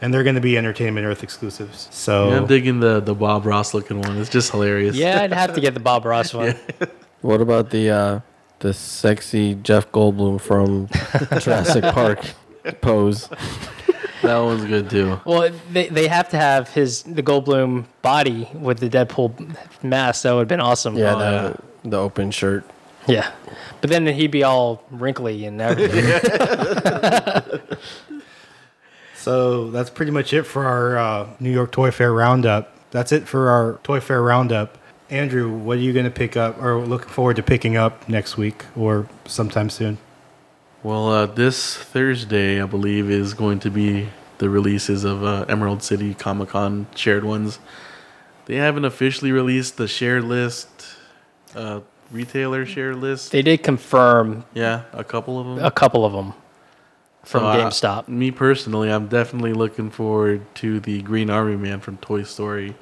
And 0.00 0.12
they're 0.12 0.22
going 0.24 0.34
to 0.34 0.40
be 0.42 0.58
Entertainment 0.58 1.06
Earth 1.06 1.22
exclusives. 1.22 1.88
So 1.90 2.28
Yeah, 2.28 2.36
I'm 2.36 2.46
digging 2.46 2.80
the 2.80 3.00
the 3.00 3.14
Bob 3.14 3.46
Ross 3.46 3.72
looking 3.72 4.00
one. 4.00 4.18
It's 4.18 4.28
just 4.30 4.50
hilarious. 4.50 4.94
Yeah, 4.94 5.22
I'd 5.22 5.32
have 5.32 5.54
to 5.54 5.60
get 5.60 5.72
the 5.74 5.80
Bob 5.80 6.04
Ross 6.04 6.34
one. 6.42 6.54
What 7.22 7.40
about 7.40 7.70
the 7.70 7.90
uh, 7.90 8.20
the 8.60 8.74
sexy 8.74 9.54
Jeff 9.54 9.90
Goldblum 9.92 10.38
from 10.40 10.88
Jurassic 11.40 11.82
Park 11.94 12.20
pose? 12.82 13.28
That 14.22 14.38
one's 14.38 14.64
good 14.64 14.88
too. 14.90 15.20
Well, 15.24 15.50
they, 15.70 15.88
they 15.88 16.08
have 16.08 16.28
to 16.30 16.36
have 16.36 16.70
his 16.70 17.02
the 17.02 17.22
Goldblum 17.22 17.84
body 18.02 18.48
with 18.54 18.78
the 18.78 18.88
Deadpool 18.88 19.56
mask. 19.82 20.22
That 20.22 20.32
would 20.32 20.40
have 20.40 20.48
been 20.48 20.60
awesome. 20.60 20.96
Yeah, 20.96 21.14
Oh, 21.14 21.18
the, 21.82 21.88
the 21.90 21.96
open 21.98 22.30
shirt. 22.30 22.64
yeah. 23.06 23.30
But 23.80 23.90
then 23.90 24.06
he'd 24.06 24.30
be 24.30 24.42
all 24.42 24.82
wrinkly 24.90 25.44
and 25.44 25.60
everything. 25.60 26.04
So 29.14 29.70
that's 29.72 29.90
pretty 29.90 30.12
much 30.12 30.32
it 30.32 30.44
for 30.44 30.64
our 30.66 30.96
uh, 30.96 31.28
New 31.40 31.50
York 31.50 31.72
Toy 31.72 31.90
Fair 31.90 32.12
roundup. 32.12 32.72
That's 32.92 33.10
it 33.10 33.26
for 33.26 33.48
our 33.50 33.80
Toy 33.82 33.98
Fair 33.98 34.22
roundup. 34.22 34.78
Andrew, 35.10 35.50
what 35.52 35.78
are 35.78 35.80
you 35.80 35.92
going 35.92 36.04
to 36.04 36.10
pick 36.12 36.36
up 36.36 36.62
or 36.62 36.78
looking 36.78 37.08
forward 37.08 37.34
to 37.36 37.42
picking 37.42 37.76
up 37.76 38.08
next 38.08 38.36
week 38.36 38.64
or 38.76 39.08
sometime 39.24 39.68
soon? 39.70 39.98
Well, 40.86 41.08
uh, 41.08 41.26
this 41.26 41.76
Thursday, 41.76 42.62
I 42.62 42.66
believe, 42.66 43.10
is 43.10 43.34
going 43.34 43.58
to 43.58 43.72
be 43.72 44.08
the 44.38 44.48
releases 44.48 45.02
of 45.02 45.24
uh, 45.24 45.44
Emerald 45.48 45.82
City 45.82 46.14
Comic 46.14 46.50
Con 46.50 46.86
shared 46.94 47.24
ones. 47.24 47.58
They 48.44 48.54
haven't 48.54 48.84
officially 48.84 49.32
released 49.32 49.78
the 49.78 49.88
shared 49.88 50.22
list, 50.22 50.68
uh, 51.56 51.80
retailer 52.12 52.64
shared 52.64 52.98
list. 52.98 53.32
they 53.32 53.42
did 53.42 53.64
confirm 53.64 54.44
yeah, 54.54 54.84
a 54.92 55.02
couple 55.02 55.40
of 55.40 55.56
them. 55.56 55.64
a 55.64 55.72
couple 55.72 56.04
of 56.04 56.12
them. 56.12 56.34
from 57.24 57.40
So, 57.40 57.46
uh, 57.48 57.56
GameStop. 57.56 58.06
Me 58.06 58.30
personally, 58.30 58.88
I'm 58.88 59.08
definitely 59.08 59.54
looking 59.54 59.90
forward 59.90 60.42
to 60.56 60.78
the 60.78 61.02
Green 61.02 61.30
Army 61.30 61.56
Man 61.56 61.80
from 61.80 61.96
Toy 61.96 62.22
Story. 62.22 62.76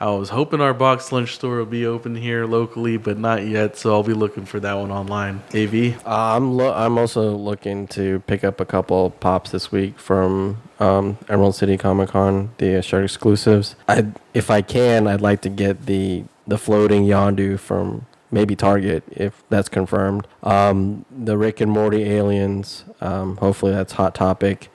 I 0.00 0.08
was 0.12 0.30
hoping 0.30 0.62
our 0.62 0.72
BoxLunch 0.72 1.28
store 1.28 1.58
will 1.58 1.66
be 1.66 1.84
open 1.84 2.16
here 2.16 2.46
locally, 2.46 2.96
but 2.96 3.18
not 3.18 3.46
yet. 3.46 3.76
So 3.76 3.92
I'll 3.92 4.02
be 4.02 4.14
looking 4.14 4.46
for 4.46 4.58
that 4.58 4.72
one 4.72 4.90
online. 4.90 5.42
AV. 5.54 5.98
Uh, 6.06 6.36
I'm 6.36 6.56
lo- 6.56 6.72
I'm 6.72 6.96
also 6.96 7.36
looking 7.36 7.86
to 7.88 8.20
pick 8.20 8.42
up 8.42 8.60
a 8.60 8.64
couple 8.64 9.10
pops 9.10 9.50
this 9.50 9.70
week 9.70 9.98
from 9.98 10.56
um, 10.78 11.18
Emerald 11.28 11.54
City 11.54 11.76
Comic 11.76 12.10
Con, 12.10 12.50
the 12.56 12.78
uh, 12.78 12.80
shirt 12.80 13.04
exclusives. 13.04 13.76
I 13.86 14.06
if 14.32 14.50
I 14.50 14.62
can, 14.62 15.06
I'd 15.06 15.20
like 15.20 15.42
to 15.42 15.50
get 15.50 15.84
the 15.84 16.24
the 16.46 16.56
floating 16.56 17.04
Yondu 17.04 17.58
from 17.58 18.06
maybe 18.30 18.56
Target 18.56 19.02
if 19.10 19.42
that's 19.50 19.68
confirmed. 19.68 20.26
Um, 20.42 21.04
the 21.10 21.36
Rick 21.36 21.60
and 21.60 21.70
Morty 21.70 22.04
aliens. 22.04 22.84
Um, 23.02 23.36
hopefully 23.36 23.72
that's 23.72 23.92
hot 23.92 24.14
topic. 24.14 24.70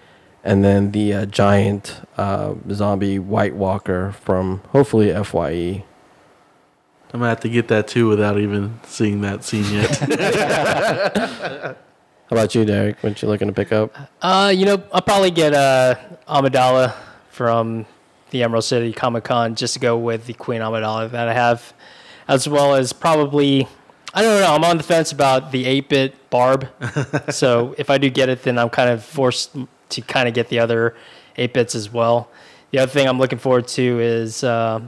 And 0.46 0.64
then 0.64 0.92
the 0.92 1.14
uh, 1.14 1.26
giant 1.26 2.02
uh, 2.18 2.54
zombie 2.72 3.20
White 3.20 3.56
Walker 3.56 4.14
from 4.22 4.62
hopefully. 4.70 5.12
Fye. 5.24 5.84
I'm 7.12 7.20
gonna 7.20 7.30
have 7.30 7.40
to 7.42 7.50
get 7.50 7.68
that 7.70 7.88
too 7.88 8.08
without 8.08 8.38
even 8.40 8.80
seeing 8.84 9.22
that 9.22 9.44
scene 9.44 9.66
yet. 9.74 9.98
How 12.30 12.38
about 12.38 12.54
you, 12.56 12.66
Derrick? 12.66 12.98
What 13.02 13.22
you 13.22 13.28
looking 13.28 13.48
to 13.48 13.54
pick 13.54 13.72
up? 13.72 13.96
Uh, 14.22 14.52
you 14.56 14.66
know, 14.66 14.84
I'll 14.92 15.02
probably 15.02 15.32
get 15.32 15.54
uh, 15.54 15.96
Amidala 16.28 16.94
from 17.30 17.86
the 18.32 18.44
Emerald 18.44 18.66
City 18.66 18.92
Comic 18.92 19.24
Con 19.24 19.56
just 19.56 19.76
to 19.76 19.80
go 19.80 19.98
with 19.98 20.26
the 20.26 20.34
Queen 20.34 20.62
Amidala 20.62 21.10
that 21.12 21.28
I 21.28 21.34
have, 21.34 21.74
as 22.28 22.50
well 22.50 22.76
as 22.76 22.94
probably. 22.94 23.68
I 24.14 24.22
don't 24.22 24.40
know. 24.40 24.54
I'm 24.54 24.64
on 24.64 24.78
the 24.78 24.84
fence 24.84 25.12
about 25.12 25.52
the 25.52 25.66
8-bit 25.66 26.30
Barb. 26.30 26.70
so 27.30 27.76
if 27.78 27.90
I 27.90 27.98
do 27.98 28.10
get 28.10 28.30
it, 28.30 28.44
then 28.44 28.58
I'm 28.58 28.70
kind 28.70 28.90
of 28.90 29.04
forced 29.04 29.56
to 29.90 30.02
kind 30.02 30.28
of 30.28 30.34
get 30.34 30.50
the 30.50 30.60
other 30.60 30.96
8-bits 31.38 31.76
as 31.76 31.92
well. 31.92 32.30
The 32.72 32.80
other 32.80 32.92
thing 32.92 33.08
I'm 33.08 33.20
looking 33.20 33.40
forward 33.40 33.68
to 33.70 34.00
is 34.00 34.44
uh, 34.44 34.82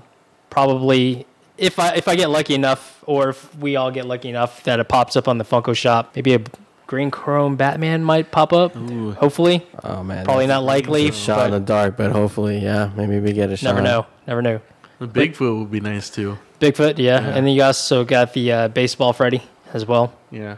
probably 0.49 1.25
if 1.57 1.79
I 1.79 1.95
if 1.95 2.07
I 2.07 2.15
get 2.15 2.29
lucky 2.29 2.53
enough, 2.53 3.03
or 3.07 3.29
if 3.29 3.55
we 3.57 3.75
all 3.75 3.91
get 3.91 4.05
lucky 4.05 4.29
enough 4.29 4.63
that 4.63 4.79
it 4.79 4.87
pops 4.87 5.15
up 5.15 5.27
on 5.27 5.37
the 5.37 5.45
Funko 5.45 5.75
shop, 5.75 6.11
maybe 6.15 6.33
a 6.35 6.41
green 6.85 7.09
chrome 7.11 7.55
Batman 7.55 8.03
might 8.03 8.31
pop 8.31 8.53
up. 8.53 8.75
Ooh. 8.75 9.11
Hopefully, 9.13 9.65
Oh 9.83 10.03
man, 10.03 10.25
probably 10.25 10.47
not 10.47 10.63
likely. 10.63 11.09
a 11.09 11.11
shot 11.11 11.45
in 11.47 11.51
the 11.51 11.59
dark, 11.59 11.97
but 11.97 12.11
hopefully, 12.11 12.59
yeah, 12.59 12.91
maybe 12.95 13.19
we 13.19 13.33
get 13.33 13.49
a 13.49 13.57
shot. 13.57 13.73
never 13.75 13.81
know. 13.81 14.05
Never 14.27 14.41
know. 14.41 14.61
The 14.99 15.07
Bigfoot 15.07 15.59
would 15.59 15.71
be 15.71 15.79
nice 15.79 16.09
too. 16.09 16.37
Bigfoot, 16.59 16.97
yeah. 16.97 17.21
Yeah. 17.21 17.27
And 17.35 17.45
then 17.45 17.53
you 17.53 17.61
also 17.61 18.03
got 18.03 18.33
the 18.33 18.51
uh, 18.51 18.67
baseball 18.69 19.13
Freddy 19.13 19.43
as 19.73 19.85
well. 19.85 20.13
Yeah. 20.31 20.57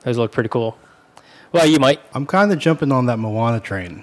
Those 0.00 0.16
look 0.18 0.32
pretty 0.32 0.48
cool. 0.48 0.76
Well, 1.54 1.66
you 1.66 1.78
might. 1.78 2.00
I'm 2.12 2.26
kind 2.26 2.52
of 2.52 2.58
jumping 2.58 2.90
on 2.90 3.06
that 3.06 3.18
Moana 3.20 3.60
train. 3.60 4.02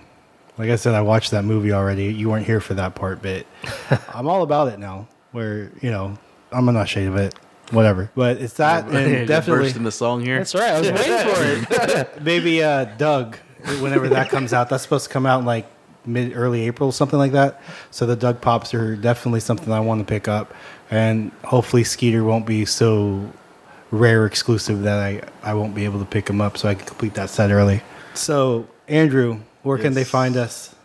Like 0.57 0.69
I 0.69 0.77
said, 0.77 0.95
I 0.95 1.01
watched 1.01 1.31
that 1.31 1.43
movie 1.43 1.73
already. 1.73 2.05
You 2.05 2.29
weren't 2.29 2.45
here 2.45 2.61
for 2.61 2.75
that 2.75 2.95
part, 2.95 3.21
but 3.21 3.45
I'm 4.13 4.27
all 4.27 4.41
about 4.41 4.69
it 4.69 4.79
now. 4.79 5.09
Where 5.33 5.69
you 5.81 5.91
know, 5.91 6.17
I'm 6.53 6.65
not 6.65 6.83
ashamed 6.83 7.09
of 7.09 7.17
it. 7.17 7.35
Whatever. 7.71 8.09
But 8.15 8.37
it's 8.37 8.53
that, 8.53 8.89
Yeah, 8.89 8.99
and 8.99 9.11
just 9.17 9.27
definitely 9.27 9.65
burst 9.65 9.75
in 9.75 9.83
the 9.83 9.91
song 9.91 10.23
here. 10.23 10.37
That's 10.37 10.55
right. 10.55 10.71
I 10.71 10.79
was 10.79 10.91
waiting 10.91 11.65
for 11.65 11.99
it. 11.99 12.21
maybe 12.23 12.63
uh, 12.63 12.85
Doug. 12.85 13.37
Whenever 13.79 14.07
that 14.09 14.29
comes 14.29 14.53
out, 14.53 14.69
that's 14.69 14.83
supposed 14.83 15.07
to 15.07 15.13
come 15.13 15.25
out 15.25 15.41
in 15.41 15.45
like 15.45 15.67
mid 16.05 16.35
early 16.35 16.61
April, 16.67 16.93
something 16.93 17.19
like 17.19 17.33
that. 17.33 17.61
So 17.91 18.05
the 18.05 18.15
Doug 18.15 18.39
pops 18.39 18.73
are 18.73 18.95
definitely 18.95 19.41
something 19.41 19.73
I 19.73 19.81
want 19.81 19.99
to 19.99 20.05
pick 20.05 20.29
up, 20.29 20.53
and 20.89 21.31
hopefully 21.43 21.83
Skeeter 21.83 22.23
won't 22.23 22.45
be 22.45 22.63
so 22.63 23.29
rare 23.91 24.25
exclusive 24.25 24.83
that 24.83 24.99
I 24.99 25.21
I 25.43 25.53
won't 25.53 25.75
be 25.75 25.85
able 25.85 25.99
to 25.99 26.05
pick 26.05 26.25
them 26.25 26.41
up, 26.41 26.57
so 26.57 26.69
I 26.69 26.75
can 26.75 26.85
complete 26.85 27.13
that 27.15 27.29
set 27.29 27.51
early. 27.51 27.81
So 28.13 28.67
Andrew, 28.87 29.39
where 29.63 29.77
can 29.77 29.93
they 29.93 30.03
find 30.03 30.35
us? 30.35 30.75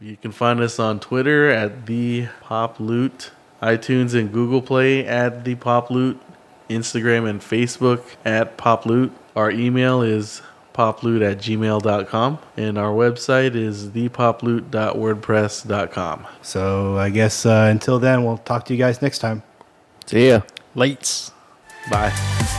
You 0.00 0.16
can 0.16 0.32
find 0.32 0.60
us 0.60 0.78
on 0.78 1.00
Twitter 1.00 1.48
at 1.48 1.86
the 1.86 2.28
Pop 2.42 2.78
Loot, 2.78 3.30
iTunes 3.62 4.14
and 4.14 4.30
Google 4.30 4.60
Play 4.60 5.06
at 5.06 5.44
the 5.44 5.54
Pop 5.54 5.90
Loot, 5.90 6.20
Instagram 6.68 7.28
and 7.28 7.40
Facebook 7.40 8.02
at 8.24 8.58
Pop 8.58 8.84
Loot. 8.84 9.12
Our 9.34 9.50
email 9.50 10.02
is 10.02 10.42
poploot 10.76 11.28
at 11.28 11.38
gmail.com 11.38 12.38
and 12.56 12.78
our 12.78 12.92
website 12.92 13.54
is 13.54 13.88
thepoploot.wordpress.com. 13.88 16.26
So 16.42 16.98
I 16.98 17.10
guess 17.10 17.46
uh, 17.46 17.68
until 17.70 17.98
then, 17.98 18.24
we'll 18.24 18.38
talk 18.38 18.64
to 18.66 18.74
you 18.74 18.78
guys 18.78 19.00
next 19.00 19.20
time. 19.20 19.42
See 20.04 20.28
ya. 20.28 20.42
Lates. 20.74 21.30
Bye. 21.88 22.55